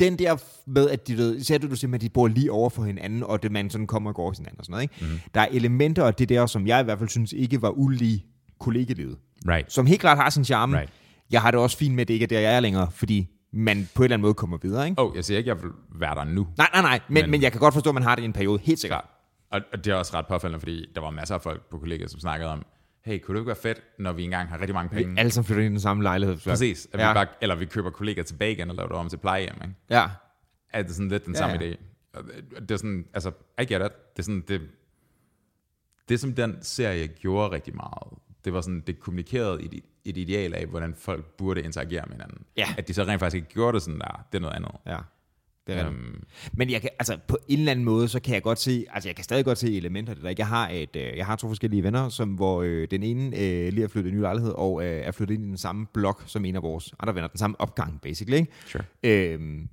den 0.00 0.18
der 0.18 0.36
med, 0.66 0.90
at 0.90 1.08
de 1.08 1.16
ved, 1.16 1.40
ser 1.40 1.58
du, 1.58 1.68
du 1.70 1.76
siger, 1.76 1.94
at 1.94 2.00
de 2.00 2.08
bor 2.08 2.28
lige 2.28 2.52
over 2.52 2.70
for 2.70 2.82
hinanden, 2.82 3.22
og 3.22 3.42
det 3.42 3.52
man 3.52 3.70
sådan 3.70 3.86
kommer 3.86 4.10
og 4.10 4.14
går 4.16 4.32
til 4.32 4.40
hinanden 4.42 4.58
og 4.60 4.64
sådan 4.64 4.72
noget, 4.72 4.82
ikke? 4.82 4.94
Mm. 5.14 5.20
Der 5.34 5.40
er 5.40 5.46
elementer 5.50 6.04
af 6.04 6.14
det 6.14 6.28
der, 6.28 6.46
som 6.46 6.66
jeg 6.66 6.80
i 6.80 6.84
hvert 6.84 6.98
fald 6.98 7.08
synes 7.08 7.32
ikke 7.32 7.62
var 7.62 7.70
ulige 7.70 8.24
kollegelivet, 8.60 9.18
Right. 9.48 9.72
som 9.72 9.86
helt 9.86 10.00
klart 10.00 10.18
har 10.18 10.30
sin 10.30 10.44
charme. 10.44 10.78
Right. 10.78 10.92
Jeg 11.30 11.42
har 11.42 11.50
det 11.50 11.60
også 11.60 11.76
fint 11.76 11.94
med, 11.94 12.02
at 12.02 12.08
det 12.08 12.14
ikke 12.14 12.24
er 12.24 12.28
der, 12.28 12.40
jeg 12.40 12.56
er 12.56 12.60
længere, 12.60 12.90
fordi 12.90 13.28
man 13.52 13.88
på 13.94 14.02
en 14.02 14.04
eller 14.04 14.14
anden 14.16 14.22
måde 14.22 14.34
kommer 14.34 14.58
videre, 14.62 14.88
ikke? 14.88 15.02
Oh, 15.02 15.16
jeg 15.16 15.24
siger 15.24 15.38
ikke, 15.38 15.48
jeg 15.48 15.62
vil 15.62 15.70
være 16.00 16.14
der 16.14 16.24
nu. 16.24 16.46
Nej, 16.58 16.68
nej, 16.72 16.82
nej, 16.82 17.00
men, 17.08 17.22
Men- 17.22 17.30
men, 17.30 17.42
jeg 17.42 17.52
kan 17.52 17.60
godt 17.60 17.74
forstå, 17.74 17.90
at 17.90 17.94
man 17.94 18.02
har 18.02 18.14
det 18.14 18.22
i 18.22 18.24
en 18.24 18.32
periode, 18.32 18.60
helt 18.62 18.78
sikkert. 18.78 19.00
Klart. 19.00 19.10
Og, 19.50 19.60
og 19.72 19.84
det 19.84 19.90
er 19.90 19.94
også 19.94 20.16
ret 20.16 20.26
påfaldende, 20.26 20.60
fordi 20.60 20.92
der 20.94 21.00
var 21.00 21.10
masser 21.10 21.34
af 21.34 21.42
folk 21.42 21.70
på 21.70 21.78
kollegiet, 21.78 22.10
som 22.10 22.20
snakkede 22.20 22.50
om, 22.50 22.66
hey, 23.04 23.18
kunne 23.18 23.34
det 23.34 23.40
ikke 23.40 23.46
være 23.46 23.56
fedt, 23.56 23.82
når 23.98 24.12
vi 24.12 24.22
engang 24.24 24.48
har 24.48 24.58
rigtig 24.60 24.74
mange 24.74 24.88
penge? 24.88 25.18
Alle 25.18 25.30
som 25.30 25.44
flytter 25.44 25.62
ind 25.64 25.72
i 25.72 25.74
den 25.74 25.80
samme 25.80 26.02
lejlighed. 26.02 26.36
Præcis. 26.36 26.88
At 26.92 27.00
Ja. 27.00 27.08
vi 27.10 27.14
bare, 27.14 27.26
eller 27.40 27.54
vi 27.56 27.64
køber 27.66 27.90
kollegaer 27.90 28.24
tilbage 28.24 28.52
igen 28.52 28.70
og 28.70 28.76
laver 28.76 28.88
det 28.88 28.96
om 28.96 29.08
til 29.08 29.16
plejehjem. 29.16 29.54
Ikke? 29.62 29.74
Ja, 29.90 30.08
Er 30.72 30.82
det 30.82 30.94
sådan 30.94 31.08
lidt 31.08 31.26
den 31.26 31.34
Ja, 31.34 31.38
samme 31.38 31.56
ja. 31.64 31.72
idé? 31.72 31.76
Det 32.60 32.70
er 32.70 32.76
sådan, 32.76 33.06
altså, 33.14 33.30
I 33.60 33.64
get 33.64 33.82
it. 33.82 33.92
Det 34.16 34.18
er 34.18 34.22
sådan, 34.22 34.44
det, 34.48 34.60
det 36.08 36.20
som 36.20 36.34
den 36.34 36.58
serie 36.62 37.06
gjorde 37.08 37.50
rigtig 37.54 37.76
meget, 37.76 38.18
det 38.44 38.52
var 38.52 38.60
sådan, 38.60 38.80
det 38.80 39.00
kommunikerede 39.00 39.62
et, 39.62 39.74
et 40.04 40.16
ideal 40.16 40.54
af, 40.54 40.66
hvordan 40.66 40.94
folk 40.94 41.24
burde 41.24 41.62
interagere 41.62 42.04
med 42.06 42.12
hinanden. 42.12 42.44
Ja. 42.56 42.74
At 42.78 42.88
de 42.88 42.94
så 42.94 43.02
rent 43.04 43.20
faktisk 43.20 43.36
ikke 43.36 43.48
gjorde 43.48 43.74
det 43.74 43.82
sådan 43.82 44.00
der, 44.00 44.24
det 44.32 44.38
er 44.38 44.42
noget 44.42 44.54
andet. 44.54 44.70
ja. 44.86 44.98
Det 45.70 45.78
er 45.78 45.88
um, 45.88 45.94
Øhm, 45.94 46.22
Men 46.52 46.70
jeg 46.70 46.80
kan, 46.80 46.90
altså, 46.98 47.18
på 47.28 47.38
en 47.48 47.58
eller 47.58 47.70
anden 47.70 47.84
måde, 47.84 48.08
så 48.08 48.20
kan 48.20 48.34
jeg 48.34 48.42
godt 48.42 48.58
se, 48.58 48.84
altså 48.92 49.08
jeg 49.08 49.16
kan 49.16 49.24
stadig 49.24 49.44
godt 49.44 49.58
se 49.58 49.76
elementer 49.76 50.14
det 50.14 50.22
der. 50.22 50.34
Jeg 50.38 50.46
har, 50.46 50.68
et, 50.68 50.96
øh, 50.96 51.16
jeg 51.16 51.26
har 51.26 51.36
to 51.36 51.48
forskellige 51.48 51.82
venner, 51.82 52.08
som, 52.08 52.28
hvor 52.28 52.62
øh, 52.62 52.88
den 52.90 53.02
ene 53.02 53.38
øh, 53.38 53.72
lige 53.72 53.84
er 53.84 53.88
flyttet 53.88 54.10
i 54.10 54.12
en 54.12 54.18
ny 54.18 54.22
lejlighed, 54.22 54.52
og 54.52 54.84
øh, 54.84 55.00
er 55.04 55.10
flyttet 55.12 55.34
ind 55.34 55.44
i 55.44 55.48
den 55.48 55.58
samme 55.58 55.86
blok 55.94 56.22
som 56.26 56.44
en 56.44 56.56
af 56.56 56.62
vores 56.62 56.94
andre 57.00 57.14
venner. 57.14 57.28
Den 57.28 57.38
samme 57.38 57.60
opgang, 57.60 58.00
basically. 58.00 58.36
Ikke? 58.36 58.52
Sure. 58.66 58.84
Øhm, 59.02 59.68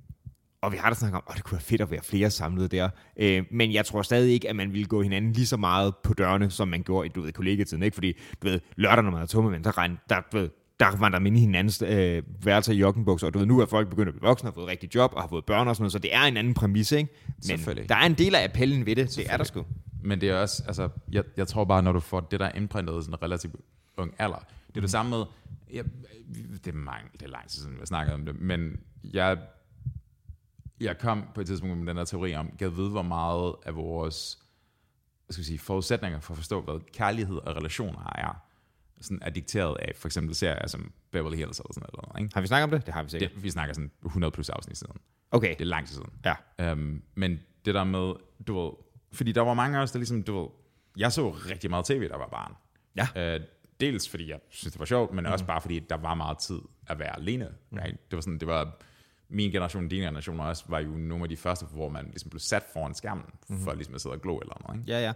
og 0.62 0.72
vi 0.72 0.76
har 0.76 0.88
da 0.88 0.94
snakket 0.94 1.16
om, 1.16 1.22
at 1.30 1.36
det 1.36 1.44
kunne 1.44 1.56
være 1.56 1.62
fedt 1.62 1.80
at 1.80 1.90
være 1.90 2.00
flere 2.02 2.30
samlet 2.30 2.70
der. 2.72 2.88
Øh, 3.16 3.44
men 3.50 3.72
jeg 3.72 3.86
tror 3.86 4.02
stadig 4.02 4.32
ikke, 4.32 4.48
at 4.48 4.56
man 4.56 4.72
ville 4.72 4.86
gå 4.86 5.02
hinanden 5.02 5.32
lige 5.32 5.46
så 5.46 5.56
meget 5.56 5.94
på 6.04 6.14
dørene, 6.14 6.50
som 6.50 6.68
man 6.68 6.82
gjorde 6.82 7.06
i 7.06 7.08
du 7.14 7.20
ved, 7.20 7.32
kollegetiden. 7.32 7.82
Ikke? 7.82 7.94
Fordi 7.94 8.12
du 8.42 8.48
ved, 8.48 8.60
lørdag, 8.76 9.04
når 9.04 9.10
man 9.10 9.22
er 9.22 9.26
tomme, 9.26 9.50
men 9.50 9.64
der, 9.64 9.78
regn, 9.78 9.98
der, 10.08 10.20
du 10.32 10.38
ved, 10.38 10.48
der 10.80 10.96
var 10.96 11.08
der 11.08 11.18
inde 11.18 11.36
i 11.36 11.40
hinandens 11.40 11.82
øh, 11.82 12.22
værelser 12.44 12.72
i 12.72 12.76
joggenbukser, 12.76 13.26
og 13.26 13.34
du 13.34 13.38
ved, 13.38 13.46
nu 13.46 13.60
er 13.60 13.66
folk 13.66 13.90
begyndt 13.90 14.08
at 14.08 14.14
blive 14.14 14.28
voksne, 14.28 14.46
har 14.46 14.54
fået 14.54 14.66
rigtig 14.66 14.94
job, 14.94 15.12
og 15.14 15.20
har 15.22 15.28
fået 15.28 15.44
børn 15.44 15.68
og 15.68 15.76
sådan 15.76 15.82
noget, 15.82 15.92
så 15.92 15.98
det 15.98 16.14
er 16.14 16.22
en 16.22 16.36
anden 16.36 16.54
præmis, 16.54 16.92
ikke? 16.92 17.12
Men 17.48 17.58
der 17.88 17.94
er 17.94 18.06
en 18.06 18.14
del 18.14 18.34
af 18.34 18.44
appellen 18.44 18.86
ved 18.86 18.96
det, 18.96 19.16
det 19.16 19.32
er 19.32 19.36
der 19.36 19.44
sgu. 19.44 19.64
Men 20.02 20.20
det 20.20 20.30
er 20.30 20.36
også, 20.36 20.62
altså, 20.66 20.88
jeg, 21.12 21.24
jeg 21.36 21.48
tror 21.48 21.64
bare, 21.64 21.82
når 21.82 21.92
du 21.92 22.00
får 22.00 22.20
det 22.20 22.40
der 22.40 22.50
indprintet 22.54 23.00
i 23.00 23.02
sådan 23.02 23.14
en 23.14 23.22
relativt 23.22 23.56
ung 23.96 24.14
alder, 24.18 24.38
det 24.68 24.76
er 24.76 24.80
det 24.80 24.90
samme 24.90 25.10
med, 25.10 25.24
jeg, 25.72 25.84
det, 26.64 26.66
er 26.66 26.76
mange, 26.76 27.08
det 27.12 27.22
er 27.22 27.28
lang 27.28 27.48
tid 27.48 27.60
siden, 27.60 27.74
vi 27.74 27.78
har 27.78 27.86
snakket 27.86 28.14
om 28.14 28.26
det, 28.26 28.40
men 28.40 28.80
jeg, 29.04 29.38
jeg 30.80 30.98
kom 30.98 31.24
på 31.34 31.40
et 31.40 31.46
tidspunkt 31.46 31.78
med 31.78 31.86
den 31.86 31.96
der 31.96 32.04
teori 32.04 32.34
om, 32.34 32.50
kan 32.58 32.76
vide, 32.76 32.90
hvor 32.90 33.02
meget 33.02 33.54
af 33.66 33.76
vores 33.76 34.38
skal 35.30 35.40
vi 35.40 35.46
sige, 35.46 35.58
forudsætninger 35.58 36.20
for 36.20 36.32
at 36.34 36.38
forstå, 36.38 36.60
hvad 36.60 36.92
kærlighed 36.92 37.36
og 37.36 37.56
relationer 37.56 38.12
er, 38.14 38.42
sådan 39.00 39.18
er 39.22 39.30
dikteret 39.30 39.76
af 39.78 39.92
for 39.96 40.08
eksempel 40.08 40.34
serier 40.34 40.66
som 40.66 40.92
Beverly 41.10 41.36
Hills 41.36 41.58
eller 41.58 41.72
sådan 41.72 41.88
noget. 41.92 42.22
Ikke? 42.22 42.34
Har 42.34 42.40
vi 42.40 42.46
snakket 42.46 42.64
om 42.64 42.70
det? 42.70 42.86
Det 42.86 42.94
har 42.94 43.02
vi 43.02 43.10
sikkert. 43.10 43.34
Det, 43.34 43.42
vi 43.42 43.50
snakker 43.50 43.74
sådan 43.74 43.90
100 44.04 44.30
plus 44.30 44.48
afsnit 44.48 44.78
siden. 44.78 44.96
Okay. 45.30 45.50
Det 45.50 45.60
er 45.60 45.64
lang 45.64 45.86
tid 45.86 45.94
siden. 45.94 46.10
Ja. 46.24 46.72
Um, 46.72 47.02
men 47.14 47.40
det 47.64 47.74
der 47.74 47.84
med, 47.84 48.14
du 48.46 48.60
ved, 48.60 48.72
fordi 49.12 49.32
der 49.32 49.40
var 49.40 49.54
mange 49.54 49.78
af 49.78 49.82
os, 49.82 49.90
der 49.90 49.98
ligesom, 49.98 50.22
du 50.22 50.40
ved, 50.40 50.48
jeg 50.96 51.12
så 51.12 51.30
rigtig 51.30 51.70
meget 51.70 51.84
tv, 51.84 52.08
der 52.08 52.16
var 52.16 52.28
barn. 52.28 52.54
Ja. 52.96 53.36
Uh, 53.36 53.42
dels 53.80 54.08
fordi 54.08 54.30
jeg 54.30 54.40
synes, 54.50 54.72
det 54.72 54.78
var 54.78 54.86
sjovt, 54.86 55.14
men 55.14 55.24
mm. 55.24 55.32
også 55.32 55.44
bare 55.44 55.60
fordi, 55.60 55.78
der 55.78 55.96
var 55.96 56.14
meget 56.14 56.38
tid 56.38 56.60
at 56.86 56.98
være 56.98 57.16
alene. 57.16 57.48
Right? 57.72 58.10
Det 58.10 58.16
var 58.16 58.20
sådan, 58.20 58.38
det 58.38 58.48
var, 58.48 58.78
min 59.30 59.50
generation, 59.50 59.88
din 59.88 60.00
generation 60.00 60.40
også, 60.40 60.64
var 60.68 60.78
jo 60.78 60.90
nogle 60.90 61.22
af 61.22 61.28
de 61.28 61.36
første, 61.36 61.66
hvor 61.66 61.88
man 61.88 62.04
ligesom 62.04 62.30
blev 62.30 62.40
sat 62.40 62.62
foran 62.72 62.94
skærmen, 62.94 63.24
mm. 63.48 63.58
for 63.58 63.74
ligesom 63.74 63.94
at 63.94 64.00
sidde 64.00 64.14
og 64.14 64.22
glo 64.22 64.38
eller 64.38 64.62
noget. 64.66 64.80
Ikke? 64.80 64.92
Ja, 64.92 65.06
ja. 65.06 65.12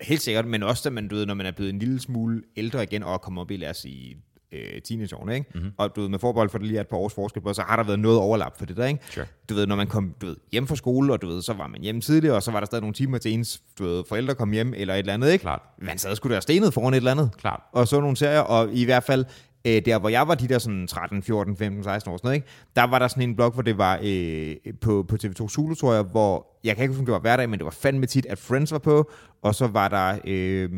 Helt 0.00 0.22
sikkert, 0.22 0.46
men 0.46 0.62
også 0.62 0.88
da 0.88 0.94
man, 0.94 1.08
du 1.08 1.14
ved, 1.14 1.26
når 1.26 1.34
man 1.34 1.46
er 1.46 1.50
blevet 1.50 1.72
en 1.72 1.78
lille 1.78 2.00
smule 2.00 2.42
ældre 2.56 2.82
igen, 2.82 3.02
og 3.02 3.20
kommer 3.20 3.40
op 3.40 3.50
i, 3.50 3.56
lad 3.56 3.70
os 3.70 3.76
sige, 3.76 4.16
øh, 4.52 4.82
teenageårene, 4.82 5.34
ikke? 5.34 5.46
Mhm. 5.54 5.62
Mm-hmm. 5.62 5.74
Og 5.76 5.96
du 5.96 6.00
ved, 6.00 6.08
med 6.08 6.18
forbehold 6.18 6.50
for 6.50 6.58
det 6.58 6.66
lige 6.66 6.76
er 6.76 6.80
et 6.80 6.88
par 6.88 6.96
års 6.96 7.14
forskel 7.14 7.42
på, 7.42 7.52
så 7.52 7.62
har 7.62 7.76
der 7.76 7.84
været 7.84 7.98
noget 7.98 8.18
overlap 8.18 8.58
for 8.58 8.66
det 8.66 8.76
der, 8.76 8.86
ikke? 8.86 9.00
Sure. 9.10 9.26
Du 9.48 9.54
ved, 9.54 9.66
når 9.66 9.76
man 9.76 9.86
kom 9.86 10.14
du 10.20 10.26
ved, 10.26 10.36
hjem 10.52 10.66
fra 10.66 10.76
skole, 10.76 11.12
og 11.12 11.22
du 11.22 11.26
ved, 11.26 11.42
så 11.42 11.52
var 11.52 11.66
man 11.66 11.80
hjemme 11.82 12.00
tidligere, 12.00 12.36
og 12.36 12.42
så 12.42 12.50
var 12.50 12.60
der 12.60 12.66
stadig 12.66 12.82
nogle 12.82 12.94
timer 12.94 13.18
til 13.18 13.32
ens 13.32 13.62
du 13.78 13.84
ved, 13.84 14.04
forældre 14.08 14.34
kom 14.34 14.52
hjem, 14.52 14.74
eller 14.76 14.94
et 14.94 14.98
eller 14.98 15.14
andet, 15.14 15.32
ikke? 15.32 15.42
Klart. 15.42 15.62
Man 15.78 15.98
sad 15.98 16.16
sgu 16.16 16.28
der 16.28 16.40
stenet 16.40 16.74
foran 16.74 16.94
et 16.94 16.96
eller 16.96 17.10
andet. 17.10 17.30
Klart. 17.38 17.60
Og 17.72 17.88
så 17.88 18.00
nogle 18.00 18.16
serier, 18.16 18.40
og 18.40 18.68
i 18.72 18.84
hvert 18.84 19.04
fald, 19.04 19.24
øh, 19.66 19.82
der 19.84 19.98
hvor 19.98 20.08
jeg 20.08 20.28
var 20.28 20.34
de 20.34 20.48
der 20.48 20.58
sådan 20.58 20.86
13, 20.86 21.22
14, 21.22 21.56
15, 21.56 21.84
16 21.84 22.12
år, 22.12 22.16
sådan 22.16 22.26
noget, 22.26 22.36
ikke? 22.36 22.48
der 22.76 22.82
var 22.82 22.98
der 22.98 23.08
sådan 23.08 23.22
en 23.22 23.36
blog, 23.36 23.50
hvor 23.50 23.62
det 23.62 23.78
var 23.78 24.00
øh, 24.02 24.56
på, 24.80 25.04
på 25.08 25.16
TV2 25.22 25.48
Zulu, 25.48 25.74
tror 25.74 25.94
jeg, 25.94 26.02
hvor, 26.02 26.46
jeg 26.64 26.76
kan 26.76 26.82
ikke 26.82 26.92
huske, 26.92 27.00
om 27.00 27.06
det 27.06 27.12
var 27.12 27.18
hverdag, 27.18 27.50
men 27.50 27.58
det 27.58 27.64
var 27.64 27.70
fandme 27.70 28.06
tit, 28.06 28.26
at 28.26 28.38
Friends 28.38 28.72
var 28.72 28.78
på, 28.78 29.10
og 29.42 29.54
så 29.54 29.66
var 29.66 29.88
der, 29.88 30.18
øh, 30.24 30.70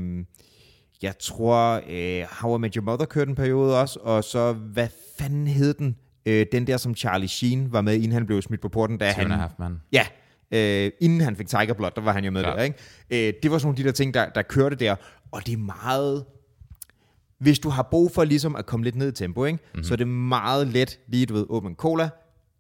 jeg 1.03 1.19
tror, 1.19 1.83
øh, 1.89 2.27
How 2.31 2.57
I 2.57 2.61
Met 2.61 2.75
Your 2.75 2.85
Mother 2.85 3.07
kørte 3.07 3.29
en 3.29 3.35
periode 3.35 3.81
også, 3.81 3.99
og 4.03 4.25
så, 4.25 4.53
hvad 4.53 4.89
fanden 5.19 5.47
hed 5.47 5.75
den? 5.75 5.97
Øh, 6.27 6.47
den 6.53 6.67
der, 6.67 6.77
som 6.77 6.95
Charlie 6.95 7.29
Sheen 7.29 7.73
var 7.73 7.81
med, 7.81 7.95
inden 7.95 8.13
han 8.13 8.27
blev 8.27 8.43
smidt 8.43 8.61
på 8.61 8.69
porten, 8.69 8.99
da 8.99 9.09
a 9.09 9.13
han... 9.13 9.31
half 9.31 9.53
man. 9.59 9.81
Ja, 9.93 10.07
øh, 10.53 10.91
inden 11.01 11.21
han 11.21 11.37
fik 11.37 11.49
Tiger 11.49 11.75
Blood, 11.75 11.91
der 11.97 12.01
var 12.01 12.13
han 12.13 12.25
jo 12.25 12.31
med 12.31 12.43
Klart. 12.43 12.57
der, 12.57 12.63
ikke? 12.63 13.29
Øh, 13.29 13.33
det 13.43 13.51
var 13.51 13.59
sådan 13.59 13.67
nogle 13.67 13.79
af 13.79 13.83
de 13.83 13.85
der 13.85 13.93
ting, 13.93 14.15
der, 14.15 14.29
der 14.29 14.43
kørte 14.43 14.77
der, 14.77 14.97
og 15.33 15.47
det 15.47 15.53
er 15.53 15.59
meget... 15.59 16.25
Hvis 17.39 17.59
du 17.59 17.69
har 17.69 17.83
brug 17.83 18.11
for 18.15 18.25
ligesom 18.25 18.57
at 18.57 18.67
komme 18.67 18.85
lidt 18.85 18.97
ned 18.97 19.09
i 19.09 19.13
tempo, 19.13 19.45
ikke? 19.45 19.59
Mm-hmm. 19.65 19.85
så 19.85 19.95
er 19.95 19.97
det 19.97 20.09
meget 20.09 20.67
let 20.67 21.01
lige, 21.09 21.27
du 21.27 21.35
ved, 21.35 21.47
åbne 21.49 21.71
en 21.71 21.77
cola, 21.77 22.11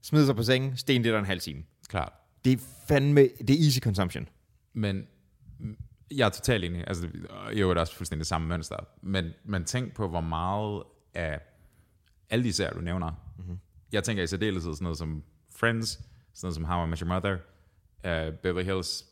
smide 0.02 0.26
sig 0.26 0.36
på 0.36 0.42
sengen, 0.42 0.76
sten 0.76 1.04
det 1.04 1.12
der 1.12 1.18
en 1.18 1.24
halv 1.24 1.40
time. 1.40 1.62
Klart. 1.88 2.12
Det 2.44 2.52
er 2.52 2.56
fandme, 2.88 3.20
det 3.20 3.50
er 3.50 3.64
easy 3.64 3.78
consumption. 3.78 4.28
Men 4.72 5.06
jeg 6.10 6.26
er 6.26 6.30
totalt 6.30 6.64
enig. 6.64 6.84
Altså, 6.86 7.08
og 7.30 7.54
i 7.54 7.60
øvrigt 7.60 7.80
også 7.80 7.96
fuldstændig 7.96 8.26
samme 8.26 8.48
mønster. 8.48 8.76
Men, 9.02 9.30
men 9.44 9.64
tænk 9.64 9.94
på, 9.94 10.08
hvor 10.08 10.20
meget 10.20 10.82
af 11.14 11.40
alle 12.30 12.44
de 12.44 12.52
serier, 12.52 12.72
du 12.72 12.80
nævner. 12.80 13.10
Mm-hmm. 13.38 13.58
Jeg 13.92 14.04
tænker 14.04 14.22
i 14.22 14.26
særdeleshed 14.26 14.74
sådan 14.74 14.82
noget 14.82 14.98
som 14.98 15.22
Friends, 15.56 15.88
sådan 15.88 16.02
noget 16.42 16.54
som 16.54 16.64
How 16.64 16.86
I 16.86 16.88
Met 16.88 16.98
Your 16.98 17.08
Mother, 17.08 17.32
uh, 18.04 18.34
Beverly 18.34 18.64
Hills, 18.64 19.04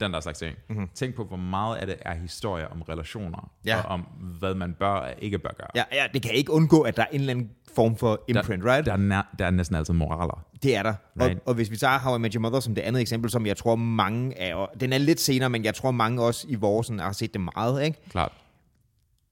den 0.00 0.12
der 0.12 0.20
slags 0.20 0.38
ting. 0.38 0.56
Mm-hmm. 0.68 0.88
Tænk 0.94 1.14
på, 1.14 1.24
hvor 1.24 1.36
meget 1.36 1.76
af 1.76 1.86
det 1.86 1.96
er 2.00 2.14
historie 2.14 2.68
om 2.72 2.82
relationer, 2.82 3.50
Ja. 3.66 3.80
og 3.80 3.84
om 3.88 4.00
hvad 4.38 4.54
man 4.54 4.74
bør 4.74 4.86
og 4.88 5.14
ikke 5.18 5.38
bør 5.38 5.50
gøre. 5.58 5.68
Ja, 5.74 5.82
ja, 5.92 6.06
det 6.14 6.22
kan 6.22 6.30
ikke 6.34 6.52
undgå, 6.52 6.80
at 6.80 6.96
der 6.96 7.02
er 7.02 7.06
en 7.12 7.20
eller 7.20 7.30
anden 7.32 7.50
form 7.74 7.96
for 7.96 8.24
imprint, 8.28 8.64
der, 8.64 8.72
right? 8.74 8.86
Der 8.86 8.92
er, 8.92 8.96
nær, 8.96 9.34
der 9.38 9.46
er 9.46 9.50
næsten 9.50 9.76
altid 9.76 9.94
moraler. 9.94 10.44
Det 10.62 10.76
er 10.76 10.82
der. 10.82 10.94
Og, 11.20 11.26
Right. 11.26 11.38
og 11.46 11.54
hvis 11.54 11.70
vi 11.70 11.76
tager 11.76 11.98
How 11.98 12.16
I 12.16 12.18
Met 12.20 12.32
Your 12.34 12.40
Mother 12.42 12.60
som 12.60 12.74
det 12.74 12.82
andet 12.82 13.00
eksempel, 13.02 13.30
som 13.30 13.46
jeg 13.46 13.56
tror 13.56 13.76
mange 13.76 14.38
af, 14.40 14.54
og 14.54 14.70
den 14.80 14.92
er 14.92 14.98
lidt 14.98 15.20
senere, 15.20 15.50
men 15.50 15.64
jeg 15.64 15.74
tror 15.74 15.90
mange 15.90 16.22
også 16.22 16.46
i 16.48 16.54
vores 16.54 16.88
har 16.88 17.12
set 17.12 17.32
det 17.34 17.40
meget, 17.56 17.84
ikke? 17.84 17.98
Klart. 18.10 18.32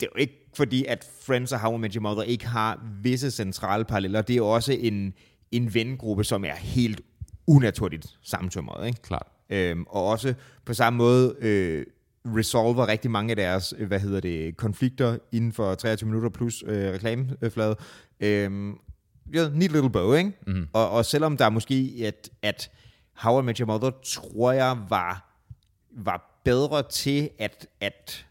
det 0.00 0.06
er 0.06 0.10
jo 0.16 0.20
ikke 0.20 0.48
fordi, 0.56 0.84
at 0.84 1.08
Friends 1.26 1.52
og 1.52 1.60
How 1.60 1.76
I 1.76 1.78
Met 1.80 1.92
Your 1.94 2.02
Mother 2.02 2.22
ikke 2.22 2.46
har 2.46 2.80
visse 3.02 3.30
centrale 3.30 3.84
paralleller. 3.84 4.22
Det 4.22 4.36
er 4.36 4.42
også 4.42 4.72
en, 4.80 5.14
en 5.52 5.74
vengruppe, 5.74 6.24
som 6.24 6.44
er 6.44 6.54
helt 6.54 7.00
unaturligt 7.46 8.06
sammentømret. 8.22 8.86
Ikke? 8.86 9.02
Klart. 9.02 9.26
Øhm, 9.52 9.84
og 9.88 10.06
også 10.06 10.34
på 10.64 10.74
samme 10.74 10.96
måde 10.96 11.36
øh, 11.40 11.86
resolver 12.26 12.88
rigtig 12.88 13.10
mange 13.10 13.30
af 13.30 13.36
deres 13.36 13.74
øh, 13.78 13.86
hvad 13.86 14.00
hedder 14.00 14.20
det, 14.20 14.56
konflikter 14.56 15.18
inden 15.32 15.52
for 15.52 15.74
23 15.74 16.06
minutter 16.08 16.30
plus 16.30 16.64
øh, 16.66 16.92
reklameflade. 16.92 17.76
Øhm, 18.20 18.78
ja, 19.34 19.48
neat 19.48 19.72
little 19.72 19.90
bow, 19.90 20.12
ikke? 20.12 20.32
Mm. 20.46 20.68
Og, 20.72 20.90
og 20.90 21.04
selvom 21.04 21.36
der 21.36 21.44
er 21.44 21.50
måske, 21.50 22.02
at, 22.04 22.30
at 22.42 22.70
How 23.12 23.40
I 23.40 23.44
Met 23.44 23.58
Your 23.58 23.66
Mother, 23.66 23.90
tror 24.04 24.52
jeg, 24.52 24.78
var, 24.88 25.38
var 25.90 26.40
bedre 26.44 26.82
til 26.90 27.30
at, 27.38 27.66
at 27.80 28.26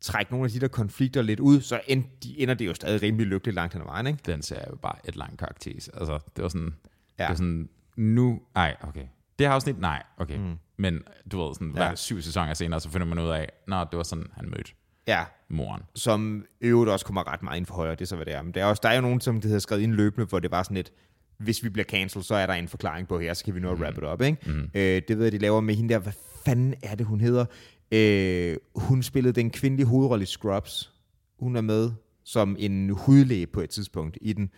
trække 0.00 0.32
nogle 0.32 0.44
af 0.44 0.50
de 0.50 0.60
der 0.60 0.68
konflikter 0.68 1.22
lidt 1.22 1.40
ud, 1.40 1.60
så 1.60 1.80
end, 1.86 2.04
de 2.22 2.40
ender 2.40 2.54
det 2.54 2.66
jo 2.66 2.74
stadig 2.74 3.02
rimelig 3.02 3.26
lykkeligt 3.26 3.54
langt 3.54 3.72
hen 3.74 3.82
ad 3.82 3.86
vejen, 3.86 4.06
ikke? 4.06 4.18
Den 4.26 4.42
ser 4.42 4.60
jo 4.70 4.76
bare 4.76 4.96
et 5.08 5.16
langt 5.16 5.38
karakter. 5.38 5.70
Altså, 5.94 6.18
det 6.36 6.42
var 6.42 6.48
sådan, 6.48 6.74
Ja. 7.18 7.22
det 7.22 7.28
var 7.28 7.34
sådan, 7.34 7.68
nu, 7.96 8.40
nej, 8.54 8.76
okay. 8.80 9.04
Det 9.38 9.46
her 9.46 9.54
afsnit, 9.54 9.80
nej, 9.80 10.02
okay. 10.16 10.36
Mm. 10.38 10.54
Men 10.76 11.02
du 11.32 11.42
ved, 11.42 11.54
sådan, 11.54 11.72
Ja. 11.76 11.94
syv 11.94 12.20
sæsoner 12.22 12.54
senere, 12.54 12.80
så 12.80 12.90
finder 12.90 13.06
man 13.06 13.18
ud 13.18 13.28
af, 13.28 13.48
nå, 13.68 13.80
det 13.80 13.96
var 13.96 14.02
sådan, 14.02 14.26
han 14.36 14.44
mødte 14.50 14.72
Ja, 15.06 15.24
moren. 15.48 15.82
som 15.94 16.44
øvrigt 16.60 16.90
også 16.90 17.06
kommer 17.06 17.32
ret 17.32 17.42
meget 17.42 17.56
ind 17.56 17.66
for 17.66 17.74
højre, 17.74 17.90
det 17.94 18.00
er 18.00 18.06
så, 18.06 18.16
hvad 18.16 18.26
det 18.26 18.34
er. 18.34 18.42
Men 18.42 18.54
der 18.54 18.60
er, 18.60 18.64
også, 18.66 18.80
der 18.82 18.88
er 18.88 18.94
jo 18.94 19.00
nogen, 19.00 19.20
som 19.20 19.34
det 19.34 19.44
hedder 19.44 19.58
skrevet 19.58 19.82
ind 19.82 19.92
løbende, 19.92 20.26
hvor 20.26 20.38
det 20.38 20.50
var 20.50 20.62
sådan 20.62 20.74
lidt, 20.74 20.92
hvis 21.38 21.64
vi 21.64 21.68
bliver 21.68 21.84
cancelled, 21.84 22.24
så 22.24 22.34
er 22.34 22.46
der 22.46 22.54
en 22.54 22.68
forklaring 22.68 23.08
på 23.08 23.18
her, 23.18 23.34
så 23.34 23.44
kan 23.44 23.54
vi 23.54 23.60
nå 23.60 23.72
at 23.72 23.78
wrap 23.78 23.98
it 23.98 24.04
up, 24.04 24.20
ikke? 24.22 24.50
Mm. 24.50 24.70
Øh, 24.74 25.02
det 25.08 25.18
ved 25.18 25.22
jeg, 25.24 25.32
de 25.32 25.38
laver 25.38 25.60
med 25.60 25.74
hende 25.74 25.94
der, 25.94 25.98
hvad 26.00 26.12
fanden 26.44 26.74
er 26.82 26.94
det, 26.94 27.06
hun 27.06 27.20
hedder? 27.20 27.44
Øh, 27.92 28.56
hun 28.76 29.02
spillede 29.02 29.32
den 29.32 29.50
kvindelige 29.50 29.86
hovedrolle 29.86 30.22
i 30.22 30.26
Scrubs. 30.26 30.92
Hun 31.40 31.56
er 31.56 31.60
med 31.60 31.90
som 32.24 32.56
en 32.58 32.90
hudlæge 32.90 33.46
på 33.46 33.60
et 33.60 33.70
tidspunkt 33.70 34.18
i 34.20 34.32
den. 34.32 34.50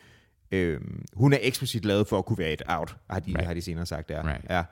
Øh, 0.52 0.80
hun 1.12 1.32
er 1.32 1.38
eksplicit 1.40 1.84
lavet 1.84 2.06
for 2.06 2.18
at 2.18 2.24
kunne 2.24 2.38
være 2.38 2.52
et 2.52 2.62
out, 2.66 2.96
har 3.10 3.20
de, 3.20 3.30
right. 3.30 3.46
Har 3.46 3.54
de 3.54 3.62
senere 3.62 3.86
sagt 3.86 4.08
der. 4.08 4.28
Right. 4.28 4.44
Ja. 4.50 4.62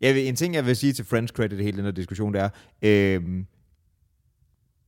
Jeg 0.00 0.14
vil, 0.14 0.28
en 0.28 0.36
ting, 0.36 0.54
jeg 0.54 0.66
vil 0.66 0.76
sige 0.76 0.92
til 0.92 1.04
Friends 1.04 1.30
Credit 1.30 1.58
hele 1.58 1.76
den 1.76 1.84
her 1.84 1.92
diskussion, 1.92 2.34
det 2.34 2.40
er, 2.40 2.48
øh, 2.82 3.44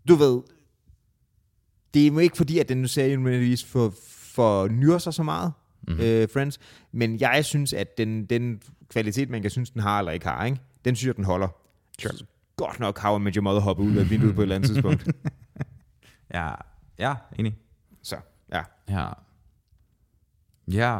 du 0.08 0.14
ved, 0.14 0.42
det 1.94 2.06
er 2.06 2.10
jo 2.10 2.18
ikke 2.18 2.36
fordi, 2.36 2.58
at 2.58 2.68
den 2.68 2.88
serie 2.88 3.16
nødvendigvis 3.16 3.64
for, 3.64 3.94
for 4.06 4.68
nyrer 4.68 4.98
sig 4.98 5.14
så 5.14 5.22
meget, 5.22 5.52
mm-hmm. 5.88 6.02
øh, 6.02 6.28
Friends, 6.28 6.60
men 6.92 7.20
jeg 7.20 7.44
synes, 7.44 7.72
at 7.72 7.98
den, 7.98 8.24
den 8.24 8.62
kvalitet, 8.88 9.30
man 9.30 9.42
kan 9.42 9.50
synes, 9.50 9.70
den 9.70 9.82
har 9.82 9.98
eller 9.98 10.12
ikke 10.12 10.26
har, 10.26 10.44
ikke? 10.44 10.58
den 10.84 10.96
synes 10.96 11.06
jeg, 11.06 11.16
den 11.16 11.24
holder. 11.24 11.48
Sure. 11.98 12.12
Så 12.16 12.24
Godt 12.56 12.80
nok 12.80 12.98
How 12.98 13.18
I 13.18 13.20
Met 13.20 13.34
Your 13.34 13.42
Mother 13.42 13.60
hoppe 13.60 13.82
ud 13.82 13.96
af 13.96 14.10
vinduet 14.10 14.34
på 14.34 14.40
et 14.40 14.44
eller 14.44 14.54
andet 14.54 14.70
tidspunkt. 14.70 15.08
Ja, 16.34 16.54
ja, 16.98 17.14
enig. 17.38 17.56
Så, 18.02 18.16
ja. 18.52 18.62
Ja. 18.88 19.08
Ja. 20.68 20.98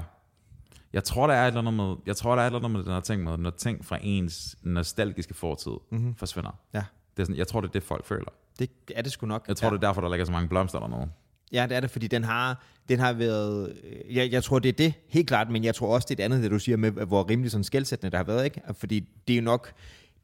Jeg 0.93 1.05
tror, 1.05 1.27
der 1.27 1.35
er 1.35 1.43
et 1.45 1.47
eller 1.47 1.61
andet 1.61 1.75
med, 1.75 1.95
jeg 2.07 2.17
tror, 2.17 2.35
der 2.35 2.43
er 2.43 2.47
et 2.47 2.49
eller 2.49 2.59
andet 2.59 2.71
med 2.71 2.83
den 2.85 2.93
her 2.93 3.01
ting 3.01 3.25
med, 3.25 3.37
når 3.39 3.51
ting 3.51 3.85
fra 3.85 3.99
ens 4.03 4.57
nostalgiske 4.63 5.35
fortid 5.35 5.73
mm-hmm. 5.91 6.15
forsvinder. 6.15 6.59
Ja. 6.75 6.83
Det 7.17 7.23
er 7.23 7.25
sådan, 7.25 7.37
jeg 7.37 7.47
tror, 7.47 7.61
det 7.61 7.69
er 7.69 7.73
det, 7.73 7.83
folk 7.83 8.07
føler. 8.07 8.31
Det 8.59 8.71
er 8.95 9.03
det 9.03 9.13
sgu 9.13 9.27
nok. 9.27 9.45
Jeg 9.49 9.57
tror, 9.57 9.69
ja. 9.69 9.71
det 9.75 9.85
er 9.85 9.89
derfor, 9.89 10.01
der 10.01 10.09
ligger 10.09 10.25
så 10.25 10.33
mange 10.33 10.49
blomster 10.49 10.79
dernede. 10.79 11.09
Ja, 11.53 11.67
det 11.69 11.77
er 11.77 11.81
det, 11.81 11.91
fordi 11.91 12.07
den 12.07 12.25
har, 12.25 12.65
den 12.89 12.99
har 12.99 13.13
været... 13.13 13.73
øh, 13.85 14.17
Jeg, 14.17 14.33
jeg 14.33 14.45
tror, 14.45 14.59
det 14.59 14.69
er 14.69 14.73
det, 14.73 14.95
helt 15.09 15.29
klart, 15.29 15.51
men 15.51 15.65
jeg 15.65 15.75
tror 15.75 15.95
også, 15.95 16.07
det 16.07 16.15
er 16.15 16.17
det 16.17 16.23
andet, 16.25 16.43
det 16.43 16.51
du 16.51 16.59
siger 16.59 16.77
med, 16.77 16.91
hvor 16.91 17.31
rimelig 17.31 17.51
sådan 17.51 17.65
skældsættende 17.65 18.11
det 18.11 18.17
har 18.17 18.25
været, 18.25 18.45
ikke? 18.45 18.61
Fordi 18.73 19.09
det 19.29 19.35
er 19.35 19.39
jo 19.39 19.45
nok... 19.45 19.73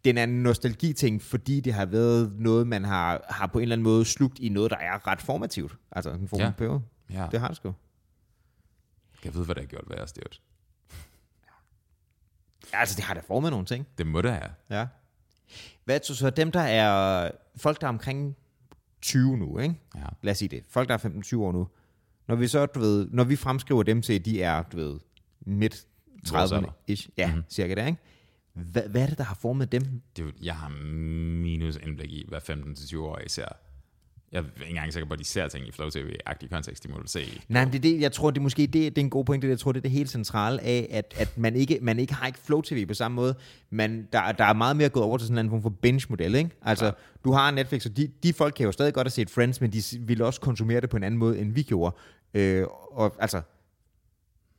Den 0.05 0.18
er 0.18 0.24
en 0.24 0.42
nostalgiting, 0.42 1.22
fordi 1.22 1.61
det 1.61 1.72
har 1.72 1.87
været 1.87 2.33
noget, 2.38 2.66
man 2.66 2.85
har, 2.85 3.20
har 3.29 3.46
på 3.46 3.59
en 3.59 3.62
eller 3.62 3.74
anden 3.74 3.83
måde 3.85 4.05
slugt 4.05 4.38
i 4.38 4.48
noget, 4.48 4.70
der 4.70 4.76
er 4.76 5.07
ret 5.07 5.20
formativt. 5.20 5.76
Altså 5.92 6.11
en 6.11 6.29
form 6.29 6.40
Ja. 6.40 6.46
ja. 6.46 6.53
periode. 6.59 6.81
Ja. 7.12 7.26
Det 7.33 7.40
har 7.40 7.48
det 7.48 7.57
sgu. 7.57 7.72
Kan 9.23 9.25
jeg 9.29 9.35
vide, 9.35 9.45
hvad 9.45 9.55
det 9.55 9.63
har 9.63 9.69
gjort 9.69 9.85
jo- 9.89 9.95
Ja, 12.73 12.79
altså, 12.81 12.97
det 12.97 13.05
har 13.05 13.15
da 13.15 13.21
formet 13.27 13.51
nogle 13.51 13.67
ting. 13.67 13.87
Det 13.99 14.07
må 14.07 14.23
det 14.23 14.31
have. 14.33 14.51
Ja. 14.71 14.87
Hvad 15.85 16.01
så, 16.03 16.15
så 16.15 16.31
dem, 16.31 16.53
der 16.53 16.61
er... 16.61 17.31
Folk, 17.57 17.81
der 17.81 17.87
er 17.87 17.89
omkring 17.89 18.37
20 19.03 19.37
nu, 19.39 19.59
ikke? 19.59 19.75
Ja. 19.95 20.01
Lad 20.23 20.31
os 20.31 20.39
sige 20.39 20.49
det. 20.49 20.65
Folk, 20.69 20.89
der 20.89 20.95
er 20.95 20.99
15-20 20.99 21.37
år 21.37 21.53
nu. 21.53 21.69
Når 22.27 22.35
vi 22.37 22.49
så, 22.49 22.67
du 22.67 22.81
ved, 22.81 23.09
når 23.11 23.25
vi 23.25 23.37
fremskriver 23.37 23.83
dem 23.83 24.03
til, 24.03 24.13
at 24.13 24.25
de 24.25 24.43
er, 24.43 24.63
du 24.63 24.77
ved, 24.77 24.99
midt 25.41 25.87
Vores 26.31 26.51
30'erne 26.53 26.57
alder. 26.57 26.71
ish. 26.87 27.09
Ja, 27.17 27.27
mm-hmm. 27.27 27.45
cirka 27.49 27.75
der, 27.75 27.87
ikke? 27.87 27.99
Hvad, 28.53 28.83
hvad 28.89 29.03
er 29.03 29.07
det, 29.07 29.19
der 29.19 29.25
har 29.25 29.35
formet 29.35 29.73
dem? 29.73 30.03
Det 30.17 30.35
jeg 30.43 30.57
har 30.57 30.69
minus 30.69 31.77
indblik 31.77 32.11
i, 32.13 32.25
hvad 32.29 32.41
15-20 32.51 32.99
år 32.99 33.21
ser. 33.27 33.49
Jeg 34.33 34.38
er 34.38 34.45
ikke 34.61 34.66
engang 34.69 34.93
sikker 34.93 35.07
på, 35.09 35.12
at 35.12 35.19
de 35.19 35.25
ser 35.25 35.49
ting 35.49 35.69
i 35.69 35.73
Flow 35.73 35.88
TV-agtig 35.88 36.51
kontekst, 36.51 36.85
de 36.85 36.88
må 36.88 37.03
se. 37.07 37.43
Nej, 37.49 37.64
men 37.64 37.73
det 37.73 37.79
er 37.79 37.83
det, 37.83 38.01
jeg 38.01 38.12
tror, 38.12 38.31
det 38.31 38.38
er 38.38 38.43
måske 38.43 38.62
det, 38.62 38.73
det 38.73 38.99
er 38.99 39.01
en 39.05 39.11
god 39.11 39.25
pointe. 39.25 39.49
Jeg 39.49 39.59
tror, 39.59 39.73
det 39.73 39.79
er 39.79 39.83
det 39.83 39.90
helt 39.90 40.11
centrale 40.11 40.62
af, 40.62 40.88
at, 40.90 41.14
at 41.16 41.38
man, 41.38 41.57
ikke, 41.57 41.79
man 41.83 41.99
ikke 41.99 42.14
har 42.14 42.27
ikke 42.27 42.38
Flow 42.38 42.61
TV 42.61 42.87
på 42.87 42.95
samme 42.95 43.14
måde. 43.16 43.35
Men 43.71 44.07
der, 44.12 44.33
der 44.33 44.45
er 44.45 44.53
meget 44.53 44.77
mere 44.77 44.88
gået 44.88 45.05
over 45.05 45.19
til 45.19 45.27
sådan 45.27 45.35
en 45.35 45.38
anden 45.38 45.51
form 45.51 45.62
for 45.62 45.71
binge-model, 45.71 46.35
ikke? 46.35 46.51
Altså, 46.62 46.85
Ja. 46.85 46.90
du 47.25 47.33
har 47.33 47.51
Netflix, 47.51 47.87
og 47.87 47.97
de, 47.97 48.09
de 48.23 48.33
folk 48.33 48.55
kan 48.55 48.66
jo 48.66 48.73
stadig 48.73 48.95
godt 48.95 49.05
have 49.07 49.11
set 49.11 49.31
Friends, 49.31 49.61
men 49.61 49.73
de 49.73 49.83
vil 50.01 50.23
også 50.23 50.40
konsumere 50.40 50.81
det 50.81 50.90
på 50.90 50.97
en 50.97 51.03
anden 51.03 51.19
måde, 51.19 51.38
end 51.38 51.53
vi 51.53 51.62
gjorde. 51.62 51.97
Øh, 52.35 52.64
og 52.93 53.16
altså, 53.19 53.40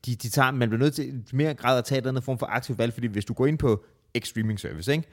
de, 0.05 0.15
de 0.15 0.29
tager, 0.29 0.51
man 0.51 0.69
bliver 0.69 0.79
nødt 0.83 0.93
til 0.93 1.23
mere 1.33 1.53
grad 1.53 1.77
at 1.77 1.85
tage 1.85 1.97
et 1.97 2.01
eller 2.01 2.11
andet 2.11 2.23
form 2.23 2.37
for 2.37 2.45
aktivt 2.45 2.77
valg, 2.77 2.93
fordi 2.93 3.07
hvis 3.07 3.25
du 3.25 3.33
går 3.33 3.45
ind 3.47 3.57
på 3.57 3.83
X 4.19 4.27
streaming 4.27 4.59
service, 4.59 4.91
ikke? 4.91 5.03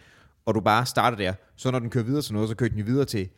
og 0.46 0.54
du 0.54 0.60
bare 0.60 0.86
starter 0.86 1.16
der, 1.16 1.32
så 1.56 1.70
når 1.70 1.78
den 1.78 1.90
kører 1.90 2.04
videre 2.04 2.22
til 2.22 2.34
noget, 2.34 2.48
så 2.48 2.54
kører 2.54 2.70
den 2.70 2.78
jo 2.78 2.84
videre 2.84 3.04
til 3.04 3.28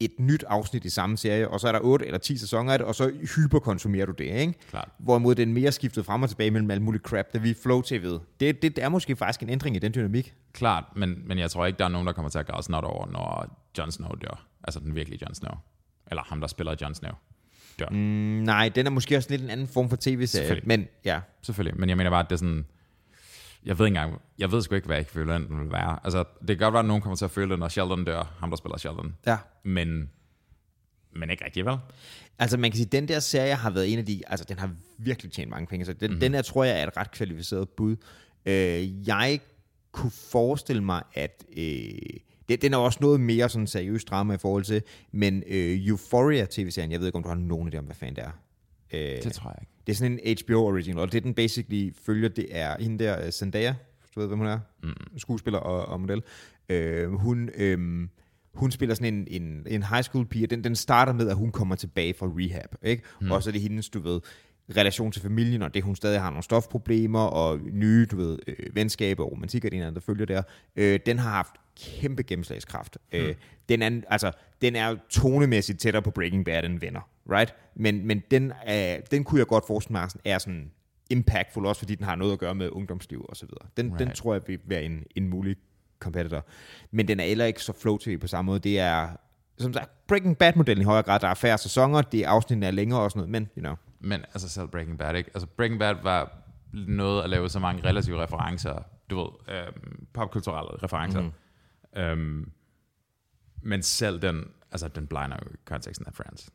et 0.00 0.12
nyt 0.18 0.44
afsnit 0.48 0.84
i 0.84 0.90
samme 0.90 1.16
serie, 1.16 1.48
og 1.48 1.60
så 1.60 1.68
er 1.68 1.72
der 1.72 1.80
8 1.82 2.06
eller 2.06 2.18
10 2.18 2.36
sæsoner 2.36 2.72
af 2.72 2.78
det, 2.78 2.86
og 2.86 2.94
så 2.94 3.12
hyperkonsumerer 3.36 4.06
du 4.06 4.12
det, 4.12 4.24
ikke? 4.24 4.54
Klart. 4.70 4.88
Hvorimod 4.98 5.34
den 5.34 5.52
mere 5.52 5.72
skiftet 5.72 6.06
frem 6.06 6.22
og 6.22 6.28
tilbage 6.28 6.50
mellem 6.50 6.70
alt 6.70 6.82
muligt 6.82 7.04
crap, 7.04 7.26
da 7.32 7.38
vi 7.38 7.54
flow 7.54 7.82
tv'et. 7.82 8.20
Det, 8.40 8.62
det 8.62 8.78
er 8.78 8.88
måske 8.88 9.16
faktisk 9.16 9.42
en 9.42 9.48
ændring 9.48 9.76
i 9.76 9.78
den 9.78 9.94
dynamik. 9.94 10.34
Klart, 10.52 10.84
men, 10.96 11.22
men 11.26 11.38
jeg 11.38 11.50
tror 11.50 11.66
ikke, 11.66 11.78
der 11.78 11.84
er 11.84 11.88
nogen, 11.88 12.06
der 12.06 12.12
kommer 12.12 12.28
til 12.28 12.38
at 12.38 12.46
græde 12.46 12.62
snot 12.62 12.84
over, 12.84 13.06
når 13.06 13.56
Jon 13.78 13.92
Snow 13.92 14.10
dør. 14.10 14.46
Altså 14.64 14.80
den 14.80 14.94
virkelige 14.94 15.18
Jon 15.22 15.34
Snow. 15.34 15.54
Eller 16.10 16.22
ham, 16.22 16.40
der 16.40 16.46
spiller 16.48 16.74
Jon 16.82 16.94
Snow. 16.94 17.12
Dør. 17.78 17.88
Mm. 17.90 17.96
Nej, 17.96 18.68
den 18.68 18.86
er 18.86 18.90
måske 18.90 19.16
også 19.16 19.30
lidt 19.30 19.42
en 19.42 19.50
anden 19.50 19.68
form 19.68 19.88
for 19.88 19.96
tv-serie, 19.96 20.26
Selvfølgelig. 20.26 20.68
men 20.68 20.86
ja. 21.04 21.20
Selvfølgelig. 21.42 21.80
Men 21.80 21.88
jeg 21.88 21.96
mener 21.96 22.10
bare, 22.10 22.20
at 22.20 22.30
det 22.30 22.36
er 22.36 22.38
sådan... 22.38 22.66
Jeg 23.66 23.78
ved 23.78 23.86
ikke 23.86 23.98
engang, 23.98 24.22
jeg 24.38 24.52
ved 24.52 24.62
sgu 24.62 24.74
ikke, 24.74 24.86
hvad 24.86 24.96
jeg 24.96 25.06
føler, 25.06 25.38
den 25.38 25.60
vil 25.60 25.72
være. 25.72 25.98
Altså, 26.04 26.24
det 26.40 26.48
kan 26.48 26.58
godt 26.58 26.72
være, 26.72 26.80
at 26.80 26.86
nogen 26.86 27.02
kommer 27.02 27.16
til 27.16 27.24
at 27.24 27.30
føle 27.30 27.50
det, 27.50 27.58
når 27.58 27.68
Sheldon 27.68 28.04
dør, 28.04 28.36
ham 28.38 28.50
der 28.50 28.56
spiller 28.56 28.78
Sheldon. 28.78 29.16
Ja. 29.26 29.38
Men, 29.64 30.10
men 31.12 31.30
ikke 31.30 31.44
rigtig, 31.44 31.64
vel? 31.64 31.76
Altså 32.38 32.56
man 32.56 32.70
kan 32.70 32.76
sige, 32.76 32.86
den 32.86 33.08
der 33.08 33.20
serie 33.20 33.54
har 33.54 33.70
været 33.70 33.92
en 33.92 33.98
af 33.98 34.06
de, 34.06 34.22
altså 34.26 34.46
den 34.48 34.58
har 34.58 34.70
virkelig 34.98 35.32
tjent 35.32 35.50
mange 35.50 35.66
penge, 35.66 35.86
så 35.86 35.92
den, 35.92 36.10
mm-hmm. 36.10 36.20
den 36.20 36.34
her 36.34 36.42
tror 36.42 36.64
jeg 36.64 36.80
er 36.80 36.86
et 36.86 36.96
ret 36.96 37.10
kvalificeret 37.10 37.68
bud. 37.68 37.96
Øh, 38.46 39.08
jeg 39.08 39.40
kunne 39.92 40.10
forestille 40.10 40.84
mig, 40.84 41.02
at 41.14 41.44
øh, 41.56 41.64
det, 42.48 42.62
den 42.62 42.74
er 42.74 42.78
også 42.78 42.98
noget 43.00 43.20
mere 43.20 43.48
sådan 43.48 43.66
seriøst 43.66 44.08
drama 44.10 44.34
i 44.34 44.38
forhold 44.38 44.64
til, 44.64 44.82
men 45.12 45.42
øh, 45.46 45.86
Euphoria 45.86 46.46
tv-serien, 46.50 46.92
jeg 46.92 47.00
ved 47.00 47.06
ikke, 47.06 47.16
om 47.16 47.22
du 47.22 47.28
har 47.28 47.36
nogen 47.36 47.74
idé 47.74 47.78
om, 47.78 47.84
hvad 47.84 47.94
fanden 47.94 48.16
det 48.16 48.24
er. 48.24 48.30
Øh, 48.92 49.22
Det 49.22 49.32
tror 49.32 49.50
jeg 49.50 49.58
ikke. 49.60 49.72
Det 49.86 49.92
er 49.92 49.96
sådan 49.96 50.20
en 50.22 50.36
HBO 50.44 50.64
original, 50.64 50.98
og 50.98 51.12
det 51.12 51.22
den 51.22 51.34
basically 51.34 51.92
følger, 52.02 52.28
det 52.28 52.46
er 52.50 52.76
hende 52.80 53.04
der, 53.04 53.24
øh, 53.26 53.30
Zendaya, 53.30 53.74
du 54.14 54.20
ved, 54.20 54.28
hvem 54.28 54.38
hun 54.38 54.48
er, 54.48 54.58
mm. 54.82 54.94
skuespiller 55.16 55.58
og, 55.58 55.86
og 55.86 56.00
model. 56.00 56.22
Øh, 56.68 57.12
hun, 57.12 57.50
øh, 57.56 58.08
hun 58.54 58.70
spiller 58.70 58.94
sådan 58.94 59.14
en, 59.14 59.42
en, 59.42 59.66
en 59.66 59.82
high 59.82 60.02
school 60.02 60.26
pige, 60.26 60.46
den, 60.46 60.64
den 60.64 60.76
starter 60.76 61.12
med, 61.12 61.28
at 61.28 61.36
hun 61.36 61.52
kommer 61.52 61.74
tilbage 61.74 62.14
fra 62.14 62.26
rehab, 62.26 62.74
ikke? 62.82 63.02
Mm. 63.20 63.30
Og 63.30 63.42
så 63.42 63.50
er 63.50 63.52
det 63.52 63.60
hendes, 63.60 63.88
du 63.88 64.00
ved, 64.00 64.20
relation 64.76 65.12
til 65.12 65.22
familien, 65.22 65.62
og 65.62 65.74
det 65.74 65.82
hun 65.82 65.96
stadig 65.96 66.20
har 66.20 66.30
nogle 66.30 66.42
stofproblemer, 66.42 67.20
og 67.20 67.60
nye, 67.72 68.06
du 68.10 68.16
ved, 68.16 68.38
øh, 68.46 68.56
venskaber 68.72 69.24
og 69.24 69.32
romantik 69.32 69.64
og 69.64 69.70
det 69.70 69.76
ene, 69.76 69.94
der 69.94 70.00
følger 70.00 70.26
der, 70.26 70.42
øh, 70.76 71.00
den 71.06 71.18
har 71.18 71.30
haft 71.30 71.54
kæmpe 71.80 72.22
gennemslagskraft. 72.22 72.98
Mm. 73.12 73.18
Øh, 73.18 73.34
den, 73.68 73.82
er, 73.82 74.00
altså, 74.08 74.32
den 74.62 74.76
er 74.76 74.96
tonemæssigt 75.10 75.80
tættere 75.80 76.02
på 76.02 76.10
Breaking 76.10 76.44
Bad 76.44 76.64
end 76.64 76.80
Venner, 76.80 77.08
right? 77.30 77.54
Men, 77.74 78.06
men 78.06 78.22
den, 78.30 78.52
er, 78.64 79.00
den 79.10 79.24
kunne 79.24 79.38
jeg 79.38 79.46
godt 79.46 79.66
forestille 79.66 79.92
mig 79.92 80.08
er 80.24 80.38
sådan- 80.38 80.70
impactful, 81.10 81.66
også 81.66 81.78
fordi 81.78 81.94
den 81.94 82.04
har 82.04 82.16
noget 82.16 82.32
at 82.32 82.38
gøre 82.38 82.54
med 82.54 82.68
ungdomsliv 82.72 83.26
og 83.28 83.36
så 83.36 83.46
videre. 83.46 83.68
Den, 83.76 83.86
right. 83.86 83.98
den 83.98 84.14
tror 84.14 84.34
jeg 84.34 84.42
vil 84.46 84.58
være 84.64 84.82
en, 84.82 85.04
en 85.16 85.28
mulig 85.28 85.56
competitor. 86.00 86.44
Men 86.90 87.08
den 87.08 87.20
er 87.20 87.24
heller 87.24 87.44
ikke 87.44 87.62
så 87.62 87.72
flow 87.72 87.96
TV 87.96 88.18
på 88.18 88.26
samme 88.26 88.46
måde. 88.46 88.58
Det 88.58 88.78
er, 88.78 89.08
som 89.58 89.72
sagt, 89.72 90.06
Breaking 90.06 90.38
Bad-modellen 90.38 90.82
i 90.82 90.84
højere 90.84 91.02
grad. 91.02 91.20
Der 91.20 91.28
er 91.28 91.34
færre 91.34 91.58
sæsoner, 91.58 92.02
det 92.02 92.20
er 92.20 92.28
afsnittene 92.28 92.66
er 92.66 92.70
længere 92.70 93.00
og 93.00 93.10
sådan 93.10 93.18
noget, 93.18 93.30
men, 93.30 93.48
you 93.56 93.60
know. 93.60 93.74
Men 94.06 94.20
altså 94.20 94.48
selv 94.48 94.68
Breaking 94.68 94.98
Bad, 94.98 95.14
ikke? 95.14 95.30
Altså 95.34 95.46
Breaking 95.46 95.78
Bad 95.80 95.94
var 96.02 96.32
noget 96.72 97.22
at 97.22 97.30
lave 97.30 97.48
så 97.48 97.58
mange 97.58 97.88
relative 97.88 98.22
referencer, 98.22 98.78
du 99.10 99.16
ved, 99.18 99.54
øhm, 99.56 100.06
popkulturelle 100.14 100.82
referencer. 100.82 101.20
Mm. 101.20 101.32
Øhm, 102.00 102.52
men 103.62 103.82
selv 103.82 104.22
den, 104.22 104.44
altså 104.72 104.88
den 104.88 105.06
blinder 105.06 105.36
jo 105.46 105.50
konteksten 105.64 106.06
af 106.06 106.14
Friends. 106.14 106.50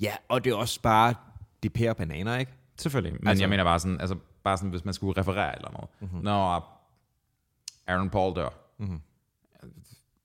Ja, 0.00 0.16
og 0.28 0.44
det 0.44 0.50
er 0.52 0.56
også 0.56 0.80
bare 0.80 1.14
de 1.62 1.70
pære 1.70 1.94
bananer, 1.94 2.36
ikke? 2.38 2.52
Selvfølgelig, 2.76 3.12
men 3.20 3.28
Altså- 3.28 3.42
jeg 3.42 3.48
mener 3.50 3.64
bare 3.64 3.78
sådan, 3.80 4.00
altså 4.00 4.16
bare 4.44 4.56
sådan, 4.56 4.70
hvis 4.70 4.84
man 4.84 4.94
skulle 4.94 5.20
referere 5.20 5.56
eller 5.56 5.70
noget. 5.70 5.88
Mhm. 6.00 6.10
Mm-hmm. 6.10 6.24
Når 6.24 6.68
Aaron 7.86 8.10
Paul 8.10 8.36
dør. 8.36 8.48
Mm-hmm. 8.78 9.00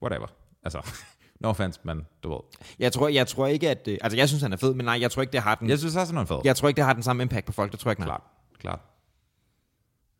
Whatever. 0.01 0.27
Altså, 0.63 0.93
no 1.39 1.50
offense, 1.50 1.80
men 1.84 2.06
du 2.23 2.30
ved. 2.30 2.39
Jeg 2.80 2.93
tror, 2.93 3.08
jeg 3.08 3.28
tror 3.28 3.47
ikke, 3.47 3.69
at... 3.69 3.88
øh, 3.88 3.97
Altså, 4.02 4.17
jeg 4.17 4.28
synes, 4.28 4.41
han 4.43 4.54
er 4.54 4.58
fed, 4.58 4.73
men 4.73 4.86
nej, 4.86 4.97
jeg 5.02 5.12
tror 5.12 5.21
ikke, 5.21 5.32
det 5.32 5.41
har 5.41 5.56
den... 5.56 5.69
Jeg 5.69 5.80
synes 5.80 5.95
også, 5.95 6.13
han 6.13 6.21
er 6.21 6.26
fed. 6.26 6.39
Jeg 6.43 6.56
tror 6.56 6.67
ikke, 6.67 6.78
det 6.78 6.86
har 6.86 6.93
den 6.93 7.04
samme 7.04 7.23
impact 7.23 7.45
på 7.45 7.52
folk. 7.52 7.71
Det 7.71 7.80
tror 7.80 7.89
jeg 7.91 7.93
ikke. 8.00 8.04
Klart, 8.04 8.21
klart. 8.60 8.80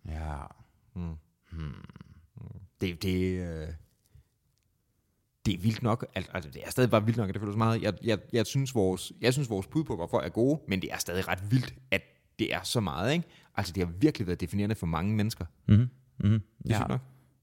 Ja. 0.06 0.36
Det, 2.82 3.04
det, 3.04 3.40
øh, 3.40 3.68
det 5.46 5.54
er 5.54 5.58
vildt 5.62 5.84
nok. 5.84 6.06
Al- 6.16 6.26
Altså, 6.34 6.50
det 6.52 6.62
er 6.66 6.70
stadig 6.72 6.90
bare 6.90 7.06
vildt 7.06 7.18
nok, 7.18 7.30
at 7.30 7.34
det 7.36 7.42
føles 7.42 7.56
meget. 7.58 7.82
Jeg, 7.82 7.94
jeg, 8.04 8.20
jeg, 8.34 8.46
synes, 8.46 8.76
vores, 8.76 9.12
jeg 9.22 9.34
synes, 9.34 9.50
vores 9.50 9.68
bud 9.68 9.84
på, 9.84 9.96
hvorfor 9.96 10.20
er 10.22 10.30
gode, 10.30 10.62
men 10.68 10.82
det 10.82 10.92
er 10.94 10.98
stadig 10.98 11.28
ret 11.28 11.52
vildt, 11.52 11.74
at 11.92 12.02
det 12.40 12.54
er 12.54 12.64
så 12.64 12.80
meget, 12.80 13.14
ikke? 13.14 13.28
Altså, 13.56 13.74
det 13.74 13.86
har 13.86 13.94
virkelig 13.94 14.28
været 14.28 14.42
definerende 14.42 14.76
for 14.76 14.86
mange 14.88 15.16
mennesker. 15.16 15.46
Mm-hmm. 15.68 15.90
Mm-hmm. 16.20 16.42
Det 16.64 16.72
er 16.72 16.80
Ja. 16.80 16.88
nok. 16.88 17.02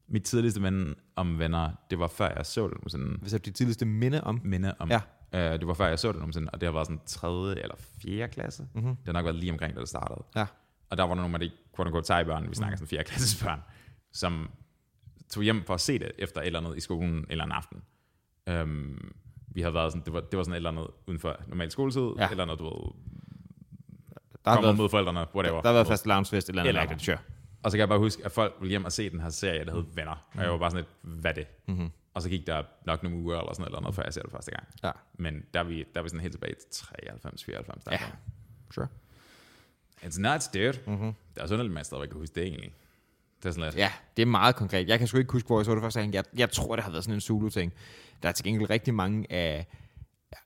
Mit 0.08 0.22
tidligste 0.24 0.60
minde 0.60 0.94
om 1.16 1.38
venner, 1.38 1.70
det 1.90 1.98
var 1.98 2.06
før 2.06 2.32
jeg 2.36 2.46
så 2.46 2.64
det 2.64 2.72
nogensinde. 2.74 3.18
Hvis 3.20 3.32
jeg 3.32 3.46
dit 3.46 3.54
tidligste 3.54 3.86
minde 3.86 4.24
om... 4.24 4.40
Minde 4.44 4.74
om. 4.78 4.90
Ja. 4.90 5.00
Uh, 5.32 5.58
det 5.60 5.66
var 5.66 5.74
før 5.74 5.86
jeg 5.86 5.98
så 5.98 6.08
det 6.08 6.16
nogensinde, 6.16 6.50
og 6.52 6.60
det 6.60 6.66
har 6.66 6.72
været 6.72 6.86
sådan 6.86 7.00
tredje 7.06 7.62
eller 7.62 7.74
fjerde 7.78 8.32
klasse. 8.32 8.66
Mm-hmm. 8.74 8.96
Det 8.96 9.06
har 9.06 9.12
nok 9.12 9.24
været 9.24 9.36
lige 9.36 9.52
omkring, 9.52 9.74
da 9.74 9.80
det 9.80 9.88
startede. 9.88 10.24
Ja. 10.36 10.46
Og 10.90 10.96
der 10.96 11.04
var 11.04 11.14
nogle 11.14 11.34
af 11.34 11.40
de 11.40 11.50
quote 11.76 11.88
unquote 11.88 12.06
seje 12.06 12.24
børn, 12.24 12.50
vi 12.50 12.54
snakker 12.54 12.76
sådan 12.76 12.88
fjerde 12.88 13.04
klasses 13.04 13.44
børn, 13.44 13.60
som 14.12 14.50
tog 15.30 15.42
hjem 15.42 15.64
for 15.66 15.74
at 15.74 15.80
se 15.80 15.98
det 15.98 16.12
efter 16.18 16.40
et 16.40 16.46
eller 16.46 16.60
andet 16.60 16.76
i 16.76 16.80
skolen 16.80 17.10
en 17.14 17.26
eller 17.28 17.44
anden 17.44 17.56
aften. 17.56 17.82
Um, 18.62 19.14
vi 19.48 19.60
havde 19.60 19.74
været 19.74 19.92
sådan, 19.92 20.04
det 20.04 20.12
var, 20.12 20.20
det 20.20 20.36
var 20.36 20.42
sådan 20.42 20.52
et 20.52 20.56
eller 20.56 20.70
andet 20.70 20.86
uden 21.06 21.18
for 21.20 21.36
normal 21.48 21.70
skoletid, 21.70 22.02
Ja. 22.18 22.28
eller 22.30 22.44
noget, 22.44 22.58
du 22.58 22.64
ved, 22.64 22.92
Der 24.44 24.50
har 24.50 24.60
været, 24.62 24.76
mod 24.76 24.88
forældrene, 24.88 25.26
whatever. 25.34 25.60
der 25.60 25.68
har 25.68 25.74
været 25.74 25.86
fast 25.86 26.06
loungefest 26.06 26.48
eller 26.48 26.62
andet 26.62 26.68
Eller- 26.68 26.80
mærkeligt, 26.80 27.02
sure. 27.04 27.18
Og 27.64 27.70
så 27.70 27.76
kan 27.76 27.80
jeg 27.80 27.88
bare 27.88 27.98
huske, 27.98 28.24
at 28.24 28.32
folk 28.32 28.54
ville 28.60 28.70
hjem 28.70 28.84
og 28.84 28.92
se 28.92 29.10
den 29.10 29.20
her 29.20 29.30
serie, 29.30 29.64
der 29.64 29.72
hed 29.74 29.84
Venner. 29.94 30.26
Og 30.34 30.42
jeg 30.42 30.50
var 30.50 30.58
bare 30.58 30.70
sådan 30.70 30.84
lidt, 31.02 31.20
hvad 31.20 31.30
er 31.30 31.34
det? 31.34 31.46
Mhm. 31.66 31.76
Mm-hmm. 31.76 31.90
Og 32.14 32.22
så 32.22 32.28
gik 32.28 32.46
der 32.46 32.62
nok 32.86 33.02
nogle 33.02 33.18
uger 33.18 33.38
eller 33.38 33.54
sådan 33.54 33.72
noget, 33.72 33.94
før 33.94 34.02
jeg 34.02 34.14
ser 34.14 34.22
det 34.22 34.30
første 34.30 34.50
gang. 34.50 34.66
Ja. 34.82 34.90
Men 35.14 35.44
der 35.54 35.60
er 35.60 35.64
vi, 35.64 35.78
der 35.94 36.00
er 36.00 36.02
vi 36.02 36.08
sådan 36.08 36.20
helt 36.20 36.32
tilbage 36.32 36.54
til 36.54 36.86
93, 36.86 37.44
94. 37.44 37.84
Der 37.84 37.92
Ja. 37.92 37.98
Sure. 38.70 38.88
It's 40.02 40.20
nuts, 40.20 40.48
dude. 40.48 40.78
Mm-hmm. 40.86 41.12
Det 41.34 41.40
er 41.40 41.42
underligt, 41.42 41.66
at 41.66 41.70
man 41.70 41.84
stadigvæk 41.84 42.08
kan 42.08 42.18
huske 42.18 42.34
det 42.34 42.42
egentlig. 42.42 42.74
Det 43.42 43.48
er 43.48 43.52
sådan 43.52 43.64
lidt, 43.64 43.76
Ja, 43.76 43.92
det 44.16 44.22
er 44.22 44.26
meget 44.26 44.56
konkret. 44.56 44.88
Jeg 44.88 44.98
kan 44.98 45.08
sgu 45.08 45.18
ikke 45.18 45.32
huske, 45.32 45.46
hvor 45.46 45.58
jeg 45.58 45.64
så 45.64 45.74
det 45.74 45.82
første 45.82 46.00
gang. 46.00 46.14
Jeg, 46.14 46.24
jeg 46.36 46.50
tror, 46.50 46.76
det 46.76 46.84
har 46.84 46.90
været 46.90 47.04
sådan 47.04 47.14
en 47.14 47.20
Zulu-ting. 47.20 47.72
Der 48.22 48.28
er 48.28 48.32
til 48.32 48.44
gengæld 48.44 48.70
rigtig 48.70 48.94
mange 48.94 49.32
af... 49.32 49.66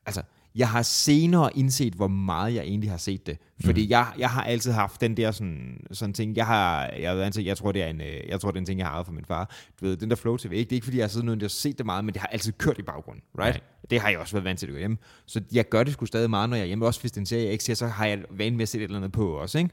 Altså, 0.07 0.23
jeg 0.55 0.69
har 0.69 0.83
senere 0.83 1.51
indset, 1.57 1.93
hvor 1.93 2.09
meget 2.09 2.55
jeg 2.55 2.63
egentlig 2.65 2.91
har 2.91 2.97
set 2.97 3.27
det. 3.27 3.39
Fordi 3.65 3.85
mm. 3.85 3.91
jeg, 3.91 4.07
jeg 4.19 4.31
har 4.31 4.43
altid 4.43 4.73
haft 4.73 5.01
den 5.01 5.17
der 5.17 5.31
sådan, 5.31 5.81
sådan 5.93 6.13
ting. 6.13 6.37
Jeg 6.37 6.47
har, 6.47 6.91
jeg, 7.01 7.17
ved, 7.17 7.23
altså, 7.23 7.41
jeg, 7.41 7.57
tror, 7.57 7.73
det 7.73 7.83
er 7.83 7.87
en, 7.87 8.01
øh, 8.01 8.29
jeg 8.29 8.41
tror, 8.41 8.51
det 8.51 8.57
er 8.57 8.61
en 8.61 8.67
ting, 8.67 8.79
jeg 8.79 8.87
har 8.87 8.95
arvet 8.95 9.07
fra 9.07 9.13
min 9.13 9.25
far. 9.25 9.55
Du 9.81 9.87
ved, 9.87 9.97
den 9.97 10.11
der 10.11 10.17
Flow 10.17 10.37
TV, 10.37 10.53
ikke? 10.53 10.71
det 10.71 10.73
er 10.73 10.77
ikke, 10.77 10.85
fordi 10.85 10.97
jeg 10.97 11.05
har 11.05 11.09
siddet 11.09 11.25
noget, 11.25 11.43
og 11.43 11.51
set 11.51 11.79
det 11.79 11.87
meget, 11.87 12.05
men 12.05 12.15
det 12.15 12.21
har 12.21 12.29
altid 12.29 12.53
kørt 12.53 12.79
i 12.79 12.83
baggrunden, 12.83 13.23
right? 13.39 13.55
Nej. 13.55 13.61
Det 13.91 14.01
har 14.01 14.09
jeg 14.09 14.19
også 14.19 14.33
været 14.33 14.45
vant 14.45 14.59
til 14.59 14.67
at 14.67 14.71
gøre 14.71 14.79
hjemme. 14.79 14.97
Så 15.27 15.41
jeg 15.53 15.69
gør 15.69 15.85
det 15.85 15.93
sgu 15.93 16.07
stadig 16.07 16.31
meget, 16.31 16.51
når 16.51 16.57
jeg 16.57 16.63
er 16.63 16.67
hjemme. 16.67 16.87
Også 16.87 17.01
hvis 17.01 17.13
den 17.13 17.27
serie, 17.27 17.45
jeg 17.45 17.53
ikke 17.53 17.65
ser, 17.65 17.75
så 17.75 17.87
har 17.87 18.07
jeg 18.07 18.19
vane 18.31 18.57
med 18.57 18.63
at 18.63 18.69
se 18.69 18.79
et 18.79 18.85
eller 18.85 18.97
andet 18.97 19.13
på 19.13 19.31
også, 19.31 19.59
ikke? 19.59 19.71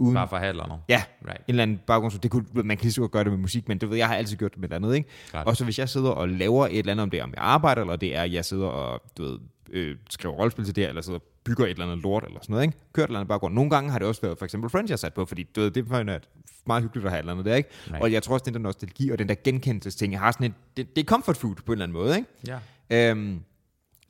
Uden, 0.00 0.14
bare 0.14 0.28
for 0.28 0.36
at 0.36 0.48
eller 0.48 0.64
andet. 0.64 0.78
Ja, 0.88 1.02
Right. 1.28 1.38
en 1.38 1.44
eller 1.48 1.62
anden 1.62 1.80
baggrund. 1.86 2.12
Det 2.12 2.30
kunne, 2.30 2.44
man 2.54 2.76
kan 2.76 2.82
lige 2.82 2.92
så 2.92 3.00
godt 3.00 3.12
gøre 3.12 3.24
det 3.24 3.32
med 3.32 3.38
musik, 3.38 3.68
men 3.68 3.78
det 3.78 3.90
ved 3.90 3.96
jeg, 3.96 4.08
har 4.08 4.14
altid 4.14 4.36
gjort 4.36 4.52
det 4.52 4.60
med 4.60 4.70
et 4.70 4.74
andet, 4.74 4.94
ikke? 4.94 5.08
Og 5.46 5.56
så 5.56 5.64
hvis 5.64 5.78
jeg 5.78 5.88
sidder 5.88 6.10
og 6.10 6.28
laver 6.28 6.66
et 6.66 6.78
eller 6.78 6.92
andet, 6.92 7.02
om 7.02 7.10
det 7.10 7.20
er, 7.20 7.24
om 7.24 7.30
jeg 7.36 7.44
arbejder, 7.44 7.82
eller 7.82 7.96
det 7.96 8.16
er, 8.16 8.22
jeg 8.24 8.44
sidder 8.44 8.66
og, 8.66 9.02
du 9.18 9.22
ved, 9.22 9.38
øh, 9.70 9.96
skriver 10.10 10.34
rollespil 10.34 10.64
til 10.64 10.76
det, 10.76 10.88
eller 10.88 11.02
sidder 11.02 11.18
bygger 11.44 11.64
et 11.64 11.70
eller 11.70 11.84
andet 11.84 12.02
lort, 12.02 12.24
eller 12.24 12.40
sådan 12.42 12.52
noget, 12.52 12.64
ikke? 12.64 12.78
Kører 12.92 13.04
et 13.04 13.08
eller 13.08 13.18
andet 13.18 13.28
baggrund. 13.28 13.54
Nogle 13.54 13.70
gange 13.70 13.90
har 13.90 13.98
det 13.98 14.08
også 14.08 14.20
været 14.20 14.38
for 14.38 14.44
eksempel 14.44 14.70
Friends, 14.70 14.90
jeg 14.90 14.94
har 14.94 14.98
sat 14.98 15.14
på, 15.14 15.24
fordi 15.24 15.42
du 15.42 15.60
ved, 15.60 15.70
det 15.70 15.92
er 15.92 16.18
meget 16.66 16.82
hyggeligt 16.82 17.06
at 17.06 17.12
have 17.12 17.18
et 17.18 17.22
eller 17.22 17.32
andet 17.32 17.46
der, 17.46 17.54
ikke? 17.54 17.70
Nej. 17.90 18.00
Og 18.00 18.12
jeg 18.12 18.22
tror 18.22 18.34
også, 18.34 18.44
den 18.44 18.54
der 18.54 18.60
nostalgi 18.60 19.10
og 19.10 19.18
den 19.18 19.28
der 19.28 19.34
genkendelsesting, 19.44 20.12
jeg 20.12 20.20
har 20.20 20.32
sådan 20.32 20.46
et, 20.46 20.54
det, 20.76 20.96
det 20.96 21.02
er 21.02 21.06
comfort 21.06 21.36
food 21.36 21.54
på 21.54 21.72
en 21.72 21.72
eller 21.72 21.82
anden 21.84 21.98
måde, 21.98 22.16
ikke? 22.16 22.58
Ja. 22.90 23.10
Øhm, 23.10 23.40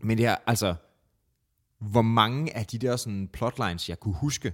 men 0.01 0.19
det 0.19 0.27
her, 0.27 0.37
altså, 0.47 0.75
hvor 1.79 2.03
mange 2.03 2.57
af 2.57 2.67
de 2.67 2.79
der 2.79 2.97
sådan 2.97 3.29
plotlines, 3.33 3.89
jeg 3.89 4.01
kunne 4.01 4.15
huske, 4.15 4.53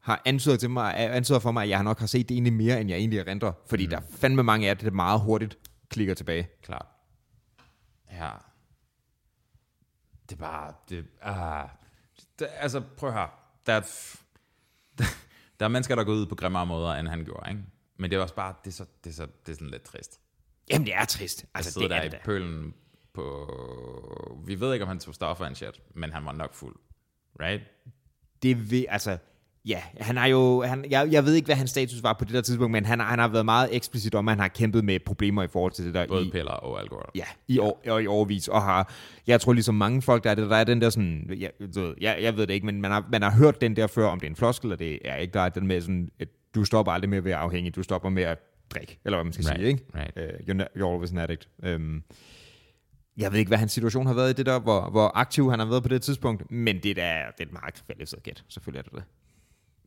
har 0.00 0.22
antydet, 0.24 0.60
til 0.60 0.70
mig, 0.70 1.14
antydet 1.14 1.42
for 1.42 1.52
mig, 1.52 1.62
at 1.62 1.68
jeg 1.68 1.82
nok 1.82 1.98
har 1.98 2.06
set 2.06 2.28
det 2.28 2.34
egentlig 2.34 2.52
mere, 2.52 2.80
end 2.80 2.90
jeg 2.90 2.98
egentlig 2.98 3.18
erindrer. 3.18 3.52
Fordi 3.66 3.84
mm. 3.84 3.90
der 3.90 3.96
er 3.96 4.02
fandme 4.10 4.42
mange 4.42 4.70
af 4.70 4.76
det, 4.76 4.84
der 4.84 4.90
meget 4.90 5.20
hurtigt 5.20 5.58
klikker 5.88 6.14
tilbage. 6.14 6.48
Klart. 6.62 6.86
Ja. 8.12 8.30
Det 10.28 10.34
er 10.34 10.40
bare, 10.40 10.72
det, 10.88 11.06
ah, 11.22 11.68
det, 12.38 12.48
altså 12.52 12.82
prøv 12.96 13.08
at 13.08 13.14
høre, 13.14 13.28
der 13.66 13.72
er, 13.72 13.80
der, 14.98 15.04
der 15.60 15.64
er 15.66 15.68
mennesker, 15.68 15.94
der 15.94 16.04
går 16.04 16.12
ud 16.12 16.26
på 16.26 16.34
grimmere 16.34 16.66
måder, 16.66 16.94
end 16.94 17.08
han 17.08 17.24
gjorde, 17.24 17.50
ikke? 17.50 17.62
Men 17.96 18.10
det 18.10 18.16
er 18.16 18.20
også 18.20 18.34
bare, 18.34 18.54
det 18.64 18.70
er, 18.70 18.74
så, 18.74 18.84
det 19.04 19.10
er, 19.10 19.14
så, 19.14 19.26
det 19.46 19.52
er 19.52 19.56
sådan 19.56 19.70
lidt 19.70 19.82
trist. 19.82 20.20
Jamen, 20.70 20.86
det 20.86 20.94
er 20.94 21.04
trist. 21.04 21.44
Altså, 21.54 21.80
det 21.80 21.84
er 21.84 21.88
der 21.88 22.02
det 22.02 22.08
i 22.08 22.10
da. 22.10 22.20
pølen 22.24 22.74
på, 23.12 24.38
vi 24.44 24.60
ved 24.60 24.72
ikke, 24.72 24.82
om 24.82 24.88
han 24.88 24.98
tog 24.98 25.14
stoffer 25.14 25.46
en 25.46 25.54
shit, 25.54 25.80
men 25.94 26.12
han 26.12 26.24
var 26.24 26.32
nok 26.32 26.54
fuld, 26.54 26.76
right? 27.40 27.62
Det 28.42 28.70
vil, 28.70 28.86
altså, 28.88 29.18
ja, 29.68 29.80
han 30.00 30.16
har 30.16 30.26
jo, 30.26 30.62
han, 30.62 30.84
jeg, 30.90 31.08
jeg 31.10 31.24
ved 31.24 31.34
ikke, 31.34 31.46
hvad 31.46 31.56
hans 31.56 31.70
status 31.70 32.02
var 32.02 32.12
på 32.12 32.24
det 32.24 32.34
der 32.34 32.40
tidspunkt, 32.40 32.72
men 32.72 32.84
han, 32.86 33.00
har- 33.00 33.06
han 33.06 33.18
har 33.18 33.28
været 33.28 33.44
meget 33.44 33.68
eksplicit 33.72 34.14
om, 34.14 34.28
at 34.28 34.32
han 34.32 34.38
har 34.40 34.48
kæmpet 34.48 34.84
med 34.84 34.98
problemer 35.06 35.42
i 35.42 35.48
forhold 35.48 35.72
til 35.72 35.84
det 35.84 35.94
der. 35.94 36.06
Både 36.06 36.26
i, 36.26 36.30
piller 36.30 36.50
og 36.50 36.80
alkohol. 36.80 37.10
Ja, 37.14 37.24
i, 37.48 37.58
år, 37.58 37.82
og 37.88 38.02
i 38.02 38.06
overvis, 38.06 38.48
og 38.48 38.62
har, 38.62 38.92
jeg 39.26 39.40
tror 39.40 39.52
ligesom 39.52 39.74
mange 39.74 40.02
folk, 40.02 40.24
der 40.24 40.30
er, 40.30 40.34
det, 40.34 40.50
der 40.50 40.56
er 40.56 40.64
den 40.64 40.80
der 40.80 40.90
sådan, 40.90 41.30
jeg, 41.38 41.50
jeg, 42.00 42.18
jeg 42.22 42.36
ved 42.36 42.46
det 42.46 42.54
ikke, 42.54 42.66
men 42.66 42.80
man 42.80 42.90
har, 42.90 43.08
man 43.12 43.22
har 43.22 43.30
hørt 43.30 43.60
den 43.60 43.76
der 43.76 43.86
før, 43.86 44.06
om 44.06 44.20
det 44.20 44.26
er 44.26 44.30
en 44.30 44.36
floskel, 44.36 44.66
eller 44.66 44.76
det 44.76 44.98
er 45.04 45.16
ikke, 45.16 45.32
der 45.32 45.40
er 45.40 45.48
den 45.48 45.66
med 45.66 45.80
sådan, 45.80 46.10
at 46.20 46.28
du 46.54 46.64
stopper 46.64 46.92
aldrig 46.92 47.10
med 47.10 47.18
at 47.18 47.24
være 47.24 47.36
afhængig, 47.36 47.76
du 47.76 47.82
stopper 47.82 48.08
med 48.08 48.22
at 48.22 48.38
drikke, 48.70 48.98
eller 49.04 49.16
hvad 49.16 49.24
man 49.24 49.32
skal 49.32 49.44
Right, 49.44 49.58
sige, 49.58 49.68
ikke? 49.68 49.84
right. 49.94 50.16
Uh, 50.16 50.22
you're, 50.62 50.64
you're 50.76 50.92
always 50.92 51.12
an 51.12 51.18
addict. 51.18 51.48
Um, 51.74 52.02
jeg 53.16 53.32
ved 53.32 53.38
ikke, 53.38 53.48
hvad 53.48 53.58
hans 53.58 53.72
situation 53.72 54.06
har 54.06 54.14
været 54.14 54.30
i 54.30 54.32
det 54.32 54.46
der, 54.46 54.58
hvor, 54.60 54.90
hvor 54.90 55.12
aktiv 55.14 55.50
han 55.50 55.58
har 55.58 55.66
været 55.66 55.82
på 55.82 55.88
det 55.88 56.02
tidspunkt, 56.02 56.50
men 56.50 56.76
det, 56.82 56.96
der, 56.96 57.12
det 57.38 57.40
er 57.40 57.44
et 57.46 57.52
meget 57.52 57.82
kvalificeret 57.86 58.22
gæt, 58.22 58.44
selvfølgelig 58.48 58.78
er 58.78 58.82
det 58.82 58.92
det. 58.92 59.02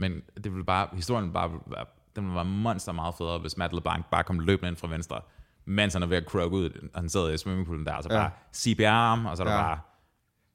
Men 0.01 0.21
det 0.43 0.51
ville 0.51 0.65
bare, 0.65 0.87
historien 0.93 1.23
ville 1.23 1.33
bare 1.33 1.51
være, 1.67 1.85
den 2.15 2.23
ville 2.23 2.35
være 2.35 2.45
monster 2.45 2.91
meget 2.91 3.15
federe, 3.17 3.39
hvis 3.39 3.57
Matt 3.57 3.73
LeBlanc 3.73 4.05
bare 4.11 4.23
kom 4.23 4.39
løbende 4.39 4.67
ind 4.69 4.77
fra 4.77 4.87
venstre, 4.87 5.21
mens 5.65 5.93
han 5.93 6.03
er 6.03 6.07
ved 6.07 6.17
at 6.17 6.23
croak 6.25 6.51
ud, 6.51 6.89
og 6.93 6.99
han 7.01 7.09
sidder 7.09 7.29
i 7.29 7.37
swimmingpoolen 7.37 7.85
der, 7.85 7.93
og 7.93 8.03
så 8.03 8.09
Ja. 8.13 8.17
bare 8.19 8.31
CPR, 8.55 9.29
og 9.29 9.37
så 9.37 9.43
er 9.43 9.47
der 9.47 9.53
Ja. 9.55 9.61
bare, 9.61 9.79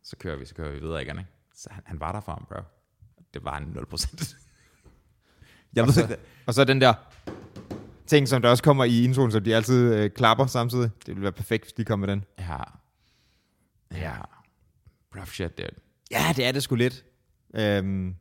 så 0.02 0.16
kører 0.16 0.37
vi, 0.37 0.44
så 0.46 0.54
kører 0.54 0.72
vi 0.72 0.78
videre 0.78 1.02
igen, 1.02 1.18
ikke? 1.18 1.30
Så 1.54 1.68
han, 1.72 1.82
han 1.87 2.00
var 2.00 2.12
der 2.12 2.20
for 2.20 2.32
ham, 2.32 2.46
bro. 2.48 2.61
Det 3.35 3.44
var 3.44 3.54
han 3.54 3.64
0%. 3.64 4.37
Jeg 5.74 5.82
Og 5.82 5.87
ved 5.87 5.94
så, 5.94 6.02
ikke, 6.02 6.16
og 6.46 6.54
så 6.54 6.64
den 6.64 6.80
der 6.80 6.94
ting, 8.06 8.28
som 8.28 8.42
der 8.42 8.48
også 8.50 8.62
kommer 8.62 8.85
i 8.85 9.04
introen, 9.04 9.32
som 9.32 9.44
de 9.44 9.54
altid 9.56 9.94
øh, 9.94 10.11
klapper 10.11 10.46
samtidig. 10.46 10.90
Det 11.00 11.06
ville 11.09 11.22
være 11.22 11.32
perfekt, 11.32 11.64
hvis 11.64 11.72
de 11.72 11.85
kom 11.85 11.98
med 11.98 12.09
den. 12.09 12.24
ja. 12.38 12.56
Ja. 13.92 14.14
Rough 15.16 15.26
shit, 15.28 15.59
dude. 15.59 15.68
Ja, 16.11 16.32
det 16.37 16.46
er 16.46 16.52
det 16.52 16.62
sgu 16.62 16.74
lidt. 16.74 17.04
Øhm, 17.54 18.16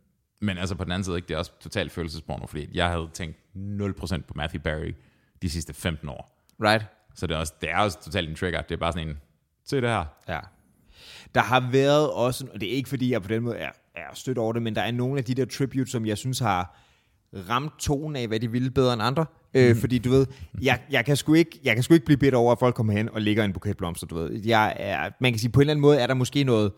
Men 0.46 0.58
altså 0.58 0.76
på 0.76 0.84
den 0.84 0.92
anden 0.92 1.04
side, 1.04 1.16
ikke, 1.16 1.28
det 1.28 1.34
er 1.34 1.38
også 1.38 1.52
totalt 1.60 1.92
følelsesporno, 1.92 2.48
fordi 2.48 2.70
jeg 2.74 2.90
havde 2.90 3.10
tænkt 3.14 3.38
0% 3.56 4.22
på 4.28 4.34
Matthew 4.36 4.62
Barry 4.62 4.94
de 5.42 5.50
sidste 5.50 5.74
15 5.74 6.10
år. 6.10 6.46
right? 6.62 6.86
Så 7.16 7.28
det 7.28 7.36
er 7.36 7.40
også, 7.40 7.54
det 7.62 7.70
er 7.70 7.78
også 7.78 8.04
totalt 8.04 8.30
en 8.30 8.36
trigger. 8.36 8.62
Det 8.62 8.72
er 8.72 8.80
bare 8.80 8.92
sådan 8.92 9.08
en, 9.08 9.18
se 9.66 9.82
det 9.82 9.90
her. 9.90 10.06
Ja. 10.28 10.40
Der 11.36 11.42
har 11.42 11.70
været 11.72 12.12
også, 12.12 12.48
og 12.54 12.62
det 12.62 12.70
er 12.70 12.74
ikke 12.74 12.90
fordi, 12.90 13.12
jeg 13.12 13.22
på 13.22 13.28
den 13.28 13.44
måde 13.44 13.58
er, 13.58 13.72
er 13.96 14.14
stødt 14.14 14.38
over 14.38 14.54
det, 14.54 14.62
men 14.62 14.76
der 14.76 14.82
er 14.82 14.92
nogle 14.92 15.18
af 15.18 15.24
de 15.24 15.34
der 15.34 15.46
tributes, 15.46 15.92
som 15.92 16.06
jeg 16.06 16.18
synes 16.18 16.40
har 16.40 16.78
ramt 17.50 17.80
tonen 17.80 18.16
af, 18.16 18.28
hvad 18.28 18.40
de 18.40 18.52
ville 18.52 18.72
bedre 18.72 18.94
end 18.94 19.02
andre. 19.02 19.26
Øh, 19.54 19.76
fordi 19.76 19.98
du 20.00 20.10
ved, 20.10 20.26
jeg, 20.62 20.80
jeg, 20.92 21.06
kan 21.06 21.16
sgu 21.18 21.34
ikke, 21.34 21.60
jeg 21.64 21.74
kan 21.76 21.84
sgu 21.84 21.94
ikke 21.94 22.06
blive 22.06 22.18
bedt 22.18 22.34
over, 22.34 22.52
at 22.52 22.60
folk 22.60 22.76
kommer 22.76 22.94
hen 22.94 23.10
og 23.10 23.22
lægger 23.22 23.44
en 23.44 23.54
buket 23.54 23.78
blomster, 23.78 24.08
du 24.08 24.16
ved. 24.16 24.32
Jeg 24.46 24.76
er, 24.80 25.10
man 25.20 25.32
kan 25.32 25.40
sige, 25.40 25.52
på 25.52 25.60
en 25.60 25.62
eller 25.62 25.74
anden 25.74 25.82
måde 25.82 26.00
er 26.00 26.08
der 26.08 26.14
måske 26.14 26.44
noget, 26.44 26.72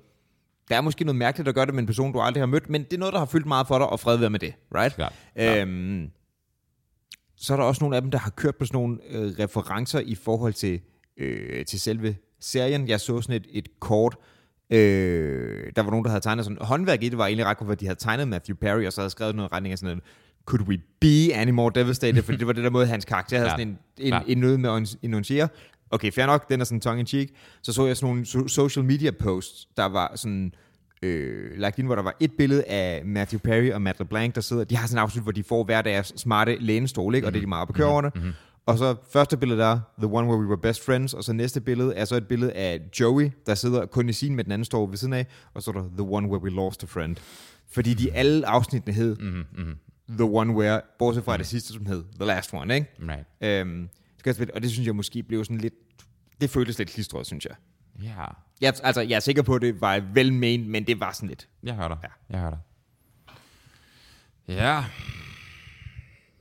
der 0.69 0.77
er 0.77 0.81
måske 0.81 1.03
noget 1.03 1.15
mærkeligt 1.15 1.47
at 1.47 1.55
gøre 1.55 1.65
det 1.65 1.73
med 1.73 1.81
en 1.83 1.85
person, 1.87 2.13
du 2.13 2.19
aldrig 2.19 2.41
har 2.41 2.45
mødt, 2.47 2.69
men 2.69 2.83
det 2.83 2.93
er 2.93 2.97
noget, 2.97 3.13
der 3.13 3.19
har 3.19 3.25
fyldt 3.25 3.45
meget 3.45 3.67
for 3.67 3.77
dig, 3.77 3.87
og 3.87 3.99
fred 3.99 4.17
være 4.17 4.29
med 4.29 4.39
det, 4.39 4.53
right? 4.75 4.95
Klart, 4.95 5.13
klart. 5.35 5.61
Øhm, 5.61 6.09
så 7.35 7.53
er 7.53 7.57
der 7.57 7.63
også 7.63 7.83
nogle 7.83 7.95
af 7.95 8.01
dem, 8.01 8.11
der 8.11 8.17
har 8.17 8.29
kørt 8.29 8.55
på 8.55 8.65
sådan 8.65 8.81
nogle 8.81 8.97
øh, 9.09 9.31
referencer 9.39 9.99
i 9.99 10.15
forhold 10.15 10.53
til, 10.53 10.81
øh, 11.17 11.65
til 11.65 11.79
selve 11.79 12.15
serien. 12.39 12.87
Jeg 12.87 12.99
så 12.99 13.21
sådan 13.21 13.35
et, 13.35 13.47
et 13.49 13.79
kort, 13.79 14.15
øh, 14.69 15.71
der 15.75 15.81
var 15.81 15.89
nogen, 15.89 16.03
der 16.03 16.09
havde 16.09 16.21
tegnet 16.21 16.45
sådan, 16.45 16.57
håndværk 16.61 17.03
i 17.03 17.09
det 17.09 17.17
var 17.17 17.25
egentlig 17.25 17.45
ret 17.45 17.57
godt, 17.57 17.79
de 17.79 17.85
havde 17.85 17.99
tegnet 17.99 18.27
Matthew 18.27 18.55
Perry, 18.55 18.85
og 18.85 18.93
så 18.93 19.01
havde 19.01 19.09
skrevet 19.09 19.35
noget 19.35 19.51
retning 19.51 19.71
af 19.71 19.77
sådan 19.77 19.97
en, 19.97 20.01
could 20.45 20.67
we 20.67 20.77
be 21.01 21.33
any 21.35 21.51
more 21.51 21.71
devastated? 21.75 22.23
Fordi 22.23 22.37
det 22.37 22.47
var 22.47 22.53
det 22.53 22.63
der 22.63 22.69
måde, 22.69 22.85
hans 22.87 23.05
karakter 23.05 23.37
havde 23.37 23.49
Klart. 23.49 23.59
sådan 23.59 23.67
en, 23.67 23.77
en, 23.97 24.11
Klart. 24.11 24.23
en 24.27 24.37
nød 24.37 24.57
med 24.57 24.69
at 24.69 24.95
enunciere. 25.01 25.47
Okay, 25.91 26.11
fair 26.11 26.25
nok, 26.25 26.49
den 26.49 26.61
er 26.61 26.65
sådan 26.65 26.81
tongue 26.81 26.99
in 26.99 27.07
cheek. 27.07 27.29
Så 27.61 27.73
så 27.73 27.85
jeg 27.85 27.97
sådan 27.97 28.07
nogle 28.07 28.25
so- 28.27 28.47
social 28.47 28.85
media 28.85 29.11
posts, 29.11 29.67
der 29.77 29.85
var 29.85 30.11
sådan, 30.15 30.53
øh, 31.01 31.51
lagt 31.57 31.79
ind, 31.79 31.87
hvor 31.87 31.95
der 31.95 32.03
var 32.03 32.15
et 32.19 32.31
billede 32.37 32.63
af 32.63 33.05
Matthew 33.05 33.39
Perry 33.39 33.71
og 33.71 33.81
Matt 33.81 33.99
LeBlanc, 33.99 34.35
der 34.35 34.41
sidder, 34.41 34.63
de 34.63 34.75
har 34.75 34.87
sådan 34.87 34.97
en 34.97 35.01
afsnit, 35.03 35.23
hvor 35.23 35.31
de 35.31 35.43
får 35.43 35.63
hver 35.63 35.81
deres 35.81 36.13
smarte 36.17 36.57
lænestol, 36.59 37.15
ikke? 37.15 37.27
og 37.27 37.33
det 37.33 37.39
er 37.39 37.41
de 37.41 37.47
meget 37.49 37.61
op 37.61 37.69
at 37.69 37.75
køre 37.75 37.87
over 37.87 38.01
det. 38.01 38.13
Og 38.65 38.77
så 38.77 38.95
første 39.11 39.37
billede 39.37 39.59
der, 39.59 39.79
The 39.97 40.07
One 40.07 40.27
Where 40.27 40.39
We 40.39 40.47
Were 40.47 40.57
Best 40.57 40.85
Friends, 40.85 41.13
og 41.13 41.23
så 41.23 41.33
næste 41.33 41.61
billede 41.61 41.95
er 41.95 42.05
så 42.05 42.15
et 42.15 42.27
billede 42.27 42.51
af 42.51 42.79
Joey, 42.99 43.31
der 43.45 43.55
sidder 43.55 43.85
kun 43.85 44.09
i 44.09 44.13
sin 44.13 44.35
med 44.35 44.43
den 44.43 44.51
anden 44.51 44.65
står 44.65 44.85
ved 44.87 44.97
siden 44.97 45.13
af, 45.13 45.25
og 45.53 45.63
så 45.63 45.71
er 45.71 45.75
der 45.75 45.83
The 45.97 46.07
One 46.11 46.27
Where 46.27 46.43
We 46.43 46.49
Lost 46.49 46.83
a 46.83 46.85
Friend. 46.85 47.15
Fordi 47.71 47.93
de 47.93 48.13
alle 48.13 48.47
afsnittene 48.47 48.93
hed 48.93 49.15
Mm-hmm, 49.15 49.43
mm-hmm. 49.57 49.75
The 50.17 50.23
One 50.23 50.53
Where, 50.53 50.81
bortset 50.99 51.23
fra 51.23 51.33
mm. 51.33 51.37
det 51.37 51.47
sidste, 51.47 51.73
som 51.73 51.85
hed 51.85 52.03
The 52.19 52.25
Last 52.25 52.53
One, 52.53 52.75
ikke? 52.75 52.87
Right. 53.01 53.25
Øhm, 53.61 53.89
spille- 54.35 54.53
og 54.55 54.61
det 54.61 54.71
synes 54.71 54.87
jeg 54.87 54.95
måske 54.95 55.23
blev 55.23 55.45
sådan 55.45 55.57
lidt, 55.57 55.73
det 56.41 56.49
føltes 56.49 56.77
lidt 56.77 56.89
klistret, 56.89 57.25
synes 57.27 57.45
jeg. 57.45 57.55
Ja, 58.03 58.25
jeg. 58.61 58.73
Altså, 58.83 59.01
jeg 59.01 59.15
er 59.15 59.19
sikker 59.19 59.41
på, 59.41 59.55
at 59.55 59.61
det 59.61 59.81
var 59.81 59.99
velment, 60.13 60.67
men 60.67 60.87
det 60.87 60.99
var 60.99 61.11
sådan 61.11 61.29
lidt. 61.29 61.47
jeg 61.63 61.75
hører 61.75 61.87
dig. 61.87 61.97
Ja. 62.03 62.09
Jeg 62.29 62.39
hører 62.39 62.49
dig. 62.49 62.59
Ja. 64.47 64.83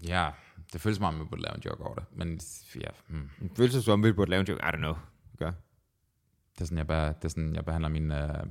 Ja, 0.07 0.31
det 0.73 0.81
føles 0.81 0.97
som 0.97 1.05
om, 1.05 1.21
vi 1.21 1.25
burde 1.25 1.43
lave 1.43 1.55
en 1.55 1.63
joke 1.65 1.85
over 1.85 1.95
det. 1.95 2.05
Men 2.13 2.41
ja, 2.81 2.89
hmm. 3.09 3.31
Det 3.43 3.51
føles 3.57 3.85
som 3.85 3.93
om, 3.93 4.03
vi 4.05 4.13
burde 4.13 4.31
lave 4.31 4.41
en 4.41 4.47
joke. 4.47 4.61
I 4.63 4.67
don't 4.67 4.77
know. 4.77 4.95
Gør. 5.39 5.51
det 6.55 6.61
er 6.61 6.65
sådan, 6.65 6.79
jeg, 6.79 6.87
bare, 6.87 7.09
det 7.09 7.25
er 7.25 7.29
sådan, 7.29 7.55
jeg 7.55 7.65
behandler 7.65 7.89
min... 7.89 8.11
Øh, 8.11 8.19
det 8.19 8.29
er 8.29 8.45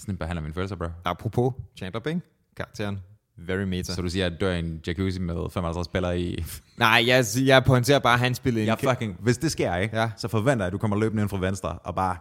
sådan, 0.00 0.12
jeg 0.12 0.18
behandler 0.18 0.42
mine 0.42 0.54
følelser, 0.54 0.76
bro. 0.76 0.86
Apropos 1.04 1.54
Chandler 1.76 2.00
Bing, 2.00 2.22
karakteren. 2.56 3.02
Very 3.38 3.62
meta. 3.62 3.94
Så 3.94 4.02
du 4.02 4.08
siger, 4.08 4.26
at 4.26 4.32
dør 4.40 4.52
i 4.52 4.58
en 4.58 4.80
jacuzzi 4.86 5.20
med 5.20 5.34
55 5.52 5.84
spillere 5.84 6.20
i... 6.20 6.44
Nej, 6.76 7.04
jeg, 7.06 7.24
jeg 7.44 7.64
pointerer 7.64 7.98
bare, 7.98 8.14
at 8.14 8.20
han 8.20 8.34
spillede 8.34 8.62
en... 8.62 8.68
Jeg 8.68 8.78
fucking... 8.78 9.16
Hvis 9.20 9.38
det 9.38 9.52
sker, 9.52 9.76
ikke? 9.76 10.00
Ja. 10.00 10.10
Så 10.16 10.28
forventer 10.28 10.64
jeg, 10.64 10.66
at 10.66 10.72
du 10.72 10.78
kommer 10.78 10.96
løbende 10.96 11.22
ind 11.22 11.30
fra 11.30 11.38
venstre 11.38 11.78
og 11.78 11.94
bare... 11.94 12.16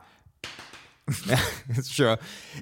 Ja, 1.29 1.39
sure. 1.83 2.17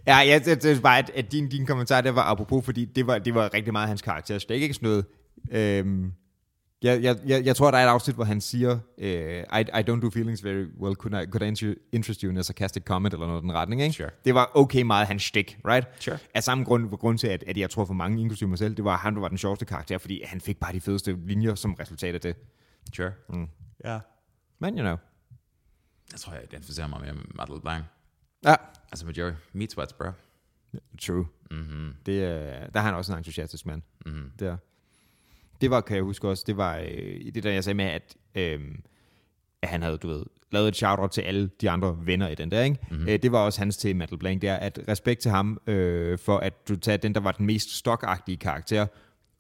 Ja, 0.08 0.40
det, 0.46 0.64
det 0.64 0.78
er 0.78 0.82
bare, 0.82 0.98
at, 0.98 1.12
at 1.16 1.32
din, 1.32 1.50
din 1.50 1.66
kommentar, 1.66 2.02
det 2.02 2.16
var 2.16 2.22
apropos, 2.22 2.66
fordi 2.66 2.86
det 2.86 3.08
var, 3.08 3.20
det 3.20 3.36
var 3.36 3.54
rigtig 3.54 3.74
meget 3.74 3.88
hans 3.88 4.02
karakter. 4.02 4.40
Så 4.40 4.46
det 4.50 4.58
er 4.58 4.62
ikke 4.62 4.74
sådan 4.74 4.90
noget... 4.90 5.06
Øhm, 5.52 6.12
jeg, 6.84 7.04
jeg, 7.04 7.20
jeg, 7.26 7.46
jeg 7.46 7.56
tror, 7.56 7.72
der 7.72 7.78
er 7.78 7.84
et 7.86 7.90
afsnit, 7.90 8.16
hvor 8.16 8.24
han 8.24 8.42
siger, 8.42 8.80
øh, 8.98 9.44
I, 9.60 9.62
I 9.62 9.84
don't 9.90 10.00
do 10.02 10.10
feelings 10.10 10.44
very 10.44 10.66
well, 10.80 10.96
could 10.96 11.14
I, 11.24 11.32
could 11.32 11.42
I 11.42 11.52
inter- 11.52 11.90
interest 11.92 12.22
you 12.22 12.32
in 12.32 12.38
a 12.38 12.42
sarcastic 12.42 12.84
comment, 12.84 13.14
eller 13.14 13.28
noget 13.28 13.42
i 13.42 13.44
den 13.44 13.54
retning, 13.54 13.82
ikke? 13.82 13.94
Sure. 13.96 14.10
Det 14.26 14.34
var 14.36 14.52
okay 14.54 14.82
meget 14.82 15.08
hans 15.08 15.24
stik, 15.24 15.58
right? 15.68 15.88
Sure. 16.04 16.18
Af 16.34 16.44
samme 16.44 16.64
grund, 16.64 16.90
grund 16.90 17.18
til, 17.18 17.28
at, 17.28 17.44
at 17.48 17.58
jeg 17.58 17.70
tror 17.70 17.86
for 17.86 17.94
mange, 17.94 18.22
inklusive 18.22 18.50
mig 18.50 18.58
selv, 18.58 18.76
det 18.76 18.86
var 18.86 18.98
han, 18.98 19.14
der 19.16 19.22
var 19.22 19.28
den 19.28 19.38
sjoveste 19.38 19.66
karakter, 19.66 19.98
fordi 19.98 20.22
han 20.26 20.42
fik 20.42 20.60
bare 20.60 20.74
de 20.74 20.82
fedeste 20.82 21.18
linjer 21.26 21.56
som 21.56 21.74
resultat 21.74 22.16
af 22.16 22.22
det. 22.22 22.36
Sure. 22.96 23.12
Mm. 23.30 23.48
Ja. 23.86 24.00
Men, 24.60 24.74
you 24.78 24.82
know. 24.84 24.96
Jeg 26.12 26.20
tror, 26.20 26.34
jeg 26.34 26.44
identificerer 26.44 26.88
mig 26.88 27.02
mere 27.02 27.14
med 27.14 27.24
Matt 27.36 27.50
LeBlanc. 27.54 27.84
Ja, 28.46 28.56
Altså 28.92 29.06
med 29.06 29.14
Joey. 29.14 29.32
Meat 29.54 29.72
sweats, 29.72 29.94
bro. 29.94 30.06
true. 31.02 31.26
Mm-hmm. 31.52 31.94
Det, 32.06 32.24
er- 32.24 32.68
der 32.68 32.80
er 32.80 32.84
han 32.84 32.94
også 32.94 33.12
en 33.12 33.18
entusiastisk 33.18 33.66
mand. 33.66 33.82
Mm-hmm. 34.06 34.32
Der. 34.40 34.58
Det 35.64 35.72
var, 35.72 35.82
kan 35.82 35.96
jeg 35.96 36.04
huske 36.04 36.30
også, 36.30 36.44
det 36.48 36.58
var 36.58 36.78
øh, 36.78 37.34
det 37.34 37.44
der, 37.44 37.52
jeg 37.52 37.64
sagde 37.64 37.76
med, 37.76 37.86
at, 37.86 38.16
øh, 38.36 38.76
at 39.62 39.70
han 39.70 39.82
havde, 39.82 39.98
du 39.98 40.08
ved, 40.08 40.26
lavet 40.52 40.68
et 40.68 40.76
shout 40.76 41.12
til 41.12 41.22
alle 41.22 41.48
de 41.62 41.70
andre 41.70 41.98
venner 42.06 42.28
i 42.28 42.36
den 42.36 42.52
der, 42.52 42.64
ikke? 42.64 42.78
Mm-hmm. 42.92 43.08
Øh, 43.08 43.20
det 43.22 43.32
var 43.32 43.40
også 43.40 43.62
hans 43.62 43.78
til 43.78 43.96
Metal 43.96 44.18
Blank, 44.18 44.42
det 44.42 44.50
er, 44.50 44.56
at 44.56 44.80
respekt 44.88 45.22
til 45.22 45.32
ham, 45.32 45.62
øh, 45.68 46.20
for 46.20 46.38
at 46.38 46.68
du 46.68 46.76
tager 46.76 46.98
den, 46.98 47.16
der 47.16 47.22
var 47.22 47.32
den 47.32 47.46
mest 47.46 47.70
stokagtige 47.78 48.38
karakter, 48.38 48.88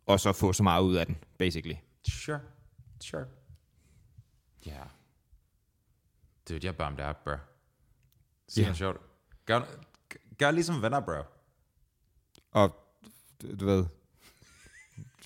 og 0.05 0.19
så 0.19 0.33
få 0.33 0.53
så 0.53 0.63
meget 0.63 0.83
ud 0.83 0.95
af 0.95 1.05
den, 1.05 1.17
basically. 1.37 1.75
Sure. 2.09 2.39
Sure. 3.01 3.25
Ja. 4.65 4.71
Yeah. 4.71 4.87
Dude, 6.49 6.59
jeg 6.63 6.75
er 6.79 6.89
det 6.89 7.05
op, 7.05 7.23
bro. 7.23 7.31
Ja. 8.57 8.61
noget 8.61 8.77
sjovt. 8.77 9.01
Gør, 9.45 9.61
gør 10.37 10.51
ligesom 10.51 10.81
venner, 10.81 10.99
bro. 10.99 11.21
Og, 12.51 12.75
du, 13.41 13.55
du 13.59 13.65
ved, 13.65 13.85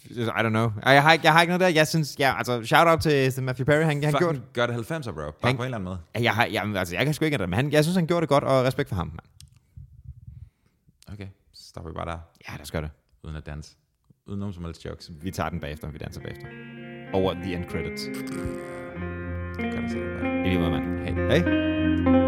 I 0.09 0.13
don't 0.19 0.49
know. 0.49 0.71
Jeg 0.85 1.03
har, 1.03 1.13
ikke, 1.13 1.25
jeg 1.25 1.33
har 1.33 1.41
ikke 1.41 1.49
noget 1.51 1.59
der, 1.61 1.67
jeg 1.67 1.87
synes, 1.87 2.15
ja, 2.19 2.37
altså, 2.37 2.63
shout 2.63 2.87
out 2.87 2.99
til, 2.99 3.31
til 3.33 3.43
Matthew 3.43 3.65
Perry, 3.65 3.83
han, 3.83 4.03
han 4.03 4.13
gjorde, 4.13 4.41
gør 4.53 4.65
det 4.67 4.73
90'er, 4.91 5.11
bro. 5.11 5.13
Bare 5.13 5.31
Han- 5.43 5.55
på 5.55 5.61
en 5.63 5.65
eller 5.65 5.77
anden 5.77 5.83
måde. 5.83 5.99
jeg, 6.23 6.33
har, 6.33 6.45
jeg, 6.45 6.63
altså, 6.75 6.95
jeg 6.95 7.05
kan 7.05 7.13
sgu 7.13 7.25
ikke 7.25 7.37
det, 7.37 7.49
men 7.49 7.55
han, 7.57 7.71
jeg 7.71 7.83
synes, 7.83 7.95
han 7.95 8.07
gjorde 8.07 8.21
det 8.21 8.29
godt, 8.29 8.43
og 8.43 8.63
respekt 8.63 8.89
for 8.89 8.95
ham, 8.95 9.07
mand. 9.07 9.19
Okay, 11.13 11.27
så 11.53 11.67
stopper 11.69 11.91
vi 11.91 11.93
bare 11.95 12.05
der. 12.05 12.17
Ja, 12.49 12.53
lad 12.53 12.61
os 12.61 12.71
gøre 12.71 12.81
det. 12.81 12.89
Uden 13.23 13.35
at 13.35 13.45
danse. 13.45 13.75
Uden 14.27 14.39
nogen 14.39 14.53
som 14.53 14.63
helst 14.65 14.85
jokes. 14.85 15.11
Vi 15.21 15.31
tager 15.31 15.49
den 15.49 15.59
bagefter, 15.59 15.89
vi 15.89 15.97
danser 15.97 16.21
bagefter. 16.21 16.47
Over 17.13 17.33
the 17.33 17.55
end 17.55 17.65
credits. 17.69 18.03
Gør 19.57 19.81
det 19.81 19.91
bro. 20.21 20.27
I 20.45 20.49
lige 20.49 20.59
måde, 20.59 20.71
mand. 20.71 20.99
Hey. 21.29 21.41
Hej. 21.41 22.26